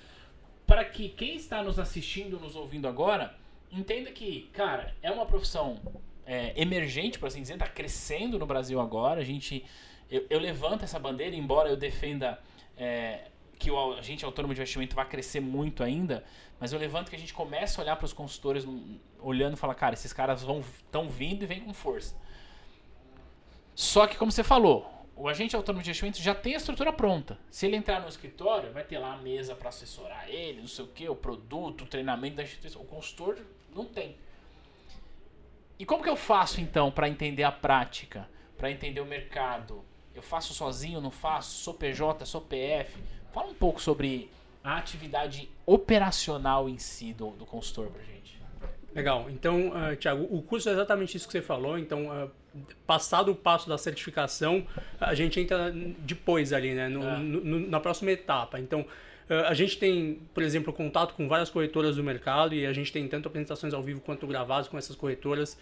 Para 0.66 0.85
que 0.85 1.09
quem 1.11 1.37
está 1.37 1.62
nos 1.62 1.79
assistindo, 1.79 2.40
nos 2.40 2.57
ouvindo 2.57 2.88
agora, 2.88 3.35
entenda 3.71 4.11
que, 4.11 4.49
cara, 4.53 4.95
é 5.03 5.11
uma 5.11 5.27
profissão 5.27 5.79
é, 6.27 6.53
emergente, 6.61 7.19
por 7.19 7.27
assim 7.27 7.43
dizer, 7.43 7.55
está 7.55 7.69
crescendo 7.69 8.38
no 8.38 8.47
Brasil 8.47 8.81
agora. 8.81 9.21
A 9.21 9.25
gente, 9.25 9.64
eu, 10.11 10.27
eu 10.31 10.38
levanto 10.38 10.85
essa 10.85 10.99
bandeira, 10.99 11.37
embora 11.37 11.69
eu 11.69 11.77
defenda 11.77 12.40
é, 12.77 13.29
que 13.59 13.71
o 13.71 13.95
agente 13.95 14.25
autônomo 14.25 14.55
de 14.55 14.61
investimento 14.61 14.97
vai 14.97 15.07
crescer 15.07 15.40
muito 15.40 15.83
ainda, 15.83 16.25
mas 16.59 16.73
eu 16.73 16.79
levanto 16.79 17.11
que 17.11 17.16
a 17.16 17.19
gente 17.19 17.35
começa 17.35 17.81
a 17.81 17.85
olhar 17.85 17.97
para 17.97 18.07
os 18.07 18.12
consultores 18.12 18.64
olhando 19.22 19.54
e 19.54 19.56
falar, 19.56 19.74
cara, 19.74 19.94
esses 19.94 20.12
caras 20.12 20.42
vão 20.42 20.61
estão 20.61 21.09
vindo 21.09 21.42
e 21.42 21.46
vêm 21.46 21.61
com 21.61 21.72
força. 21.72 22.14
Só 23.74 24.06
que 24.06 24.16
como 24.16 24.30
você 24.30 24.44
falou, 24.44 25.00
o 25.16 25.28
agente 25.28 25.54
autônomo 25.54 25.83
de 25.83 25.90
investimento 25.90 26.20
já 26.20 26.35
tem 26.35 26.54
a 26.54 26.56
estrutura 26.56 26.92
pronta. 26.92 27.38
Se 27.50 27.66
ele 27.66 27.76
entrar 27.76 28.00
no 28.00 28.09
escritório, 28.09 28.72
vai 28.72 28.85
ter 28.85 28.98
lá 28.98 29.14
a 29.14 29.16
mesa 29.18 29.54
para 29.54 29.68
assessorar 29.68 30.28
ele, 30.28 30.61
não 30.61 30.68
sei 30.68 30.85
o 30.85 30.88
que, 30.88 31.09
o 31.09 31.14
produto, 31.14 31.85
o 31.85 31.87
treinamento 31.87 32.37
da 32.37 32.42
instituição. 32.42 32.83
O 32.83 32.87
consultor 32.87 33.38
não 33.74 33.85
tem. 33.85 34.16
E 35.78 35.85
como 35.85 36.02
que 36.02 36.09
eu 36.09 36.16
faço 36.16 36.61
então 36.61 36.90
para 36.90 37.09
entender 37.09 37.42
a 37.42 37.52
prática, 37.52 38.28
para 38.56 38.70
entender 38.70 39.00
o 39.00 39.06
mercado? 39.06 39.85
Eu 40.14 40.22
faço 40.22 40.52
sozinho, 40.52 41.00
não 41.00 41.11
faço? 41.11 41.62
Sou 41.62 41.74
PJ, 41.74 42.26
sou 42.26 42.40
PF? 42.40 42.98
Fala 43.33 43.48
um 43.48 43.54
pouco 43.54 43.80
sobre 43.80 44.30
a 44.62 44.76
atividade 44.76 45.50
operacional 45.64 46.68
em 46.68 46.78
si 46.78 47.12
do, 47.12 47.30
do 47.30 47.46
consultor 47.46 47.88
pra 47.88 48.02
gente. 48.02 48.19
Legal. 48.94 49.29
Então, 49.31 49.68
uh, 49.68 49.96
Thiago, 49.96 50.26
o 50.31 50.42
curso 50.42 50.68
é 50.68 50.72
exatamente 50.72 51.16
isso 51.16 51.26
que 51.26 51.33
você 51.33 51.42
falou. 51.42 51.79
Então, 51.79 52.07
uh, 52.07 52.31
passado 52.87 53.31
o 53.31 53.35
passo 53.35 53.68
da 53.68 53.79
certificação, 53.79 54.66
a 55.00 55.14
gente 55.14 55.38
entra 55.38 55.72
depois 55.98 56.53
ali, 56.53 56.74
né? 56.74 56.88
No, 56.88 57.05
é. 57.05 57.18
no, 57.18 57.61
na 57.68 57.79
próxima 57.79 58.11
etapa. 58.11 58.59
Então, 58.59 58.81
uh, 58.81 59.46
a 59.46 59.55
gente 59.55 59.79
tem, 59.79 60.20
por 60.35 60.42
exemplo, 60.42 60.72
contato 60.72 61.14
com 61.14 61.29
várias 61.29 61.50
corretoras 61.50 61.96
do 61.96 62.03
mercado 62.03 62.55
e 62.55 62.66
a 62.66 62.72
gente 62.72 62.92
tem 62.92 63.07
tanto 63.07 63.29
apresentações 63.29 63.72
ao 63.72 63.83
vivo 63.83 64.00
quanto 64.00 64.26
gravadas 64.26 64.66
com 64.66 64.76
essas 64.76 64.96
corretoras. 64.96 65.57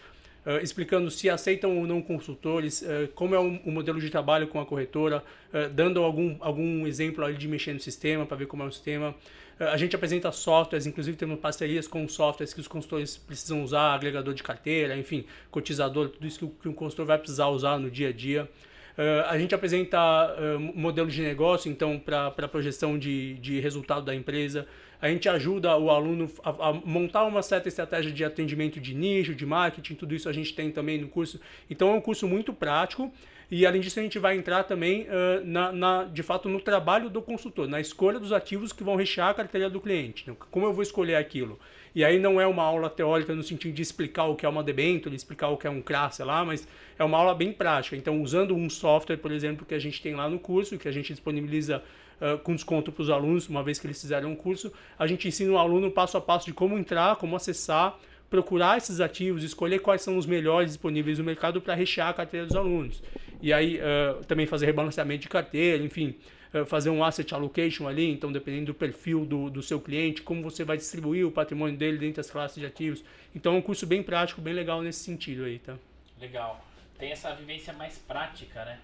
Uh, 0.49 0.65
explicando 0.65 1.11
se 1.11 1.29
aceitam 1.29 1.77
ou 1.77 1.87
não 1.87 2.01
consultores, 2.01 2.81
uh, 2.81 3.07
como 3.15 3.35
é 3.35 3.39
o, 3.39 3.61
o, 3.67 3.71
modelo 3.71 4.01
de 4.01 4.09
trabalho 4.09 4.49
com 4.49 4.59
a 4.59 4.65
corretora, 4.65 5.23
uh, 5.53 5.69
dando 5.69 6.03
algum, 6.03 6.39
algum 6.41 6.87
exemplo 6.87 7.23
ali 7.23 7.37
de 7.37 7.47
mexer 7.47 7.75
no 7.75 7.81
sistema 7.81 8.25
para 8.25 8.35
ver 8.35 8.47
como 8.47 8.63
é 8.63 8.67
o 8.67 8.73
sistema. 8.73 9.15
a 9.59 9.77
gente 9.77 9.95
apresenta 9.95 10.33
softwares, 10.33 10.87
inclusive 10.87 11.19
temos 11.19 11.39
parcerias 11.39 11.87
com 11.87 12.09
softwares 12.09 12.55
que 12.55 12.61
os 12.61 12.67
consultores 12.67 13.19
precisam 13.19 13.63
usar, 13.63 13.93
agregador 13.93 14.33
de 14.33 14.43
carteira, 14.43 14.97
enfim, 14.97 15.27
cotizador, 15.51 16.09
tudo 16.09 16.27
isso 16.27 16.39
que 16.39 16.45
o, 16.47 16.49
que 16.49 16.73
consultor 16.73 17.05
vai 17.05 17.19
precisar 17.19 17.49
usar 17.49 17.79
no 17.79 17.91
dia 17.91 18.09
a 18.09 18.13
dia. 18.13 18.49
a 19.29 19.37
gente 19.39 19.55
apresenta 19.55 20.35
modelo 20.75 21.11
de 21.11 21.21
negócio, 21.21 21.71
então, 21.71 21.99
para 21.99 22.49
projeção 22.49 22.99
de, 22.99 23.35
de 23.35 23.61
resultado 23.61 24.07
da 24.07 24.15
empresa 24.15 24.67
a 25.01 25.09
gente 25.09 25.29
ajuda 25.29 25.77
o 25.77 25.91
aluno 25.91 26.31
a, 26.43 26.51
a, 26.51 26.73
montar 26.73 27.25
uma 27.25 27.43
certa 27.43 27.69
estratégia 27.69 28.11
de 28.11 28.25
atendimento 28.25 28.81
de 28.81 28.95
nicho, 28.95 29.35
de 29.35 29.47
marketing, 29.47 29.95
tudo 29.95 30.15
isso 30.15 30.29
a 30.29 30.33
gente 30.33 30.55
tem 30.55 30.71
também 30.71 30.99
no 30.99 31.09
curso. 31.09 31.41
Então 31.71 31.91
é 31.91 31.95
um 31.95 32.01
curso 32.01 32.27
muito 32.27 32.53
prático 32.53 33.13
e 33.51 33.65
além 33.65 33.81
disso 33.81 33.99
a 33.99 34.03
gente 34.03 34.19
vai 34.19 34.37
entrar 34.37 34.65
também 34.65 35.03
uh, 35.03 35.45
na, 35.45 35.73
na, 35.73 36.05
de 36.05 36.23
fato 36.23 36.49
no 36.49 36.61
trabalho 36.61 37.09
do 37.09 37.23
consultor, 37.23 37.67
na 37.67 37.81
escolha 37.81 38.19
dos 38.19 38.33
ativos 38.33 38.73
que 38.73 38.85
vão 38.85 38.97
rechear 38.97 39.29
a 39.29 39.35
carteira 39.35 39.71
do 39.71 39.81
cliente. 39.81 40.25
Então, 40.25 40.37
como 40.51 40.67
eu 40.67 40.73
vou 40.73 40.83
escolher 40.83 41.15
aquilo? 41.15 41.59
E 41.95 42.05
aí 42.05 42.19
não 42.19 42.39
é 42.39 42.47
uma 42.47 42.63
aula 42.63 42.91
teórica 42.91 43.35
no 43.35 43.43
sentido 43.43 43.75
de 43.75 43.81
explicar 43.81 44.25
o 44.25 44.37
que 44.37 44.45
é 44.45 44.49
uma 44.49 44.63
debênture, 44.63 45.15
explicar 45.17 45.49
o 45.49 45.57
que 45.57 45.67
é 45.67 45.71
um 45.71 45.81
CRA, 45.81 46.11
sei 46.11 46.25
lá, 46.25 46.45
mas 46.45 46.69
é 46.99 47.05
uma 47.05 47.17
aula 47.17 47.35
bem 47.35 47.51
prática. 47.51 47.97
Então 47.97 48.21
usando 48.21 48.55
um 48.55 48.69
software, 48.69 49.17
por 49.17 49.33
exemplo, 49.33 49.65
que 49.65 49.75
a 49.75 49.79
gente 49.79 50.03
tem 50.03 50.15
lá 50.15 50.29
no 50.29 50.39
curso, 50.39 50.77
que 50.77 50.87
a 50.87 50.93
gente 50.93 51.13
disponibiliza 51.13 51.83
com 52.43 52.55
desconto 52.55 52.91
para 52.91 53.03
os 53.03 53.11
alunos, 53.11 53.49
uma 53.49 53.63
vez 53.63 53.79
que 53.79 53.87
eles 53.87 54.01
fizeram 54.01 54.33
um 54.33 54.37
curso. 54.37 54.73
A 54.99 55.07
gente 55.07 55.29
ensina 55.29 55.53
o 55.53 55.59
aluno 55.59 55.91
passo 55.91 56.17
a 56.17 56.21
passo 56.21 56.47
de 56.47 56.53
como 56.53 56.79
entrar, 56.79 57.17
como 57.17 57.37
acessar, 57.37 57.99
procurar 58.31 58.77
esses 58.77 59.01
ativos, 59.01 59.43
escolher 59.43 59.81
quais 59.81 60.03
são 60.03 60.17
os 60.17 60.27
melhores 60.27 60.71
disponíveis 60.71 61.19
no 61.19 61.25
mercado 61.25 61.61
para 61.61 61.75
rechear 61.75 62.09
a 62.09 62.13
carteira 62.13 62.47
dos 62.47 62.57
alunos. 62.57 63.03
E 63.41 63.53
aí 63.53 63.79
uh, 63.79 64.25
também 64.25 64.47
fazer 64.47 64.67
rebalanceamento 64.67 65.23
de 65.23 65.29
carteira, 65.29 65.83
enfim, 65.83 66.15
uh, 66.53 66.67
fazer 66.67 66.91
um 66.91 67.03
asset 67.03 67.33
allocation 67.33 67.89
ali, 67.89 68.11
então 68.11 68.31
dependendo 68.31 68.67
do 68.67 68.75
perfil 68.75 69.25
do, 69.25 69.49
do 69.49 69.63
seu 69.63 69.81
cliente, 69.81 70.23
como 70.23 70.43
você 70.43 70.65
vai 70.65 70.77
distribuir 70.77 71.27
o 71.27 71.31
patrimônio 71.31 71.77
dele 71.77 71.99
dentro 71.99 72.17
das 72.17 72.31
classes 72.31 72.59
de 72.59 72.67
ativos. 72.67 73.03
Então 73.35 73.55
é 73.55 73.59
um 73.59 73.63
curso 73.63 73.87
bem 73.87 74.03
prático, 74.03 74.41
bem 74.41 74.55
legal 74.55 74.83
nesse 74.83 75.01
sentido 75.01 75.45
aí, 75.45 75.59
tá? 75.59 75.77
Legal. 76.21 76.65
Tem 76.99 77.13
essa 77.13 77.33
vivência 77.35 77.73
mais 77.73 77.97
prática, 77.99 78.65
né? 78.65 78.79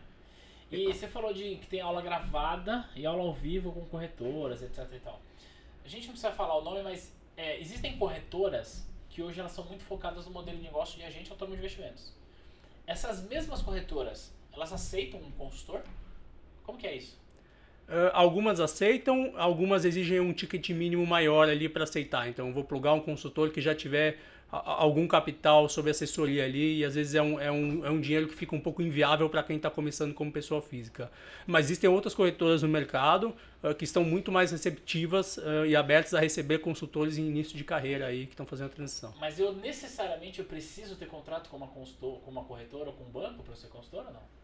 E 0.75 0.93
você 0.93 1.09
falou 1.09 1.33
de 1.33 1.57
que 1.57 1.67
tem 1.67 1.81
aula 1.81 2.03
gravada 2.03 2.89
e 2.95 3.07
aula 3.07 3.23
ao 3.23 3.33
vivo 3.33 3.73
com 3.73 3.85
corretoras, 3.87 4.63
etc 4.63 4.89
e 4.93 5.01
tal. 5.01 5.21
A 5.85 5.89
gente 5.89 6.07
não 6.07 6.13
precisa 6.13 6.33
falar 6.33 6.57
o 6.57 6.63
nome, 6.63 6.83
mas 6.83 7.13
é, 7.37 7.61
existem 7.61 7.97
corretoras 7.99 8.87
que 9.09 9.23
hoje 9.23 9.39
elas 9.39 9.53
são 9.53 9.65
muito 9.65 9.85
focadas 9.85 10.27
no 10.27 10.33
modelo 10.33 10.57
de 10.57 10.65
negócio 10.65 10.99
de 10.99 11.05
agente 11.05 11.31
autônomo 11.31 11.57
de 11.57 11.63
investimentos. 11.63 12.13
Essas 12.87 13.23
mesmas 13.23 13.63
corretoras, 13.63 14.35
elas 14.53 14.73
aceitam 14.73 15.21
um 15.21 15.31
consultor? 15.33 15.83
Como 16.65 16.79
que 16.79 16.87
é 16.87 16.97
isso? 16.97 17.19
Uh, 17.89 18.11
algumas 18.13 18.61
aceitam, 18.61 19.35
algumas 19.37 19.85
exigem 19.85 20.19
um 20.19 20.33
ticket 20.33 20.71
mínimo 20.71 21.07
maior 21.07 21.49
ali 21.49 21.69
para 21.69 21.85
aceitar. 21.85 22.29
Então, 22.29 22.53
vou 22.53 22.65
plugar 22.65 22.95
um 22.95 23.01
consultor 23.01 23.51
que 23.51 23.61
já 23.61 23.75
tiver 23.75 24.19
algum 24.65 25.07
capital 25.07 25.69
sobre 25.69 25.91
assessoria 25.91 26.45
ali 26.45 26.79
e 26.79 26.85
às 26.85 26.95
vezes 26.95 27.15
é 27.15 27.23
um, 27.23 27.41
é 27.41 27.51
um, 27.51 27.85
é 27.85 27.91
um 27.91 28.01
dinheiro 28.01 28.29
que 28.29 28.35
fica 28.35 28.55
um 28.55 28.61
pouco 28.61 28.83
inviável 28.83 29.29
para 29.29 29.43
quem 29.43 29.57
está 29.57 29.71
começando 29.71 30.15
como 30.15 30.31
pessoa 30.31 30.63
física. 30.63 31.11
Mas 31.47 31.67
existem 31.67 31.91
outras 31.91 32.15
corretoras 32.15 32.63
no 32.63 32.69
mercado 32.69 33.35
uh, 33.63 33.75
que 33.75 33.85
estão 33.85 34.05
muito 34.05 34.31
mais 34.31 34.53
receptivas 34.53 35.39
uh, 35.39 35.67
e 35.67 35.75
abertas 35.75 36.15
a 36.15 36.21
receber 36.21 36.59
consultores 36.59 37.19
em 37.19 37.27
início 37.27 37.57
de 37.57 37.65
carreira 37.65 38.07
aí 38.07 38.27
que 38.27 38.33
estão 38.33 38.47
fazendo 38.47 38.67
a 38.67 38.71
transição. 38.71 39.13
Mas 39.19 39.39
eu 39.39 39.53
necessariamente 39.53 40.39
eu 40.39 40.45
preciso 40.45 40.97
ter 40.97 41.07
contrato 41.07 41.49
com 41.51 41.57
uma, 41.57 41.69
consultor, 41.69 42.21
com 42.21 42.31
uma 42.31 42.45
corretora 42.45 42.91
ou 42.91 42.97
com 42.97 43.05
um 43.05 43.11
banco 43.11 43.43
para 43.43 43.57
ser 43.57 43.69
consultor 43.69 44.07
ou 44.07 44.13
não? 44.13 44.44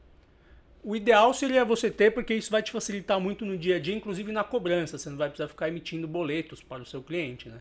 O 0.83 0.97
ideal 0.97 1.35
seria 1.35 1.63
você 1.63 1.91
ter, 1.91 2.11
porque 2.11 2.33
isso 2.35 2.51
vai 2.51 2.63
te 2.63 2.73
facilitar 2.73 3.21
muito 3.21 3.45
no 3.45 3.57
dia 3.59 3.77
a 3.77 3.79
dia, 3.79 3.95
inclusive 3.95 4.33
na 4.33 4.43
cobrança. 4.43 4.97
Você 4.97 5.11
não 5.11 5.17
vai 5.19 5.29
precisar 5.29 5.49
ficar 5.49 5.69
emitindo 5.69 6.09
boletos 6.09 6.63
para 6.63 6.83
o 6.83 6.87
seu 6.87 7.03
cliente. 7.03 7.51
Né? 7.51 7.61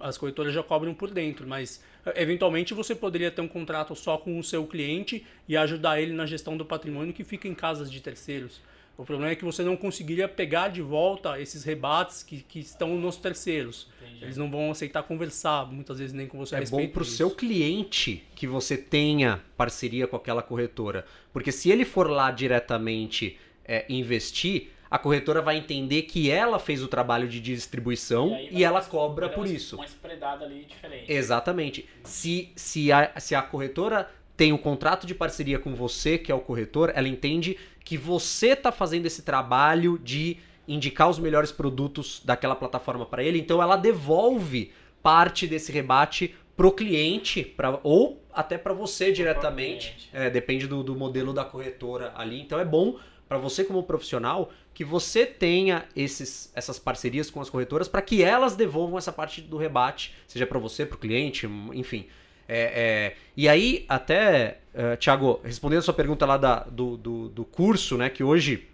As 0.00 0.16
corretoras 0.16 0.54
já 0.54 0.62
cobram 0.62 0.94
por 0.94 1.10
dentro, 1.10 1.46
mas 1.46 1.84
eventualmente 2.14 2.72
você 2.72 2.94
poderia 2.94 3.30
ter 3.30 3.42
um 3.42 3.48
contrato 3.48 3.94
só 3.94 4.16
com 4.16 4.38
o 4.38 4.44
seu 4.44 4.66
cliente 4.66 5.26
e 5.46 5.54
ajudar 5.54 6.00
ele 6.00 6.14
na 6.14 6.24
gestão 6.24 6.56
do 6.56 6.64
patrimônio 6.64 7.12
que 7.12 7.24
fica 7.24 7.46
em 7.46 7.54
casas 7.54 7.90
de 7.90 8.00
terceiros. 8.00 8.60
O 8.98 9.04
problema 9.04 9.30
é 9.30 9.36
que 9.36 9.44
você 9.44 9.62
não 9.62 9.76
conseguiria 9.76 10.26
pegar 10.26 10.68
de 10.68 10.80
volta 10.80 11.38
esses 11.38 11.64
rebates 11.64 12.22
que, 12.22 12.38
que 12.40 12.58
estão 12.58 12.96
nos 12.96 13.16
terceiros. 13.16 13.88
Entendi. 14.00 14.24
Eles 14.24 14.36
não 14.36 14.50
vão 14.50 14.70
aceitar 14.70 15.02
conversar, 15.02 15.66
muitas 15.66 15.98
vezes 15.98 16.14
nem 16.14 16.26
com 16.26 16.38
você. 16.38 16.56
É 16.56 16.64
bom 16.64 16.88
para 16.88 17.02
o 17.02 17.04
seu 17.04 17.30
cliente 17.30 18.24
que 18.34 18.46
você 18.46 18.76
tenha 18.76 19.42
parceria 19.56 20.06
com 20.06 20.16
aquela 20.16 20.42
corretora. 20.42 21.04
Porque 21.32 21.52
se 21.52 21.70
ele 21.70 21.84
for 21.84 22.08
lá 22.08 22.30
diretamente 22.30 23.38
é, 23.66 23.84
investir, 23.88 24.70
a 24.90 24.98
corretora 24.98 25.42
vai 25.42 25.58
entender 25.58 26.02
que 26.02 26.30
ela 26.30 26.58
fez 26.58 26.82
o 26.82 26.88
trabalho 26.88 27.28
de 27.28 27.38
distribuição 27.40 28.34
e, 28.38 28.60
e 28.60 28.64
ela 28.64 28.80
cobra 28.82 29.28
por 29.28 29.46
isso. 29.46 29.76
Uma 29.76 29.84
spreadada 29.84 30.44
ali 30.44 30.64
diferente. 30.64 31.12
Exatamente. 31.12 31.86
Se, 32.02 32.50
se, 32.56 32.90
a, 32.90 33.12
se 33.18 33.34
a 33.34 33.42
corretora 33.42 34.08
tem 34.36 34.52
um 34.52 34.58
contrato 34.58 35.06
de 35.06 35.14
parceria 35.14 35.58
com 35.58 35.74
você, 35.74 36.18
que 36.18 36.30
é 36.30 36.34
o 36.34 36.40
corretor, 36.40 36.92
ela 36.94 37.08
entende 37.08 37.56
que 37.86 37.96
você 37.96 38.48
está 38.48 38.72
fazendo 38.72 39.06
esse 39.06 39.22
trabalho 39.22 39.96
de 39.96 40.38
indicar 40.66 41.08
os 41.08 41.20
melhores 41.20 41.52
produtos 41.52 42.20
daquela 42.24 42.56
plataforma 42.56 43.06
para 43.06 43.22
ele, 43.22 43.38
então 43.38 43.62
ela 43.62 43.76
devolve 43.76 44.72
parte 45.00 45.46
desse 45.46 45.70
rebate 45.70 46.34
pro 46.56 46.72
cliente, 46.72 47.44
pra, 47.44 47.78
ou 47.84 48.20
até 48.34 48.58
para 48.58 48.72
você 48.72 49.12
diretamente, 49.12 50.10
é, 50.12 50.28
depende 50.28 50.66
do, 50.66 50.82
do 50.82 50.96
modelo 50.96 51.32
da 51.32 51.44
corretora 51.44 52.12
ali. 52.16 52.40
Então 52.40 52.58
é 52.58 52.64
bom 52.64 52.98
para 53.28 53.38
você 53.38 53.62
como 53.62 53.84
profissional 53.84 54.50
que 54.74 54.84
você 54.84 55.24
tenha 55.24 55.84
esses, 55.94 56.50
essas 56.56 56.80
parcerias 56.80 57.30
com 57.30 57.40
as 57.40 57.48
corretoras 57.48 57.86
para 57.86 58.02
que 58.02 58.20
elas 58.20 58.56
devolvam 58.56 58.98
essa 58.98 59.12
parte 59.12 59.40
do 59.40 59.56
rebate, 59.56 60.12
seja 60.26 60.44
para 60.44 60.58
você, 60.58 60.84
para 60.84 60.96
o 60.96 60.98
cliente, 60.98 61.48
enfim. 61.72 62.08
É, 62.48 63.14
é, 63.14 63.16
e 63.36 63.48
aí, 63.48 63.84
até, 63.88 64.58
uh, 64.74 64.96
Thiago, 64.96 65.40
respondendo 65.42 65.80
a 65.80 65.82
sua 65.82 65.94
pergunta 65.94 66.24
lá 66.24 66.36
da, 66.36 66.60
do, 66.60 66.96
do, 66.96 67.28
do 67.28 67.44
curso, 67.44 67.96
né, 67.96 68.08
que 68.08 68.22
hoje 68.22 68.68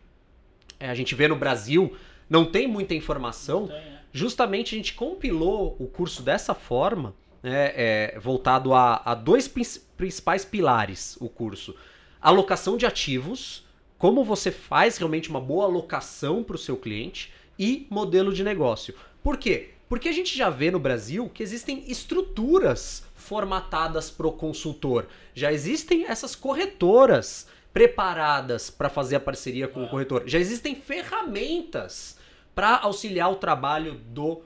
é, 0.78 0.90
a 0.90 0.94
gente 0.94 1.14
vê 1.14 1.26
no 1.26 1.36
Brasil, 1.36 1.96
não 2.28 2.44
tem 2.44 2.66
muita 2.66 2.94
informação, 2.94 3.68
tem, 3.68 3.76
é. 3.76 4.00
justamente 4.12 4.74
a 4.74 4.78
gente 4.78 4.94
compilou 4.94 5.76
o 5.78 5.86
curso 5.86 6.22
dessa 6.22 6.54
forma, 6.54 7.14
né, 7.42 7.72
é, 7.74 8.18
voltado 8.20 8.74
a, 8.74 9.02
a 9.04 9.14
dois 9.14 9.48
principais 9.48 10.44
pilares, 10.44 11.16
o 11.20 11.28
curso. 11.28 11.74
Alocação 12.20 12.76
de 12.76 12.86
ativos, 12.86 13.66
como 13.98 14.24
você 14.24 14.50
faz 14.50 14.96
realmente 14.98 15.30
uma 15.30 15.40
boa 15.40 15.64
alocação 15.64 16.42
para 16.42 16.56
o 16.56 16.58
seu 16.58 16.76
cliente 16.76 17.32
e 17.58 17.86
modelo 17.88 18.32
de 18.32 18.44
negócio. 18.44 18.94
Por 19.22 19.36
quê? 19.36 19.70
Porque 19.88 20.08
a 20.08 20.12
gente 20.12 20.36
já 20.36 20.48
vê 20.48 20.70
no 20.70 20.78
Brasil 20.78 21.30
que 21.32 21.42
existem 21.42 21.84
estruturas 21.86 23.04
formatadas 23.32 24.10
para 24.10 24.26
o 24.26 24.32
consultor. 24.32 25.06
Já 25.32 25.50
existem 25.50 26.04
essas 26.04 26.36
corretoras 26.36 27.46
preparadas 27.72 28.68
para 28.68 28.90
fazer 28.90 29.16
a 29.16 29.20
parceria 29.20 29.66
com 29.66 29.82
o 29.82 29.88
corretor. 29.88 30.24
Já 30.26 30.38
existem 30.38 30.74
ferramentas 30.74 32.18
para 32.54 32.76
auxiliar 32.76 33.32
o 33.32 33.36
trabalho 33.36 33.94
do 34.08 34.42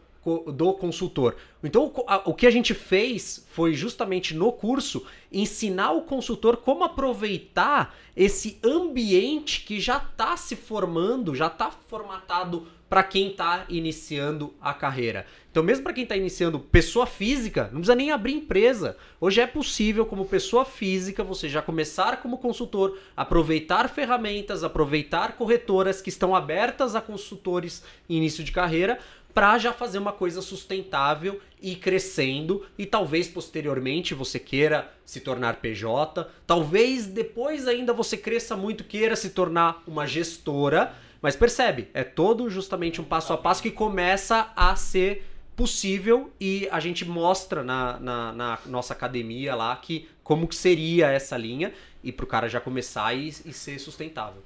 do 0.52 0.72
consultor. 0.72 1.36
Então, 1.62 1.92
o 2.24 2.34
que 2.34 2.48
a 2.48 2.50
gente 2.50 2.74
fez 2.74 3.46
foi 3.52 3.74
justamente 3.74 4.34
no 4.34 4.50
curso 4.50 5.06
ensinar 5.30 5.92
o 5.92 6.02
consultor 6.02 6.56
como 6.56 6.82
aproveitar 6.82 7.94
esse 8.16 8.58
ambiente 8.64 9.64
que 9.64 9.78
já 9.78 9.98
está 9.98 10.36
se 10.36 10.56
formando, 10.56 11.32
já 11.32 11.46
está 11.46 11.70
formatado 11.70 12.66
para 12.88 13.02
quem 13.02 13.28
está 13.28 13.64
iniciando 13.68 14.54
a 14.60 14.72
carreira. 14.72 15.26
Então, 15.50 15.62
mesmo 15.62 15.84
para 15.84 15.92
quem 15.92 16.02
está 16.02 16.16
iniciando 16.16 16.60
pessoa 16.60 17.06
física, 17.06 17.64
não 17.64 17.80
precisa 17.80 17.94
nem 17.94 18.10
abrir 18.10 18.34
empresa. 18.34 18.96
Hoje 19.20 19.40
é 19.40 19.46
possível, 19.46 20.04
como 20.04 20.26
pessoa 20.26 20.64
física, 20.64 21.24
você 21.24 21.48
já 21.48 21.62
começar 21.62 22.20
como 22.22 22.38
consultor, 22.38 22.98
aproveitar 23.16 23.88
ferramentas, 23.88 24.62
aproveitar 24.62 25.32
corretoras 25.32 26.00
que 26.00 26.10
estão 26.10 26.34
abertas 26.34 26.94
a 26.94 27.00
consultores 27.00 27.82
em 28.08 28.16
início 28.16 28.44
de 28.44 28.52
carreira, 28.52 28.98
para 29.36 29.58
já 29.58 29.70
fazer 29.70 29.98
uma 29.98 30.14
coisa 30.14 30.40
sustentável 30.40 31.38
e 31.60 31.74
crescendo 31.74 32.64
e 32.78 32.86
talvez 32.86 33.28
posteriormente 33.28 34.14
você 34.14 34.38
queira 34.38 34.90
se 35.04 35.20
tornar 35.20 35.56
PJ, 35.56 36.26
talvez 36.46 37.06
depois 37.06 37.68
ainda 37.68 37.92
você 37.92 38.16
cresça 38.16 38.56
muito 38.56 38.82
queira 38.82 39.14
se 39.14 39.28
tornar 39.28 39.82
uma 39.86 40.06
gestora, 40.06 40.94
mas 41.26 41.34
percebe, 41.34 41.88
é 41.92 42.04
todo 42.04 42.48
justamente 42.48 43.00
um 43.00 43.04
passo 43.04 43.32
a 43.32 43.36
passo 43.36 43.60
que 43.60 43.72
começa 43.72 44.52
a 44.54 44.76
ser 44.76 45.28
possível 45.56 46.32
e 46.40 46.68
a 46.70 46.78
gente 46.78 47.04
mostra 47.04 47.64
na, 47.64 47.98
na, 47.98 48.32
na 48.32 48.58
nossa 48.66 48.92
academia 48.92 49.52
lá 49.56 49.74
que 49.74 50.08
como 50.22 50.46
que 50.46 50.54
seria 50.54 51.10
essa 51.10 51.36
linha 51.36 51.74
e 52.00 52.12
para 52.12 52.22
o 52.22 52.28
cara 52.28 52.48
já 52.48 52.60
começar 52.60 53.12
e, 53.12 53.26
e 53.26 53.52
ser 53.52 53.76
sustentável. 53.80 54.40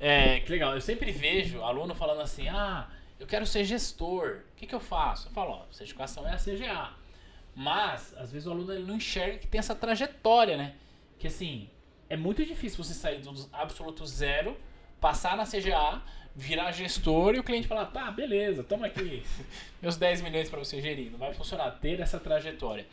É, 0.00 0.40
que 0.40 0.50
legal. 0.50 0.72
Eu 0.72 0.80
sempre 0.80 1.12
vejo 1.12 1.60
aluno 1.60 1.94
falando 1.94 2.22
assim, 2.22 2.48
ah, 2.48 2.88
eu 3.20 3.26
quero 3.26 3.44
ser 3.44 3.62
gestor. 3.62 4.44
O 4.54 4.56
que, 4.56 4.66
que 4.66 4.74
eu 4.74 4.80
faço? 4.80 5.28
Eu 5.28 5.32
falo, 5.32 5.50
ó, 5.50 5.62
certificação 5.70 6.26
é 6.26 6.32
a 6.32 6.38
CGA. 6.38 6.88
Mas, 7.54 8.14
às 8.16 8.32
vezes 8.32 8.46
o 8.46 8.50
aluno 8.50 8.72
ele 8.72 8.84
não 8.84 8.96
enxerga 8.96 9.36
que 9.36 9.46
tem 9.46 9.58
essa 9.58 9.74
trajetória, 9.74 10.56
né? 10.56 10.74
Que 11.18 11.26
assim, 11.26 11.68
é 12.08 12.16
muito 12.16 12.42
difícil 12.46 12.82
você 12.82 12.94
sair 12.94 13.20
do 13.20 13.46
absoluto 13.52 14.06
zero, 14.06 14.56
passar 15.04 15.36
na 15.36 15.44
CGA, 15.44 16.00
virar 16.34 16.72
gestor 16.72 17.34
e 17.34 17.38
o 17.38 17.44
cliente 17.44 17.68
falar, 17.68 17.84
tá, 17.84 18.10
beleza, 18.10 18.64
toma 18.64 18.86
aqui 18.86 19.22
meus 19.82 19.98
10 19.98 20.22
milhões 20.22 20.48
para 20.48 20.58
você 20.58 20.80
gerir. 20.80 21.10
Não 21.10 21.18
vai 21.18 21.34
funcionar, 21.34 21.70
ter 21.72 22.00
essa 22.00 22.18
trajetória. 22.18 22.86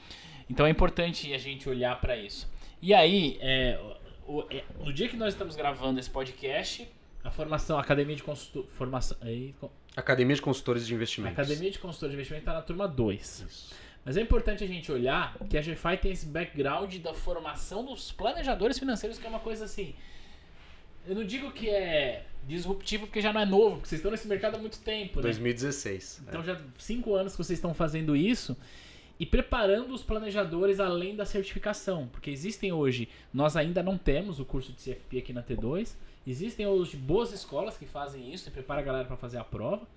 Então 0.49 0.65
é 0.65 0.69
importante 0.69 1.33
a 1.33 1.37
gente 1.37 1.69
olhar 1.69 2.01
para 2.01 2.17
isso. 2.17 2.51
E 2.81 2.93
aí, 2.93 3.37
é, 3.39 3.79
o, 4.27 4.41
é, 4.49 4.61
no 4.83 4.91
dia 4.91 5.07
que 5.07 5.15
nós 5.15 5.33
estamos 5.33 5.55
gravando 5.55 6.01
esse 6.01 6.09
podcast, 6.09 6.85
a 7.23 7.31
formação, 7.31 7.77
a 7.77 7.81
Academia 7.81 8.17
de 8.17 8.23
Consultor, 8.23 8.65
formação, 8.73 9.17
aí, 9.21 9.55
Academia 9.95 10.35
de 10.35 10.41
Consultores 10.41 10.85
de 10.85 10.93
Investimentos. 10.93 11.39
A 11.39 11.41
Academia 11.43 11.71
de 11.71 11.79
Consultores 11.79 12.11
de 12.11 12.17
Investimentos 12.17 12.43
está 12.45 12.53
na 12.53 12.61
turma 12.61 12.89
2. 12.89 13.71
Mas 14.03 14.17
é 14.17 14.21
importante 14.21 14.65
a 14.65 14.67
gente 14.67 14.91
olhar 14.91 15.37
que 15.49 15.57
a 15.57 15.61
GFI 15.61 15.95
tem 16.01 16.11
esse 16.11 16.25
background 16.25 16.93
da 16.97 17.13
formação 17.13 17.85
dos 17.85 18.11
planejadores 18.11 18.77
financeiros, 18.77 19.17
que 19.17 19.25
é 19.25 19.29
uma 19.29 19.39
coisa 19.39 19.63
assim. 19.63 19.95
Eu 21.07 21.15
não 21.15 21.23
digo 21.23 21.51
que 21.51 21.69
é 21.69 22.25
disruptivo 22.47 23.05
porque 23.05 23.21
já 23.21 23.31
não 23.31 23.41
é 23.41 23.45
novo, 23.45 23.77
porque 23.77 23.89
vocês 23.89 23.99
estão 23.99 24.11
nesse 24.11 24.27
mercado 24.27 24.55
há 24.55 24.59
muito 24.59 24.79
tempo, 24.79 25.17
né? 25.17 25.23
2016. 25.23 26.23
Então 26.27 26.41
é. 26.41 26.43
já 26.43 26.61
cinco 26.77 27.13
anos 27.15 27.33
que 27.33 27.37
vocês 27.37 27.57
estão 27.57 27.73
fazendo 27.73 28.15
isso 28.15 28.57
e 29.19 29.25
preparando 29.25 29.93
os 29.93 30.01
planejadores 30.01 30.79
além 30.79 31.15
da 31.15 31.25
certificação, 31.25 32.07
porque 32.11 32.31
existem 32.31 32.71
hoje, 32.71 33.07
nós 33.33 33.55
ainda 33.55 33.83
não 33.83 33.97
temos 33.97 34.39
o 34.39 34.45
curso 34.45 34.71
de 34.73 34.81
CFP 34.81 35.19
aqui 35.19 35.33
na 35.33 35.43
T2, 35.43 35.95
Existem 36.25 36.67
hoje 36.67 36.97
boas 36.97 37.31
escolas 37.31 37.77
que 37.77 37.85
fazem 37.85 38.31
isso 38.31 38.47
e 38.47 38.51
preparam 38.51 38.81
a 38.81 38.85
galera 38.85 39.05
para 39.05 39.17
fazer 39.17 39.39
a 39.39 39.43
prova. 39.43 39.87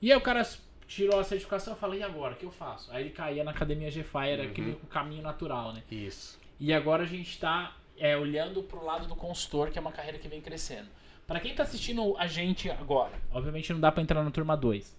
E 0.00 0.10
aí 0.10 0.16
o 0.16 0.20
cara 0.20 0.46
tirou 0.86 1.18
a 1.18 1.24
certificação 1.24 1.74
e 1.74 1.76
falou, 1.76 1.96
e 1.96 2.02
agora? 2.02 2.34
O 2.34 2.36
que 2.36 2.44
eu 2.44 2.50
faço? 2.50 2.90
Aí 2.90 3.02
ele 3.02 3.10
caía 3.10 3.44
na 3.44 3.50
academia 3.50 3.90
GFI, 3.90 4.28
era 4.28 4.42
uhum. 4.42 4.48
aquele 4.48 4.78
caminho 4.88 5.22
natural, 5.22 5.74
né? 5.74 5.82
Isso. 5.90 6.38
E 6.58 6.72
agora 6.72 7.02
a 7.02 7.06
gente 7.06 7.28
está 7.28 7.76
é, 7.98 8.16
olhando 8.16 8.62
para 8.62 8.78
o 8.78 8.84
lado 8.84 9.06
do 9.06 9.16
consultor, 9.16 9.70
que 9.70 9.78
é 9.78 9.80
uma 9.80 9.92
carreira 9.92 10.18
que 10.18 10.28
vem 10.28 10.40
crescendo. 10.40 10.88
Para 11.26 11.40
quem 11.40 11.50
está 11.50 11.64
assistindo 11.64 12.16
a 12.18 12.26
gente 12.26 12.70
agora, 12.70 13.14
obviamente 13.32 13.72
não 13.72 13.80
dá 13.80 13.90
para 13.90 14.02
entrar 14.02 14.22
na 14.22 14.30
turma 14.30 14.56
2, 14.56 14.96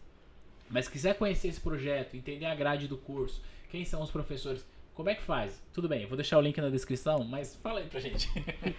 mas 0.69 0.87
quiser 0.87 1.17
conhecer 1.17 1.47
esse 1.47 1.61
projeto, 1.61 2.15
entender 2.15 2.45
a 2.45 2.55
grade 2.55 2.87
do 2.87 2.97
curso, 2.97 3.41
quem 3.69 3.85
são 3.85 4.01
os 4.01 4.11
professores, 4.11 4.65
como 4.93 5.09
é 5.09 5.15
que 5.15 5.21
faz? 5.21 5.61
Tudo 5.73 5.87
bem, 5.87 6.01
eu 6.01 6.07
vou 6.07 6.17
deixar 6.17 6.37
o 6.37 6.41
link 6.41 6.59
na 6.59 6.69
descrição, 6.69 7.23
mas 7.23 7.55
fala 7.61 7.79
aí 7.79 7.85
pra 7.85 7.99
gente. 7.99 8.29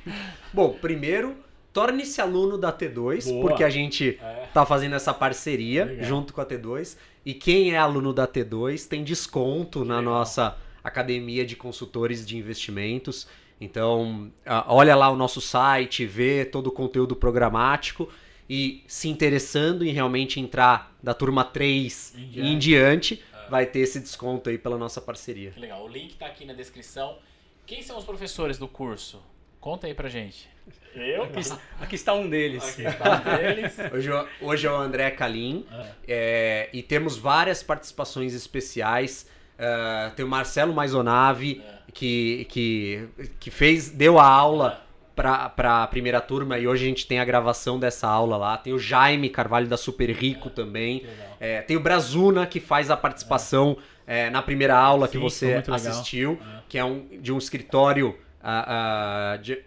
Bom, 0.52 0.74
primeiro, 0.74 1.36
torne-se 1.72 2.20
aluno 2.20 2.58
da 2.58 2.72
T2, 2.72 3.24
Boa. 3.24 3.40
porque 3.40 3.62
a 3.62 3.70
gente 3.70 4.18
é. 4.20 4.48
tá 4.52 4.66
fazendo 4.66 4.96
essa 4.96 5.14
parceria 5.14 5.84
Legal. 5.84 6.04
junto 6.04 6.34
com 6.34 6.40
a 6.40 6.46
T2. 6.46 6.96
E 7.24 7.34
quem 7.34 7.72
é 7.72 7.78
aluno 7.78 8.12
da 8.12 8.26
T2 8.26 8.88
tem 8.88 9.04
desconto 9.04 9.84
na 9.84 10.02
nossa 10.02 10.58
academia 10.82 11.46
de 11.46 11.54
consultores 11.54 12.26
de 12.26 12.36
investimentos. 12.36 13.28
Então, 13.60 14.30
olha 14.66 14.94
lá 14.94 15.10
o 15.10 15.16
nosso 15.16 15.40
site, 15.40 16.06
vê 16.06 16.44
todo 16.44 16.68
o 16.68 16.72
conteúdo 16.72 17.16
programático 17.16 18.08
e 18.48 18.82
se 18.86 19.08
interessando 19.08 19.84
em 19.84 19.92
realmente 19.92 20.40
entrar 20.40 20.96
da 21.02 21.12
turma 21.12 21.44
3 21.44 22.14
em 22.16 22.28
diante, 22.28 22.40
em 22.40 22.58
diante 22.58 23.24
é. 23.34 23.50
vai 23.50 23.66
ter 23.66 23.80
esse 23.80 24.00
desconto 24.00 24.48
aí 24.48 24.56
pela 24.56 24.78
nossa 24.78 25.00
parceria. 25.00 25.50
Que 25.50 25.60
legal. 25.60 25.84
O 25.84 25.88
link 25.88 26.16
tá 26.16 26.26
aqui 26.26 26.44
na 26.44 26.54
descrição. 26.54 27.18
Quem 27.66 27.82
são 27.82 27.98
os 27.98 28.04
professores 28.04 28.58
do 28.58 28.66
curso? 28.66 29.20
Conta 29.60 29.86
aí 29.86 29.92
pra 29.92 30.08
gente. 30.08 30.48
Eu? 30.94 31.24
Aqui, 31.24 31.40
aqui 31.80 31.94
está 31.94 32.14
um 32.14 32.28
deles. 32.30 32.64
Aqui 32.64 32.86
está 32.86 33.16
um 33.16 33.36
deles. 33.36 33.76
hoje, 33.92 34.10
hoje 34.40 34.66
é 34.66 34.70
o 34.70 34.76
André 34.76 35.10
Calim. 35.10 35.66
É. 35.70 35.94
É, 36.06 36.70
e 36.72 36.82
temos 36.82 37.18
várias 37.18 37.62
participações 37.62 38.34
especiais. 38.34 39.28
Uh, 39.58 40.14
tem 40.14 40.24
o 40.24 40.28
Marcelo 40.28 40.72
Maisonave, 40.72 41.62
é. 41.64 41.92
que, 41.92 42.46
que, 42.48 43.08
que 43.40 43.50
fez, 43.50 43.90
deu 43.90 44.18
a 44.18 44.24
aula 44.24 44.80
é. 44.84 45.50
para 45.50 45.82
a 45.82 45.86
primeira 45.88 46.20
turma 46.20 46.58
e 46.58 46.68
hoje 46.68 46.84
a 46.84 46.88
gente 46.88 47.06
tem 47.06 47.18
a 47.18 47.24
gravação 47.24 47.78
dessa 47.78 48.06
aula 48.06 48.36
lá. 48.36 48.56
Tem 48.56 48.72
o 48.72 48.78
Jaime 48.78 49.28
Carvalho 49.28 49.66
da 49.66 49.76
Super 49.76 50.10
Rico 50.10 50.48
é. 50.48 50.50
também. 50.52 51.06
É, 51.40 51.62
tem 51.62 51.76
o 51.76 51.80
Brazuna, 51.80 52.46
que 52.46 52.60
faz 52.60 52.90
a 52.90 52.96
participação 52.96 53.76
é. 54.06 54.30
na 54.30 54.42
primeira 54.42 54.76
aula 54.78 55.06
Sim, 55.06 55.12
que 55.12 55.18
você 55.18 55.62
assistiu, 55.68 56.38
que 56.68 56.78
é 56.78 56.84
um, 56.84 57.06
de 57.20 57.32
um 57.32 57.38
escritório. 57.38 58.16
Uh, 58.40 59.34
uh, 59.34 59.42
de, 59.42 59.58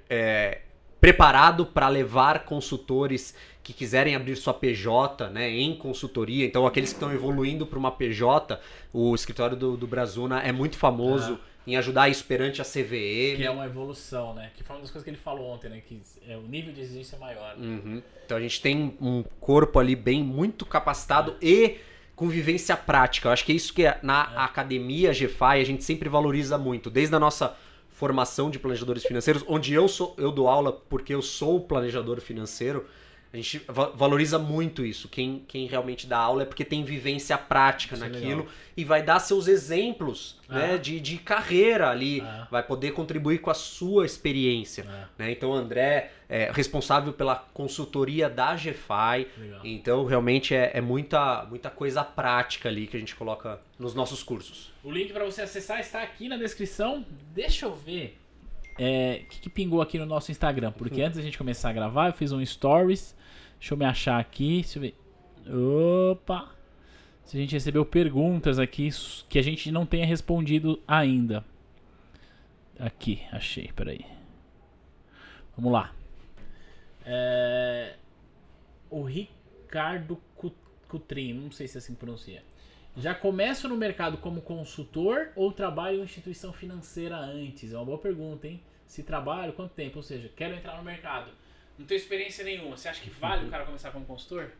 preparado 1.01 1.65
para 1.65 1.89
levar 1.89 2.45
consultores 2.45 3.33
que 3.63 3.73
quiserem 3.73 4.15
abrir 4.15 4.35
sua 4.35 4.53
PJ 4.53 5.29
né, 5.29 5.49
em 5.49 5.75
consultoria. 5.75 6.45
Então, 6.45 6.65
aqueles 6.65 6.89
que 6.89 6.95
estão 6.95 7.13
evoluindo 7.13 7.65
para 7.65 7.77
uma 7.77 7.91
PJ, 7.91 8.59
o 8.91 9.13
escritório 9.13 9.55
do, 9.55 9.77
do 9.77 9.87
Brazuna 9.87 10.41
é 10.41 10.51
muito 10.51 10.77
famoso. 10.77 11.39
Ah. 11.41 11.51
Em 11.67 11.75
ajudar 11.75 12.09
isso 12.09 12.25
perante 12.25 12.59
a 12.59 12.65
CVE. 12.65 13.35
Que 13.35 13.43
é 13.45 13.51
uma 13.51 13.67
evolução, 13.67 14.33
né? 14.33 14.49
Que 14.55 14.63
foi 14.63 14.75
uma 14.75 14.81
das 14.81 14.89
coisas 14.89 15.03
que 15.03 15.11
ele 15.11 15.17
falou 15.17 15.45
ontem, 15.45 15.69
né? 15.69 15.79
Que 15.87 16.01
é, 16.27 16.35
o 16.35 16.41
nível 16.41 16.73
de 16.73 16.81
exigência 16.81 17.15
é 17.15 17.19
maior. 17.19 17.55
Né? 17.55 17.67
Uhum. 17.85 18.01
Então 18.25 18.35
a 18.35 18.41
gente 18.41 18.59
tem 18.59 18.97
um 18.99 19.23
corpo 19.39 19.77
ali 19.77 19.95
bem 19.95 20.23
muito 20.23 20.65
capacitado 20.65 21.35
é. 21.39 21.45
e 21.45 21.77
com 22.15 22.27
vivência 22.27 22.75
prática. 22.75 23.27
Eu 23.27 23.31
acho 23.31 23.45
que 23.45 23.51
é 23.51 23.55
isso 23.55 23.75
que 23.75 23.85
é, 23.85 23.99
na 24.01 24.31
é. 24.33 24.39
academia 24.39 25.11
GFI 25.11 25.61
a 25.61 25.63
gente 25.63 25.83
sempre 25.83 26.09
valoriza 26.09 26.57
muito. 26.57 26.89
Desde 26.89 27.15
a 27.15 27.19
nossa 27.19 27.55
formação 27.91 28.49
de 28.49 28.57
planejadores 28.57 29.03
financeiros, 29.03 29.45
onde 29.47 29.71
eu 29.71 29.87
sou 29.87 30.15
eu 30.17 30.31
dou 30.31 30.47
aula 30.47 30.71
porque 30.71 31.13
eu 31.13 31.21
sou 31.21 31.59
planejador 31.59 32.19
financeiro. 32.19 32.87
A 33.33 33.37
gente 33.37 33.61
valoriza 33.95 34.37
muito 34.37 34.85
isso. 34.85 35.07
Quem, 35.07 35.45
quem 35.47 35.65
realmente 35.65 36.05
dá 36.05 36.17
aula 36.17 36.43
é 36.43 36.45
porque 36.45 36.65
tem 36.65 36.83
vivência 36.83 37.37
prática 37.37 37.95
isso 37.95 38.03
é 38.03 38.09
naquilo 38.09 38.41
é 38.41 38.45
e 38.75 38.83
vai 38.83 39.01
dar 39.01 39.19
seus 39.19 39.47
exemplos 39.47 40.37
ah. 40.49 40.57
né, 40.57 40.77
de, 40.77 40.99
de 40.99 41.17
carreira 41.17 41.89
ali. 41.89 42.19
Ah. 42.19 42.47
Vai 42.51 42.61
poder 42.61 42.91
contribuir 42.91 43.39
com 43.39 43.49
a 43.49 43.53
sua 43.53 44.05
experiência. 44.05 44.85
Ah. 44.85 45.07
Né? 45.17 45.31
Então, 45.31 45.51
o 45.51 45.53
André 45.53 46.11
é 46.27 46.51
responsável 46.51 47.13
pela 47.13 47.35
consultoria 47.53 48.29
da 48.29 48.53
GFI. 48.53 49.27
Legal. 49.37 49.61
Então, 49.63 50.05
realmente 50.05 50.53
é, 50.53 50.71
é, 50.73 50.81
muita, 50.81 51.45
muita 51.45 51.69
coisa 51.69 52.03
prática 52.03 52.67
ali 52.67 52.85
que 52.85 52.97
a 52.97 52.99
gente 52.99 53.15
coloca 53.15 53.61
nos 53.79 53.95
nossos 53.95 54.21
cursos. 54.21 54.73
O 54.83 54.91
link 54.91 55.13
para 55.13 55.23
você 55.23 55.41
acessar 55.41 55.79
está 55.79 56.01
aqui 56.01 56.27
na 56.27 56.35
descrição. 56.35 57.05
Deixa 57.33 57.65
eu 57.65 57.73
ver 57.73 58.20
é, 58.83 59.21
o 59.23 59.25
que, 59.27 59.41
que, 59.41 59.49
pingou 59.49 59.79
aqui 59.79 59.99
no 59.99 60.07
nosso 60.07 60.31
Instagram. 60.31 60.71
Porque 60.71 61.01
antes 61.03 61.17
da 61.17 61.23
gente 61.23 61.37
começar 61.37 61.69
a 61.69 61.73
gravar, 61.73 62.07
eu 62.07 62.13
fiz 62.13 62.31
um 62.31 62.43
stories 62.43 63.15
Deixa 63.59 63.75
eu 63.75 63.77
me 63.77 63.85
achar 63.85 64.19
aqui. 64.19 64.61
Deixa 64.61 64.79
eu 64.79 64.81
ver. 64.81 64.95
Opa! 66.11 66.49
Se 67.23 67.37
a 67.37 67.39
gente 67.39 67.53
recebeu 67.53 67.85
perguntas 67.85 68.57
aqui 68.57 68.89
que 69.29 69.37
a 69.37 69.41
gente 69.43 69.71
não 69.71 69.85
tenha 69.85 70.03
respondido 70.03 70.81
ainda. 70.87 71.45
Aqui, 72.79 73.21
achei, 73.31 73.71
peraí. 73.71 74.03
Vamos 75.55 75.71
lá. 75.71 75.93
É... 77.05 77.97
O 78.89 79.03
Ricardo 79.03 80.19
Cutrim, 80.87 81.33
não 81.33 81.51
sei 81.51 81.67
se 81.67 81.77
é 81.77 81.79
assim 81.79 81.93
pronuncia. 81.93 82.43
Já 82.97 83.13
começo 83.13 83.69
no 83.69 83.77
mercado 83.77 84.17
como 84.17 84.41
consultor 84.41 85.29
ou 85.35 85.51
trabalho 85.51 85.99
em 85.99 86.03
instituição 86.03 86.51
financeira 86.51 87.15
antes? 87.15 87.71
É 87.71 87.77
uma 87.77 87.85
boa 87.85 87.99
pergunta, 87.99 88.47
hein? 88.47 88.59
Se 88.91 89.03
trabalho, 89.03 89.53
quanto 89.53 89.73
tempo? 89.73 89.97
Ou 89.97 90.03
seja, 90.03 90.29
quero 90.35 90.53
entrar 90.53 90.75
no 90.75 90.83
mercado 90.83 91.31
não 91.81 91.85
tem 91.85 91.97
experiência 91.97 92.43
nenhuma. 92.43 92.77
Você 92.77 92.87
acha 92.87 93.01
que 93.01 93.09
vale 93.09 93.47
o 93.47 93.49
cara 93.49 93.65
começar 93.65 93.91
como 93.91 94.05
consultor? 94.05 94.51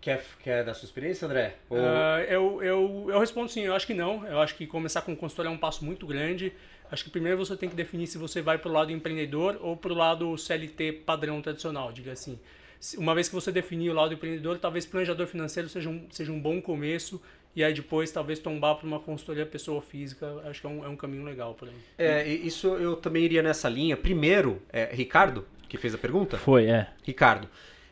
Quer, 0.00 0.24
quer 0.42 0.64
dar 0.64 0.74
sua 0.74 0.86
experiência, 0.86 1.26
André? 1.26 1.56
Ou... 1.68 1.78
Uh, 1.78 2.20
eu, 2.28 2.62
eu, 2.62 3.06
eu 3.10 3.18
respondo 3.18 3.48
sim, 3.48 3.62
eu 3.62 3.74
acho 3.74 3.86
que 3.86 3.94
não. 3.94 4.26
Eu 4.26 4.40
acho 4.40 4.54
que 4.54 4.66
começar 4.66 5.02
com 5.02 5.14
consultoria 5.14 5.50
é 5.50 5.54
um 5.54 5.58
passo 5.58 5.84
muito 5.84 6.06
grande. 6.06 6.52
Acho 6.90 7.04
que 7.04 7.10
primeiro 7.10 7.38
você 7.38 7.56
tem 7.56 7.68
que 7.68 7.76
definir 7.76 8.06
se 8.06 8.16
você 8.18 8.40
vai 8.40 8.58
para 8.58 8.68
o 8.68 8.72
lado 8.72 8.90
empreendedor 8.90 9.58
ou 9.60 9.76
para 9.76 9.92
o 9.92 9.96
lado 9.96 10.36
CLT 10.36 10.92
padrão 11.04 11.40
tradicional, 11.42 11.92
diga 11.92 12.12
assim. 12.12 12.38
Uma 12.96 13.14
vez 13.14 13.28
que 13.28 13.34
você 13.34 13.50
definir 13.50 13.90
o 13.90 13.94
lado 13.94 14.14
empreendedor, 14.14 14.58
talvez 14.58 14.86
planejador 14.86 15.26
financeiro 15.26 15.68
seja 15.68 15.90
um, 15.90 16.08
seja 16.10 16.32
um 16.32 16.40
bom 16.40 16.62
começo 16.62 17.20
e 17.54 17.64
aí 17.64 17.74
depois 17.74 18.10
talvez 18.10 18.38
tombar 18.38 18.76
para 18.76 18.86
uma 18.86 19.00
consultoria 19.00 19.44
pessoa 19.44 19.82
física. 19.82 20.26
Acho 20.44 20.60
que 20.60 20.66
é 20.66 20.70
um, 20.70 20.84
é 20.84 20.88
um 20.88 20.96
caminho 20.96 21.24
legal 21.24 21.54
para 21.54 21.68
aí. 21.68 21.74
É, 21.98 22.26
isso 22.28 22.68
eu 22.76 22.96
também 22.96 23.24
iria 23.24 23.42
nessa 23.42 23.68
linha. 23.68 23.96
Primeiro, 23.96 24.62
é, 24.72 24.90
Ricardo, 24.92 25.46
que 25.68 25.76
fez 25.76 25.94
a 25.94 25.98
pergunta? 25.98 26.38
Foi, 26.38 26.66
é. 26.66 26.88
Ricardo. 27.02 27.48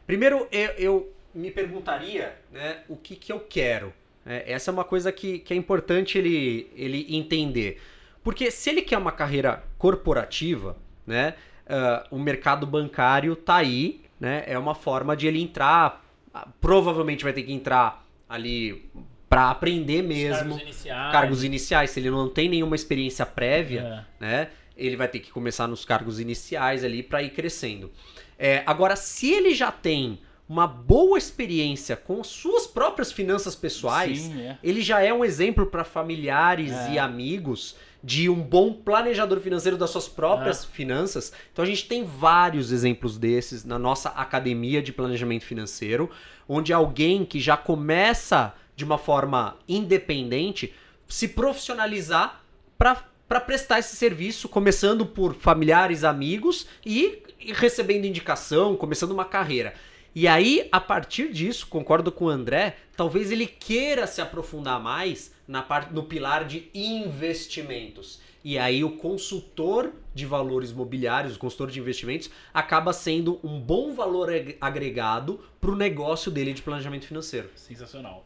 Primeiro, 0.06 0.46
eu, 0.52 0.70
eu 0.78 1.12
me 1.34 1.50
perguntaria 1.50 2.34
né, 2.52 2.78
o 2.88 2.96
que, 2.96 3.16
que 3.16 3.32
eu 3.32 3.40
quero. 3.40 3.92
É, 4.24 4.52
essa 4.52 4.70
é 4.70 4.72
uma 4.72 4.84
coisa 4.84 5.12
que, 5.12 5.38
que 5.38 5.52
é 5.52 5.56
importante 5.56 6.18
ele, 6.18 6.70
ele 6.74 7.06
entender. 7.16 7.80
Porque 8.22 8.50
se 8.50 8.70
ele 8.70 8.82
quer 8.82 8.98
uma 8.98 9.12
carreira 9.12 9.62
corporativa, 9.78 10.76
né, 11.06 11.34
uh, 11.66 12.16
o 12.16 12.18
mercado 12.18 12.66
bancário 12.66 13.36
tá 13.36 13.56
aí, 13.56 14.00
né, 14.18 14.42
é 14.46 14.58
uma 14.58 14.74
forma 14.74 15.16
de 15.16 15.26
ele 15.26 15.40
entrar. 15.40 16.04
Provavelmente 16.60 17.22
vai 17.22 17.32
ter 17.32 17.42
que 17.42 17.52
entrar 17.52 18.04
ali 18.28 18.90
para 19.28 19.50
aprender 19.50 20.02
mesmo. 20.02 20.50
Cargos 20.56 20.62
iniciais. 20.62 21.12
Cargos 21.12 21.44
iniciais. 21.44 21.90
Se 21.90 22.00
ele 22.00 22.10
não 22.10 22.28
tem 22.28 22.48
nenhuma 22.48 22.76
experiência 22.76 23.26
prévia, 23.26 24.04
é. 24.20 24.24
né, 24.24 24.48
ele 24.76 24.96
vai 24.96 25.08
ter 25.08 25.20
que 25.20 25.30
começar 25.30 25.66
nos 25.66 25.84
cargos 25.84 26.20
iniciais 26.20 26.84
ali 26.84 27.02
para 27.02 27.22
ir 27.22 27.30
crescendo. 27.30 27.90
É, 28.38 28.62
agora, 28.66 28.94
se 28.96 29.30
ele 29.32 29.54
já 29.54 29.72
tem 29.72 30.20
uma 30.48 30.66
boa 30.66 31.18
experiência 31.18 31.96
com 31.96 32.22
suas 32.22 32.66
próprias 32.68 33.10
finanças 33.10 33.56
pessoais, 33.56 34.20
Sim, 34.20 34.42
é. 34.42 34.58
ele 34.62 34.80
já 34.80 35.02
é 35.02 35.12
um 35.12 35.24
exemplo 35.24 35.66
para 35.66 35.82
familiares 35.82 36.70
É. 36.72 36.92
e 36.92 36.98
amigos 36.98 37.74
de 38.04 38.28
um 38.28 38.40
bom 38.40 38.72
planejador 38.72 39.40
financeiro 39.40 39.76
das 39.76 39.90
suas 39.90 40.06
próprias 40.06 40.62
É. 40.62 40.66
finanças. 40.68 41.32
Então 41.52 41.64
a 41.64 41.66
gente 41.66 41.88
tem 41.88 42.04
vários 42.04 42.70
exemplos 42.70 43.18
desses 43.18 43.64
na 43.64 43.76
nossa 43.78 44.10
academia 44.10 44.80
de 44.80 44.92
planejamento 44.92 45.44
financeiro, 45.44 46.08
onde 46.48 46.72
alguém 46.72 47.24
que 47.24 47.40
já 47.40 47.56
começa 47.56 48.54
de 48.76 48.84
uma 48.84 48.98
forma 48.98 49.56
independente 49.66 50.72
se 51.08 51.28
profissionalizar 51.28 52.42
para 52.78 53.40
prestar 53.40 53.78
esse 53.78 53.96
serviço, 53.96 54.48
começando 54.48 55.06
por 55.06 55.34
familiares, 55.34 56.04
amigos 56.04 56.66
e, 56.84 57.22
e 57.40 57.52
recebendo 57.52 58.04
indicação, 58.04 58.76
começando 58.76 59.12
uma 59.12 59.24
carreira. 59.24 59.74
E 60.14 60.26
aí, 60.26 60.68
a 60.72 60.80
partir 60.80 61.32
disso, 61.32 61.66
concordo 61.66 62.10
com 62.10 62.26
o 62.26 62.28
André, 62.28 62.76
talvez 62.96 63.30
ele 63.30 63.46
queira 63.46 64.06
se 64.06 64.20
aprofundar 64.20 64.80
mais 64.80 65.32
na 65.46 65.62
parte 65.62 65.92
no 65.92 66.04
pilar 66.04 66.44
de 66.44 66.70
investimentos. 66.74 68.20
E 68.42 68.58
aí 68.58 68.84
o 68.84 68.96
consultor 68.96 69.92
de 70.14 70.24
valores 70.24 70.72
mobiliários, 70.72 71.34
o 71.36 71.38
consultor 71.38 71.70
de 71.70 71.80
investimentos, 71.80 72.30
acaba 72.54 72.92
sendo 72.92 73.40
um 73.42 73.60
bom 73.60 73.92
valor 73.92 74.30
ag- 74.30 74.56
agregado 74.60 75.40
para 75.60 75.70
o 75.70 75.76
negócio 75.76 76.30
dele 76.30 76.52
de 76.52 76.62
planejamento 76.62 77.06
financeiro. 77.06 77.50
Sensacional. 77.56 78.24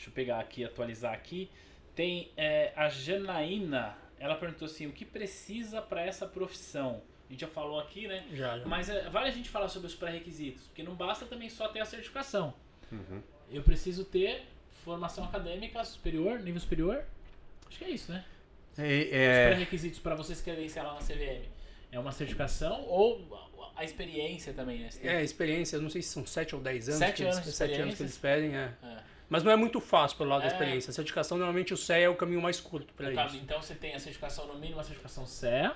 Deixa 0.00 0.08
eu 0.08 0.14
pegar 0.14 0.40
aqui, 0.40 0.64
atualizar 0.64 1.12
aqui. 1.12 1.50
Tem 1.94 2.32
é, 2.34 2.72
a 2.74 2.88
Janaína, 2.88 3.98
ela 4.18 4.34
perguntou 4.34 4.64
assim, 4.64 4.86
o 4.86 4.92
que 4.92 5.04
precisa 5.04 5.82
para 5.82 6.00
essa 6.00 6.26
profissão? 6.26 7.02
A 7.28 7.32
gente 7.32 7.42
já 7.42 7.46
falou 7.48 7.78
aqui, 7.78 8.08
né? 8.08 8.24
Já, 8.32 8.58
já. 8.58 8.64
Mas 8.64 8.88
é, 8.88 9.10
vale 9.10 9.28
a 9.28 9.30
gente 9.30 9.50
falar 9.50 9.68
sobre 9.68 9.88
os 9.88 9.94
pré-requisitos, 9.94 10.62
porque 10.68 10.82
não 10.82 10.94
basta 10.94 11.26
também 11.26 11.50
só 11.50 11.68
ter 11.68 11.80
a 11.80 11.84
certificação. 11.84 12.54
Uhum. 12.90 13.20
Eu 13.50 13.62
preciso 13.62 14.02
ter 14.02 14.46
formação 14.70 15.22
acadêmica 15.24 15.84
superior, 15.84 16.38
nível 16.40 16.60
superior. 16.62 17.04
Acho 17.68 17.78
que 17.78 17.84
é 17.84 17.90
isso, 17.90 18.10
né? 18.10 18.24
Os 18.72 18.78
É, 18.78 19.48
pré-requisitos 19.50 20.00
para 20.00 20.14
você 20.14 20.34
se 20.34 20.42
credenciar 20.42 20.86
lá 20.86 20.94
na 20.94 21.00
CVM. 21.00 21.44
É 21.92 21.98
uma 21.98 22.10
certificação 22.12 22.86
ou 22.86 23.50
a 23.76 23.84
experiência 23.84 24.54
também, 24.54 24.78
né? 24.78 24.88
Tem- 24.88 25.10
É, 25.10 25.22
experiência, 25.22 25.76
eu 25.76 25.82
não 25.82 25.90
sei 25.90 26.00
se 26.00 26.08
são 26.08 26.24
7 26.24 26.54
ou 26.54 26.62
10 26.62 26.88
anos. 26.88 26.98
Sete 27.00 27.16
que 27.16 27.22
eles, 27.24 27.34
anos 27.34 27.46
de 27.46 27.52
sete 27.52 27.74
anos 27.74 27.94
que 27.96 28.02
eles 28.02 28.16
pedem, 28.16 28.56
é. 28.56 28.72
É. 28.82 29.09
Mas 29.30 29.44
não 29.44 29.52
é 29.52 29.56
muito 29.56 29.80
fácil 29.80 30.18
pelo 30.18 30.28
lado 30.30 30.40
É. 30.42 30.48
da 30.48 30.52
experiência. 30.52 30.90
A 30.90 30.92
certificação, 30.92 31.38
normalmente 31.38 31.72
o 31.72 31.76
CEA 31.76 31.98
é 32.06 32.08
o 32.08 32.16
caminho 32.16 32.42
mais 32.42 32.60
curto 32.60 32.92
para 32.92 33.10
isso. 33.12 33.36
Então 33.36 33.62
você 33.62 33.74
tem 33.74 33.94
a 33.94 33.98
certificação 34.00 34.46
no 34.48 34.54
mínimo, 34.56 34.80
a 34.80 34.82
certificação 34.82 35.24
CEA. 35.26 35.72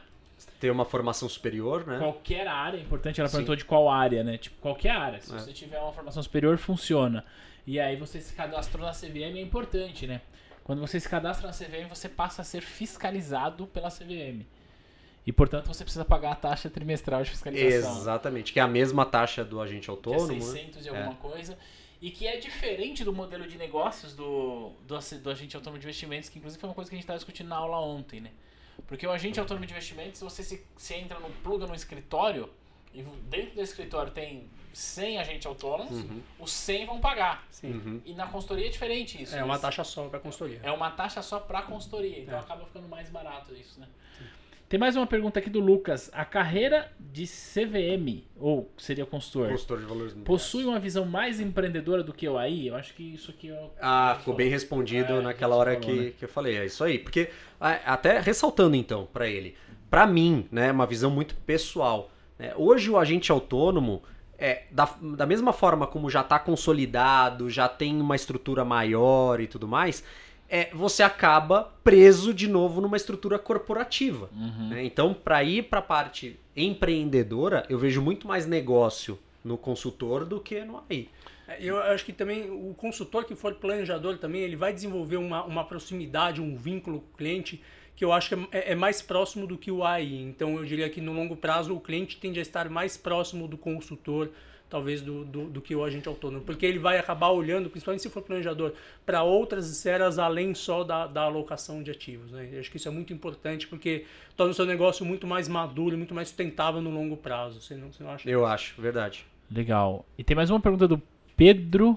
ter 0.61 0.71
uma 0.71 0.85
formação 0.85 1.29
superior, 1.29 1.87
né? 1.87 1.99
Qualquer 1.99 2.47
área, 2.49 2.77
é 2.77 2.81
importante, 2.81 3.21
ela 3.21 3.29
Sim. 3.29 3.37
perguntou 3.37 3.55
de 3.57 3.65
qual 3.65 3.89
área, 3.89 4.25
né? 4.25 4.37
Tipo, 4.37 4.61
qualquer 4.61 4.91
área. 4.91 5.21
Se 5.23 5.33
É. 5.35 5.39
você 5.39 5.53
tiver 5.53 5.79
uma 5.81 5.93
formação 5.93 6.23
superior, 6.23 6.59
funciona. 6.59 7.25
E 7.67 7.79
aí 7.79 7.95
você 7.97 8.21
se 8.21 8.35
cadastrou 8.35 8.85
na 8.85 8.93
CVM, 8.93 9.39
é 9.39 9.41
importante, 9.41 10.07
né? 10.07 10.21
Quando 10.65 10.81
você 10.81 10.99
se 10.99 11.09
cadastra 11.09 11.47
na 11.47 11.53
CVM, 11.55 11.89
você 11.89 12.09
passa 12.09 12.43
a 12.43 12.45
ser 12.45 12.61
fiscalizado 12.63 13.67
pela 13.69 13.91
CVM. 13.91 14.45
E, 15.27 15.33
portanto, 15.33 15.67
você 15.69 15.85
precisa 15.85 16.05
pagar 16.05 16.33
a 16.33 16.35
taxa 16.35 16.69
trimestral 16.69 17.23
de 17.23 17.31
fiscalização. 17.31 17.97
Exatamente, 17.99 18.53
que 18.53 18.59
é 18.59 18.63
a 18.63 18.69
mesma 18.69 19.07
taxa 19.07 19.45
do 19.45 19.61
agente 19.61 19.83
Que 19.85 19.91
é 19.91 19.93
autônomo. 19.93 20.33
né? 20.35 20.41
600 20.41 20.85
e 20.85 20.89
alguma 20.89 21.15
coisa. 21.15 21.57
E 22.07 22.11
que 22.11 22.27
é 22.27 22.37
diferente 22.37 23.03
do 23.03 23.13
modelo 23.13 23.47
de 23.47 23.57
negócios 23.57 24.15
do, 24.15 24.73
do, 24.87 24.99
do 25.23 25.31
agente 25.31 25.57
autônomo 25.57 25.79
de 25.81 25.87
investimentos, 25.87 26.29
que 26.29 26.39
inclusive 26.39 26.61
foi 26.61 26.69
uma 26.69 26.75
coisa 26.75 26.91
que 26.91 26.95
a 26.95 26.99
gente 26.99 27.05
estava 27.05 27.17
discutindo 27.19 27.49
na 27.49 27.57
aula 27.57 27.79
ontem, 27.81 28.21
né? 28.21 28.31
Porque 28.87 29.07
o 29.07 29.11
agente 29.11 29.41
autônomo 29.41 29.65
de 29.65 29.73
investimentos, 29.73 30.21
você 30.21 30.43
se, 30.43 30.67
se 30.77 30.95
entra 30.95 31.19
no 31.19 31.31
pluga 31.43 31.67
no 31.67 31.75
escritório, 31.75 32.51
e 32.93 33.03
dentro 33.31 33.55
do 33.55 33.63
escritório 33.63 34.13
tem 34.13 34.51
100 34.75 35.19
agentes 35.19 35.47
autônomos, 35.47 35.93
Uhum. 36.05 36.21
os 36.39 36.51
100 36.53 36.85
vão 36.87 37.01
pagar. 37.01 37.47
Sim. 37.51 37.73
Uhum. 37.73 38.03
E 38.05 38.13
na 38.13 38.27
consultoria 38.27 38.67
é 38.67 38.69
diferente 38.69 39.23
isso. 39.23 39.35
É 39.35 39.43
uma 39.43 39.59
taxa 39.59 39.83
só 39.83 40.07
para 40.09 40.19
consultoria. 40.21 40.61
é 40.63 40.71
uma 40.73 40.91
taxa 40.91 41.23
só 41.23 41.41
para 41.41 41.63
consultoria, 41.63 42.19
então 42.21 42.35
É. 42.37 42.41
acaba 42.41 42.67
ficando 42.67 42.87
mais 42.89 43.09
barato 43.09 43.55
isso, 43.55 43.81
né? 43.81 43.89
Tem 44.69 44.81
mais 44.81 44.97
uma 44.97 45.07
pergunta 45.07 45.39
aqui 45.39 45.51
do 45.51 45.61
Lucas. 45.61 46.11
A 46.13 46.25
carreira 46.25 46.91
de 46.99 47.27
CVM, 47.27 48.25
ou 48.37 48.73
seria 48.79 49.05
consultor, 49.05 49.51
Consultor 49.51 49.79
de 49.79 49.85
valores 49.85 50.13
possui 50.25 50.65
uma 50.65 50.81
visão 50.81 51.05
mais 51.05 51.39
empreendedora 51.39 52.03
do 52.03 52.13
que 52.13 52.27
eu 52.27 52.39
aí? 52.39 52.67
Eu 52.67 52.75
acho 52.75 52.95
que 52.95 53.03
isso 53.15 53.31
aqui 53.31 53.51
é 53.51 53.53
o... 53.53 53.71
Ah, 53.81 54.17
ficou 54.19 54.35
bem 54.35 54.49
respondido 54.49 55.13
É, 55.13 55.21
naquela 55.21 55.55
hora 55.55 55.75
falou, 55.75 55.87
que, 55.87 56.05
né? 56.07 56.13
que 56.19 56.25
eu 56.25 56.29
falei. 56.29 56.57
É 56.57 56.65
isso 56.67 56.83
aí. 56.83 56.99
Porque, 56.99 57.29
até 57.61 58.19
ressaltando 58.19 58.75
então 58.75 59.07
para 59.13 59.29
ele, 59.29 59.55
para 59.91 60.07
mim, 60.07 60.49
né, 60.51 60.73
uma 60.73 60.87
visão 60.87 61.11
muito 61.11 61.35
pessoal. 61.37 62.11
né, 62.39 62.53
hoje 62.57 62.91
o 62.91 62.99
agente 62.99 63.31
autônomo, 63.31 64.03
é, 64.39 64.65
da, 64.71 64.93
da 65.17 65.27
mesma 65.27 65.53
forma 65.53 65.87
como 65.87 66.11
já 66.11 66.23
está 66.23 66.39
consolidado, 66.39 67.49
já 67.49 67.69
tem 67.69 68.01
uma 68.01 68.17
estrutura 68.17 68.65
maior 68.65 69.41
e 69.41 69.47
tudo 69.47 69.69
mais, 69.69 70.03
é, 70.49 70.71
você 70.73 71.03
acaba 71.03 71.73
preso 71.83 72.33
de 72.33 72.49
novo 72.49 72.81
numa 72.81 72.97
estrutura 72.97 73.39
corporativa. 73.39 74.29
Uhum. 74.33 74.69
né? 74.69 74.85
Então, 74.85 75.15
para 75.15 75.43
ir 75.43 75.65
para 75.65 75.81
a 75.81 75.83
parte 75.83 76.39
empreendedora, 76.57 77.65
eu 77.69 77.79
vejo 77.79 78.01
muito 78.01 78.29
mais 78.29 78.47
negócio 78.47 79.19
no 79.45 79.59
consultor 79.59 80.25
do 80.25 80.41
que 80.41 80.65
no 80.65 80.83
AI. 80.89 81.09
É, 81.47 81.59
Eu 81.61 81.79
acho 81.79 82.05
que 82.05 82.13
também 82.13 82.51
o 82.51 82.75
consultor 82.75 83.25
que 83.25 83.35
for 83.35 83.55
planejador 83.55 84.19
também, 84.19 84.43
ele 84.43 84.57
vai 84.57 84.73
desenvolver 84.73 85.17
uma, 85.17 85.45
uma 85.45 85.65
proximidade, 85.65 86.41
um 86.41 86.57
vínculo 86.57 87.01
com 87.01 87.13
o 87.13 87.17
cliente 87.17 87.61
que 87.97 88.05
eu 88.05 88.13
acho 88.13 88.31
que 88.31 88.49
é, 88.57 88.73
é 88.73 88.75
mais 88.75 89.01
próximo 89.01 89.47
do 89.47 89.57
que 89.57 89.71
o 89.71 89.85
AI. 89.85 90.15
Então 90.15 90.57
eu 90.57 90.65
diria 90.65 90.89
que 90.91 91.01
no 91.01 91.13
longo 91.13 91.37
prazo 91.37 91.75
o 91.75 91.81
cliente 91.81 92.17
tende 92.17 92.39
a 92.39 92.43
estar 92.43 92.69
mais 92.69 92.97
próximo 92.97 93.47
do 93.47 93.57
consultor, 93.57 94.31
talvez 94.75 95.01
do, 95.01 95.25
do, 95.25 95.45
do 95.45 95.61
que 95.61 95.73
o 95.73 95.85
agente 95.85 96.09
autônomo, 96.09 96.43
porque 96.43 96.67
ele 96.67 96.81
vai 96.81 96.99
acabar 96.99 97.29
olhando, 97.29 97.71
principalmente 97.71 98.03
se 98.03 98.11
for 98.11 98.21
planejador, 98.21 98.73
para 99.07 99.23
outras 99.23 99.71
esferas 99.71 100.19
além 100.19 100.53
só 100.53 100.83
da, 100.83 101.07
da 101.07 101.23
alocação 101.23 101.81
de 101.81 101.93
ativos. 101.93 102.33
Né? 102.33 102.49
Eu 102.53 102.59
acho 102.59 102.73
que 102.73 102.77
isso 102.77 102.89
é 102.89 102.91
muito 102.91 103.13
importante 103.13 103.69
porque 103.69 104.05
torna 104.37 104.51
o 104.51 104.55
seu 104.55 104.67
negócio 104.67 105.07
muito 105.07 105.29
mais 105.29 105.47
maduro, 105.47 105.97
muito 105.97 106.13
mais 106.13 106.27
sustentável 106.27 106.83
no 106.83 106.91
longo 106.91 107.17
prazo. 107.17 107.61
Você 107.61 107.77
não, 107.77 107.93
você 107.93 108.03
não 108.03 108.11
acha? 108.11 108.29
Eu 108.29 108.45
acho, 108.45 108.83
verdade. 108.83 109.25
Legal. 109.49 110.05
E 110.19 110.25
tem 110.25 110.35
mais 110.35 110.51
uma 110.51 110.59
pergunta 110.59 110.89
do 110.89 111.01
Pedro. 111.37 111.97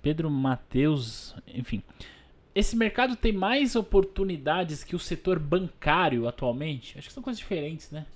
Pedro 0.00 0.30
Matheus. 0.30 1.36
Enfim. 1.46 1.82
Esse 2.54 2.76
mercado 2.76 3.14
tem 3.14 3.30
mais 3.30 3.76
oportunidades 3.76 4.82
que 4.82 4.96
o 4.96 4.98
setor 4.98 5.38
bancário 5.38 6.26
atualmente? 6.26 6.96
Acho 6.96 7.08
que 7.08 7.12
são 7.12 7.22
coisas 7.22 7.38
diferentes, 7.38 7.90
né? 7.90 8.06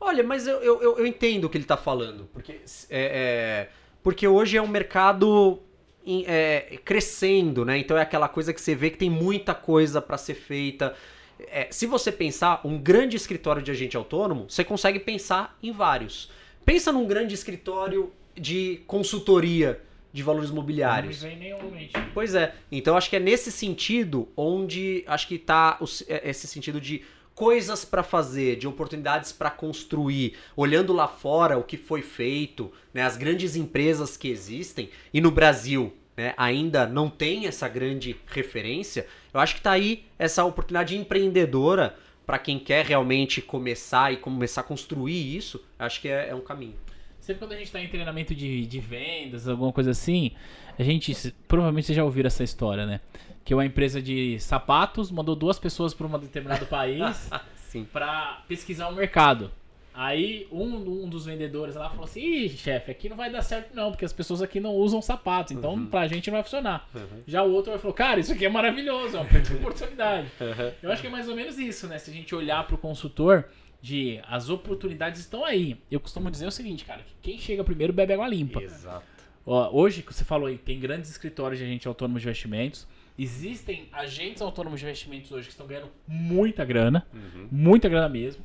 Olha, 0.00 0.22
mas 0.24 0.46
eu, 0.46 0.56
eu, 0.62 0.82
eu- 0.98 1.06
entendo 1.06 1.44
o 1.44 1.50
que 1.50 1.56
ele 1.58 1.64
está 1.64 1.76
falando. 1.76 2.28
Porque, 2.32 2.52
é, 2.52 2.58
é, 2.90 3.68
porque 4.02 4.26
hoje 4.26 4.56
é 4.56 4.62
um 4.62 4.66
mercado 4.68 5.60
em- 6.06 6.24
é, 6.26 6.78
crescendo, 6.84 7.64
né? 7.64 7.76
Então 7.78 7.96
é 7.98 8.02
aquela 8.02 8.28
coisa 8.28 8.52
que 8.52 8.60
você 8.60 8.74
vê 8.74 8.88
que 8.90 8.96
tem 8.96 9.10
muita 9.10 9.54
coisa 9.54 10.00
para 10.00 10.16
ser 10.16 10.34
feita. 10.34 10.94
É, 11.38 11.68
se 11.70 11.86
você 11.86 12.10
pensar, 12.10 12.60
um 12.64 12.78
grande 12.78 13.16
escritório 13.16 13.62
de 13.62 13.70
agente 13.70 13.96
autônomo, 13.96 14.46
você 14.48 14.64
consegue 14.64 14.98
pensar 14.98 15.56
em 15.62 15.72
vários. 15.72 16.30
Pensa 16.64 16.90
num 16.92 17.06
grande 17.06 17.34
escritório 17.34 18.12
de 18.34 18.80
consultoria 18.86 19.80
de 20.12 20.22
valores 20.22 20.50
mobiliários. 20.50 21.22
Não 21.22 21.28
me 21.28 21.34
vem 21.36 21.44
nenhuma 21.44 21.70
mente. 21.70 21.92
Pois 22.14 22.34
é. 22.34 22.54
Então 22.72 22.96
acho 22.96 23.08
que 23.08 23.16
é 23.16 23.20
nesse 23.20 23.52
sentido 23.52 24.28
onde 24.36 25.04
acho 25.06 25.28
que 25.28 25.38
tá 25.38 25.78
o- 25.80 25.84
é- 26.08 26.28
esse 26.30 26.46
sentido 26.46 26.80
de 26.80 27.02
coisas 27.40 27.86
para 27.86 28.02
fazer, 28.02 28.56
de 28.56 28.68
oportunidades 28.68 29.32
para 29.32 29.48
construir, 29.50 30.34
olhando 30.54 30.92
lá 30.92 31.08
fora 31.08 31.56
o 31.56 31.64
que 31.64 31.78
foi 31.78 32.02
feito, 32.02 32.70
né, 32.92 33.02
as 33.02 33.16
grandes 33.16 33.56
empresas 33.56 34.14
que 34.14 34.28
existem, 34.28 34.90
e 35.10 35.22
no 35.22 35.30
Brasil 35.30 35.90
né, 36.14 36.34
ainda 36.36 36.86
não 36.86 37.08
tem 37.08 37.46
essa 37.46 37.66
grande 37.66 38.14
referência, 38.26 39.06
eu 39.32 39.40
acho 39.40 39.54
que 39.54 39.60
está 39.60 39.70
aí 39.70 40.04
essa 40.18 40.44
oportunidade 40.44 40.94
empreendedora 40.94 41.96
para 42.26 42.38
quem 42.38 42.58
quer 42.58 42.84
realmente 42.84 43.40
começar 43.40 44.12
e 44.12 44.18
começar 44.18 44.60
a 44.60 44.64
construir 44.64 45.34
isso, 45.34 45.64
acho 45.78 45.98
que 46.02 46.08
é, 46.08 46.28
é 46.28 46.34
um 46.34 46.42
caminho. 46.42 46.74
Sempre 47.20 47.38
quando 47.38 47.52
a 47.52 47.56
gente 47.56 47.68
está 47.68 47.80
em 47.80 47.88
treinamento 47.88 48.34
de, 48.34 48.66
de 48.66 48.80
vendas, 48.80 49.48
alguma 49.48 49.72
coisa 49.72 49.92
assim, 49.92 50.32
a 50.78 50.82
gente. 50.82 51.34
Provavelmente 51.46 51.92
já 51.92 52.02
ouviram 52.02 52.26
essa 52.28 52.42
história, 52.42 52.86
né? 52.86 53.00
Que 53.44 53.54
uma 53.54 53.64
empresa 53.64 54.00
de 54.00 54.38
sapatos 54.38 55.10
mandou 55.10 55.34
duas 55.34 55.58
pessoas 55.58 55.94
para 55.94 56.06
um 56.06 56.18
determinado 56.18 56.66
país 56.66 57.30
para 57.92 58.42
pesquisar 58.46 58.88
o 58.88 58.94
mercado. 58.94 59.50
Aí 59.92 60.46
um, 60.52 61.04
um 61.04 61.08
dos 61.08 61.26
vendedores 61.26 61.74
lá 61.74 61.90
falou 61.90 62.04
assim: 62.04 62.20
Ih, 62.20 62.48
chefe, 62.48 62.90
aqui 62.90 63.08
não 63.08 63.16
vai 63.16 63.30
dar 63.30 63.42
certo 63.42 63.74
não, 63.74 63.90
porque 63.90 64.04
as 64.04 64.12
pessoas 64.12 64.40
aqui 64.40 64.60
não 64.60 64.74
usam 64.74 65.02
sapatos, 65.02 65.52
então 65.52 65.74
uhum. 65.74 65.86
pra 65.86 66.06
gente 66.06 66.30
não 66.30 66.36
vai 66.36 66.42
funcionar. 66.42 66.88
Uhum. 66.94 67.22
Já 67.26 67.42
o 67.42 67.52
outro 67.52 67.76
falou: 67.78 67.92
Cara, 67.92 68.20
isso 68.20 68.32
aqui 68.32 68.44
é 68.46 68.48
maravilhoso, 68.48 69.16
é 69.16 69.20
uma 69.20 69.58
oportunidade. 69.58 70.28
Uhum. 70.40 70.72
Eu 70.82 70.92
acho 70.92 71.02
que 71.02 71.08
é 71.08 71.10
mais 71.10 71.28
ou 71.28 71.36
menos 71.36 71.58
isso, 71.58 71.86
né? 71.86 71.98
Se 71.98 72.10
a 72.10 72.14
gente 72.14 72.34
olhar 72.34 72.66
pro 72.66 72.78
consultor, 72.78 73.46
de 73.82 74.20
as 74.26 74.48
oportunidades 74.48 75.20
estão 75.20 75.44
aí. 75.44 75.76
Eu 75.90 76.00
costumo 76.00 76.30
dizer 76.30 76.46
o 76.46 76.50
seguinte, 76.50 76.84
cara, 76.84 77.02
que 77.02 77.14
quem 77.22 77.38
chega 77.38 77.64
primeiro 77.64 77.92
bebe 77.92 78.12
água 78.12 78.28
limpa. 78.28 78.62
Exato. 78.62 79.04
Ó, 79.46 79.70
hoje, 79.72 80.02
que 80.02 80.12
você 80.12 80.24
falou 80.24 80.46
aí, 80.46 80.58
tem 80.58 80.78
grandes 80.78 81.10
escritórios 81.10 81.58
de 81.58 81.64
agente 81.64 81.88
autônomo 81.88 82.18
de 82.18 82.24
investimentos. 82.24 82.86
Existem 83.22 83.86
agentes 83.92 84.40
autônomos 84.40 84.80
de 84.80 84.86
investimentos 84.86 85.30
hoje 85.30 85.44
que 85.44 85.52
estão 85.52 85.66
ganhando 85.66 85.90
muita 86.08 86.64
grana, 86.64 87.06
uhum. 87.12 87.48
muita 87.52 87.86
grana 87.86 88.08
mesmo. 88.08 88.42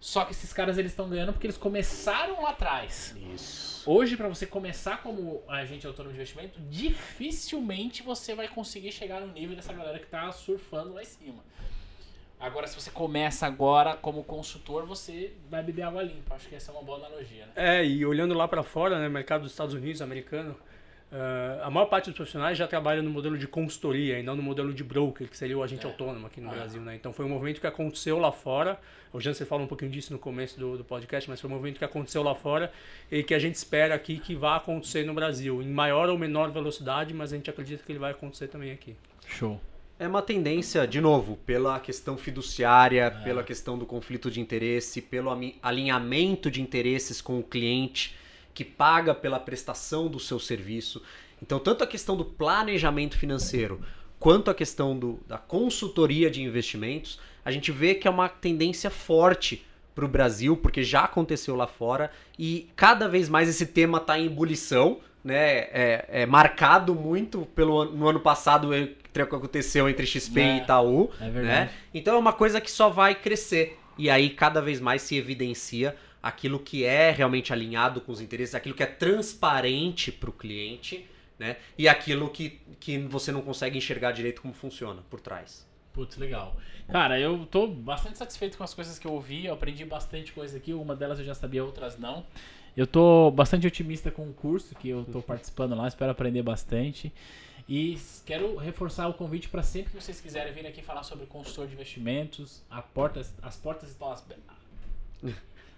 Só 0.00 0.24
que 0.24 0.32
esses 0.32 0.52
caras 0.52 0.78
eles 0.78 0.90
estão 0.90 1.08
ganhando 1.08 1.32
porque 1.32 1.46
eles 1.46 1.56
começaram 1.56 2.42
lá 2.42 2.50
atrás. 2.50 3.14
Isso. 3.32 3.88
Hoje, 3.88 4.16
para 4.16 4.26
você 4.26 4.46
começar 4.46 5.00
como 5.00 5.44
agente 5.46 5.86
autônomo 5.86 6.12
de 6.12 6.18
investimento, 6.18 6.58
dificilmente 6.68 8.02
você 8.02 8.34
vai 8.34 8.48
conseguir 8.48 8.90
chegar 8.90 9.20
no 9.20 9.32
nível 9.32 9.54
dessa 9.54 9.72
galera 9.72 9.98
que 10.00 10.06
tá 10.06 10.32
surfando 10.32 10.94
lá 10.94 11.02
em 11.02 11.06
cima. 11.06 11.44
Agora, 12.40 12.66
se 12.66 12.74
você 12.74 12.90
começa 12.90 13.46
agora 13.46 13.94
como 13.94 14.24
consultor, 14.24 14.86
você 14.86 15.34
vai 15.48 15.62
beber 15.62 15.82
água 15.82 16.02
limpa. 16.02 16.34
Acho 16.34 16.48
que 16.48 16.56
essa 16.56 16.72
é 16.72 16.74
uma 16.74 16.82
boa 16.82 16.98
analogia. 16.98 17.46
Né? 17.46 17.52
É, 17.54 17.86
e 17.86 18.04
olhando 18.04 18.34
lá 18.34 18.48
para 18.48 18.64
fora, 18.64 18.98
né, 18.98 19.08
mercado 19.08 19.42
dos 19.42 19.52
Estados 19.52 19.74
Unidos, 19.74 20.02
americano, 20.02 20.56
uh, 21.12 21.64
a 21.64 21.70
maior 21.70 21.86
parte 21.86 22.06
dos 22.06 22.14
profissionais 22.14 22.56
já 22.56 22.66
trabalha 22.66 23.02
no 23.02 23.10
modelo 23.10 23.36
de 23.36 23.46
consultoria 23.46 24.18
e 24.18 24.22
não 24.22 24.36
no 24.36 24.42
modelo 24.42 24.72
de 24.72 24.82
broker, 24.82 25.28
que 25.28 25.36
seria 25.36 25.56
o 25.56 25.62
agente 25.62 25.86
é. 25.86 25.88
autônomo 25.88 26.26
aqui 26.26 26.40
no 26.40 26.50
ah. 26.50 26.54
Brasil. 26.54 26.80
Né? 26.80 26.94
Então 26.96 27.12
foi 27.12 27.24
um 27.24 27.28
movimento 27.28 27.60
que 27.60 27.66
aconteceu 27.66 28.18
lá 28.18 28.32
fora. 28.32 28.78
O 29.12 29.20
Jansen 29.20 29.46
fala 29.46 29.62
um 29.62 29.66
pouquinho 29.66 29.90
disso 29.90 30.12
no 30.12 30.18
começo 30.18 30.58
do, 30.58 30.78
do 30.78 30.84
podcast, 30.84 31.28
mas 31.28 31.40
foi 31.40 31.50
um 31.50 31.52
movimento 31.52 31.78
que 31.78 31.84
aconteceu 31.84 32.22
lá 32.22 32.34
fora 32.34 32.72
e 33.10 33.22
que 33.22 33.34
a 33.34 33.38
gente 33.38 33.56
espera 33.56 33.94
aqui 33.94 34.18
que 34.18 34.34
vá 34.34 34.56
acontecer 34.56 35.04
no 35.04 35.12
Brasil, 35.12 35.60
em 35.60 35.68
maior 35.68 36.08
ou 36.08 36.16
menor 36.16 36.50
velocidade, 36.50 37.12
mas 37.12 37.32
a 37.32 37.36
gente 37.36 37.50
acredita 37.50 37.82
que 37.84 37.90
ele 37.90 37.98
vai 37.98 38.12
acontecer 38.12 38.48
também 38.48 38.70
aqui. 38.70 38.96
Show 39.26 39.60
é 40.00 40.08
uma 40.08 40.22
tendência, 40.22 40.86
de 40.86 40.98
novo, 40.98 41.36
pela 41.44 41.78
questão 41.78 42.16
fiduciária, 42.16 43.02
é. 43.02 43.10
pela 43.10 43.42
questão 43.42 43.78
do 43.78 43.84
conflito 43.84 44.30
de 44.30 44.40
interesse, 44.40 45.02
pelo 45.02 45.28
alinhamento 45.62 46.50
de 46.50 46.62
interesses 46.62 47.20
com 47.20 47.38
o 47.38 47.42
cliente 47.42 48.16
que 48.60 48.64
paga 48.64 49.14
pela 49.14 49.40
prestação 49.40 50.06
do 50.06 50.20
seu 50.20 50.38
serviço. 50.38 51.02
Então, 51.42 51.58
tanto 51.58 51.82
a 51.82 51.86
questão 51.86 52.14
do 52.14 52.26
planejamento 52.26 53.16
financeiro 53.16 53.80
quanto 54.18 54.50
a 54.50 54.54
questão 54.54 54.98
do, 54.98 55.18
da 55.26 55.38
consultoria 55.38 56.30
de 56.30 56.42
investimentos, 56.42 57.18
a 57.42 57.50
gente 57.50 57.72
vê 57.72 57.94
que 57.94 58.06
é 58.06 58.10
uma 58.10 58.28
tendência 58.28 58.90
forte 58.90 59.64
para 59.94 60.04
o 60.04 60.08
Brasil, 60.08 60.58
porque 60.58 60.82
já 60.82 61.04
aconteceu 61.04 61.56
lá 61.56 61.66
fora 61.66 62.10
e 62.38 62.68
cada 62.76 63.08
vez 63.08 63.30
mais 63.30 63.48
esse 63.48 63.64
tema 63.64 63.96
está 63.96 64.18
em 64.18 64.26
ebulição. 64.26 64.98
Né, 65.22 65.68
é, 65.70 66.06
é, 66.08 66.26
marcado 66.26 66.94
muito 66.94 67.46
pelo 67.54 67.84
no 67.84 68.08
ano 68.08 68.20
passado 68.20 68.70
que 69.12 69.20
aconteceu 69.20 69.86
entre 69.86 70.06
XP 70.06 70.40
é, 70.40 70.56
e 70.56 70.58
Itaú. 70.58 71.10
É 71.20 71.28
né? 71.28 71.70
Então 71.92 72.14
é 72.14 72.18
uma 72.18 72.32
coisa 72.32 72.58
que 72.58 72.70
só 72.70 72.88
vai 72.88 73.14
crescer. 73.14 73.78
E 73.98 74.08
aí 74.08 74.30
cada 74.30 74.62
vez 74.62 74.80
mais 74.80 75.02
se 75.02 75.16
evidencia 75.16 75.94
aquilo 76.22 76.58
que 76.58 76.84
é 76.84 77.10
realmente 77.10 77.52
alinhado 77.52 78.00
com 78.00 78.12
os 78.12 78.20
interesses, 78.20 78.54
aquilo 78.54 78.74
que 78.74 78.82
é 78.82 78.86
transparente 78.86 80.12
para 80.12 80.30
o 80.30 80.32
cliente, 80.32 81.06
né? 81.38 81.56
E 81.78 81.88
aquilo 81.88 82.28
que, 82.28 82.60
que 82.78 82.98
você 82.98 83.32
não 83.32 83.40
consegue 83.40 83.78
enxergar 83.78 84.12
direito 84.12 84.42
como 84.42 84.52
funciona 84.52 85.02
por 85.08 85.20
trás. 85.20 85.66
Putz, 85.92 86.16
legal. 86.16 86.56
Cara, 86.88 87.18
eu 87.18 87.46
tô 87.46 87.66
bastante 87.66 88.18
satisfeito 88.18 88.56
com 88.58 88.64
as 88.64 88.74
coisas 88.74 88.98
que 88.98 89.06
eu 89.06 89.12
ouvi, 89.12 89.46
eu 89.46 89.54
aprendi 89.54 89.84
bastante 89.84 90.32
coisa 90.32 90.56
aqui, 90.56 90.72
uma 90.72 90.94
delas 90.94 91.18
eu 91.18 91.24
já 91.24 91.34
sabia, 91.34 91.64
outras 91.64 91.98
não. 91.98 92.24
Eu 92.76 92.86
tô 92.86 93.30
bastante 93.30 93.66
otimista 93.66 94.10
com 94.10 94.28
o 94.28 94.32
curso 94.32 94.74
que 94.74 94.88
eu 94.88 95.04
tô 95.04 95.20
participando 95.22 95.74
lá, 95.74 95.88
espero 95.88 96.10
aprender 96.10 96.42
bastante. 96.42 97.12
E 97.68 97.98
quero 98.26 98.56
reforçar 98.56 99.08
o 99.08 99.14
convite 99.14 99.48
para 99.48 99.62
sempre 99.62 99.92
que 99.92 100.00
vocês 100.02 100.20
quiserem 100.20 100.52
vir 100.52 100.66
aqui 100.66 100.82
falar 100.82 101.04
sobre 101.04 101.26
consultor 101.26 101.68
de 101.68 101.74
investimentos. 101.74 102.62
A 102.68 102.82
porta, 102.82 103.24
as 103.42 103.56
portas 103.56 103.90
estão 103.90 104.10
as, 104.10 104.24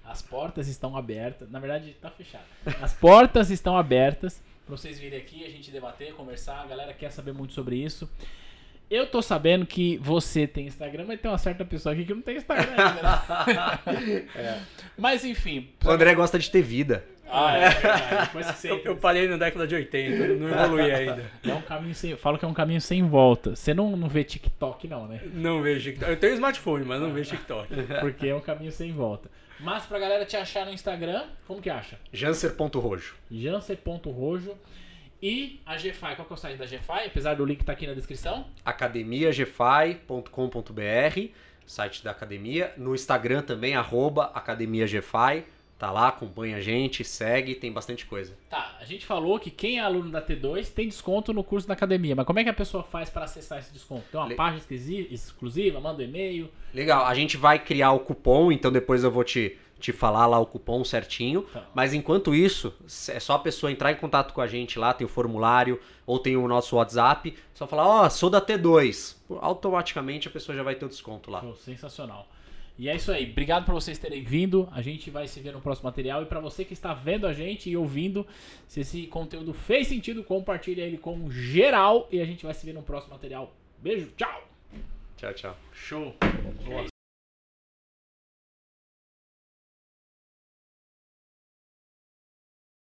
as 0.05 0.22
portas 0.22 0.68
estão 0.68 0.96
abertas. 0.96 1.50
Na 1.50 1.59
verdade, 1.59 1.90
está 1.90 2.11
fechada. 2.11 2.44
As 2.80 2.92
portas 2.92 3.50
estão 3.50 3.76
abertas 3.76 4.42
para 4.66 4.76
vocês 4.76 4.98
virem 4.98 5.18
aqui, 5.18 5.44
a 5.44 5.50
gente 5.50 5.70
debater, 5.70 6.14
conversar. 6.14 6.62
A 6.62 6.66
galera 6.66 6.94
quer 6.94 7.11
saber 7.11 7.32
muito 7.32 7.53
sobre 7.53 7.76
isso. 7.76 8.09
Eu 8.90 9.07
tô 9.07 9.22
sabendo 9.22 9.66
que 9.66 9.96
você 9.98 10.46
tem 10.46 10.66
Instagram, 10.66 11.05
mas 11.09 11.20
tem 11.20 11.30
uma 11.30 11.38
certa 11.38 11.64
pessoa 11.64 11.94
aqui 11.94 12.05
que 12.05 12.14
não 12.14 12.22
tem 12.22 12.36
Instagram 12.36 12.70
ainda. 12.70 13.03
Né? 13.03 14.28
é. 14.36 14.59
Mas 14.96 15.24
enfim. 15.24 15.70
O 15.84 15.90
André 15.90 16.14
gosta 16.14 16.38
de 16.38 16.50
ter 16.50 16.62
vida. 16.62 17.05
Ah, 17.34 17.57
é, 17.57 17.64
é 17.64 18.70
eu, 18.70 18.78
eu, 18.84 18.96
parei 18.96 19.26
na 19.26 19.38
década 19.38 19.66
de 19.66 19.74
80, 19.74 20.34
não 20.34 20.48
evolui 20.53 20.92
ainda. 20.92 21.24
É 21.42 21.55
um 21.55 21.62
caminho 21.62 21.94
sem. 21.94 22.14
Falo 22.14 22.36
que 22.36 22.44
é 22.44 22.48
um 22.48 22.53
caminho 22.53 22.80
sem 22.80 23.03
volta. 23.03 23.57
Você 23.57 23.72
não, 23.72 23.96
não 23.96 24.07
vê 24.07 24.22
TikTok, 24.22 24.86
não, 24.86 25.09
né? 25.09 25.22
Não 25.32 25.62
vejo 25.62 25.90
TikTok. 25.90 26.11
Eu 26.11 26.20
tenho 26.20 26.34
smartphone, 26.34 26.84
mas 26.84 27.00
não 27.00 27.11
vejo 27.11 27.30
TikTok. 27.30 27.74
Porque 28.00 28.28
é 28.28 28.34
um 28.34 28.40
caminho 28.40 28.70
sem 28.70 28.92
volta. 28.92 29.30
Mas 29.62 29.86
pra 29.86 29.98
galera 29.98 30.26
te 30.26 30.36
achar 30.36 30.66
no 30.66 30.72
Instagram, 30.72 31.24
como 31.46 31.62
que 31.62 31.70
acha? 31.70 31.98
Janser.rojo. 32.12 33.14
Janser.rojo. 33.30 34.58
E 35.22 35.60
a 35.64 35.76
GFI, 35.76 36.16
qual 36.16 36.26
que 36.26 36.32
é 36.32 36.34
o 36.34 36.36
site 36.36 36.58
da 36.58 36.66
GFI? 36.66 37.06
Apesar 37.06 37.34
do 37.34 37.44
link 37.44 37.60
estar 37.60 37.72
tá 37.72 37.76
aqui 37.76 37.86
na 37.86 37.94
descrição. 37.94 38.44
academiagfi.com.br, 38.64 41.30
site 41.64 42.02
da 42.02 42.10
academia. 42.10 42.72
No 42.76 42.92
Instagram 42.92 43.42
também, 43.42 43.76
arroba. 43.76 44.32
Tá 45.83 45.91
lá, 45.91 46.07
acompanha 46.07 46.59
a 46.59 46.61
gente, 46.61 47.03
segue, 47.03 47.57
tem 47.57 47.72
bastante 47.72 48.07
coisa. 48.07 48.39
Tá, 48.49 48.76
a 48.80 48.85
gente 48.85 49.05
falou 49.05 49.37
que 49.41 49.51
quem 49.51 49.80
é 49.80 49.80
aluno 49.80 50.12
da 50.12 50.22
T2 50.22 50.72
tem 50.72 50.87
desconto 50.87 51.33
no 51.33 51.43
curso 51.43 51.66
da 51.66 51.74
academia, 51.74 52.14
mas 52.14 52.24
como 52.24 52.39
é 52.39 52.45
que 52.45 52.49
a 52.49 52.55
pessoa 52.55 52.85
faz 52.85 53.11
para 53.11 53.24
acessar 53.24 53.59
esse 53.59 53.72
desconto? 53.72 54.05
Tem 54.09 54.20
uma 54.20 54.28
Le... 54.28 54.37
página 54.37 54.62
exclusiva, 55.11 55.80
manda 55.80 56.01
um 56.01 56.05
e-mail? 56.05 56.49
Legal, 56.72 57.05
a 57.05 57.12
gente 57.16 57.37
vai 57.37 57.59
criar 57.59 57.91
o 57.91 57.99
cupom, 57.99 58.53
então 58.53 58.70
depois 58.70 59.03
eu 59.03 59.11
vou 59.11 59.24
te, 59.24 59.59
te 59.80 59.91
falar 59.91 60.26
lá 60.26 60.39
o 60.39 60.47
cupom 60.47 60.85
certinho. 60.85 61.43
Tá. 61.53 61.64
Mas 61.74 61.93
enquanto 61.93 62.33
isso, 62.33 62.72
é 63.09 63.18
só 63.18 63.35
a 63.35 63.41
pessoa 63.41 63.72
entrar 63.72 63.91
em 63.91 63.97
contato 63.97 64.33
com 64.33 64.41
a 64.41 64.47
gente 64.47 64.78
lá, 64.78 64.95
tem 64.95 65.05
o 65.05 65.11
formulário 65.11 65.80
ou 66.07 66.16
tem 66.16 66.37
o 66.37 66.47
nosso 66.47 66.76
WhatsApp, 66.76 67.37
só 67.55 67.66
falar, 67.66 67.89
ó, 67.89 68.07
oh, 68.07 68.11
sou 68.11 68.30
da 68.30 68.41
T2. 68.41 69.16
Automaticamente 69.41 70.28
a 70.28 70.30
pessoa 70.30 70.55
já 70.55 70.62
vai 70.62 70.76
ter 70.76 70.85
o 70.85 70.89
desconto 70.89 71.28
lá. 71.28 71.43
sensacional. 71.57 72.28
E 72.78 72.88
é 72.88 72.96
isso 72.96 73.12
aí. 73.12 73.30
Obrigado 73.30 73.64
por 73.64 73.74
vocês 73.74 73.98
terem 73.98 74.22
vindo. 74.22 74.68
A 74.72 74.80
gente 74.80 75.10
vai 75.10 75.28
se 75.28 75.40
ver 75.40 75.52
no 75.52 75.60
próximo 75.60 75.86
material. 75.86 76.22
E 76.22 76.26
para 76.26 76.40
você 76.40 76.64
que 76.64 76.72
está 76.72 76.94
vendo 76.94 77.26
a 77.26 77.32
gente 77.32 77.70
e 77.70 77.76
ouvindo, 77.76 78.26
se 78.66 78.80
esse 78.80 79.06
conteúdo 79.06 79.52
fez 79.52 79.88
sentido, 79.88 80.24
compartilhe 80.24 80.80
ele 80.80 80.98
com 80.98 81.30
geral. 81.30 82.08
E 82.10 82.20
a 82.20 82.24
gente 82.24 82.44
vai 82.44 82.54
se 82.54 82.64
ver 82.64 82.72
no 82.72 82.82
próximo 82.82 83.14
material. 83.14 83.54
Beijo, 83.78 84.10
tchau. 84.16 84.48
Tchau, 85.16 85.34
tchau. 85.34 85.56
Show. 85.72 86.14
Boa. 86.64 86.91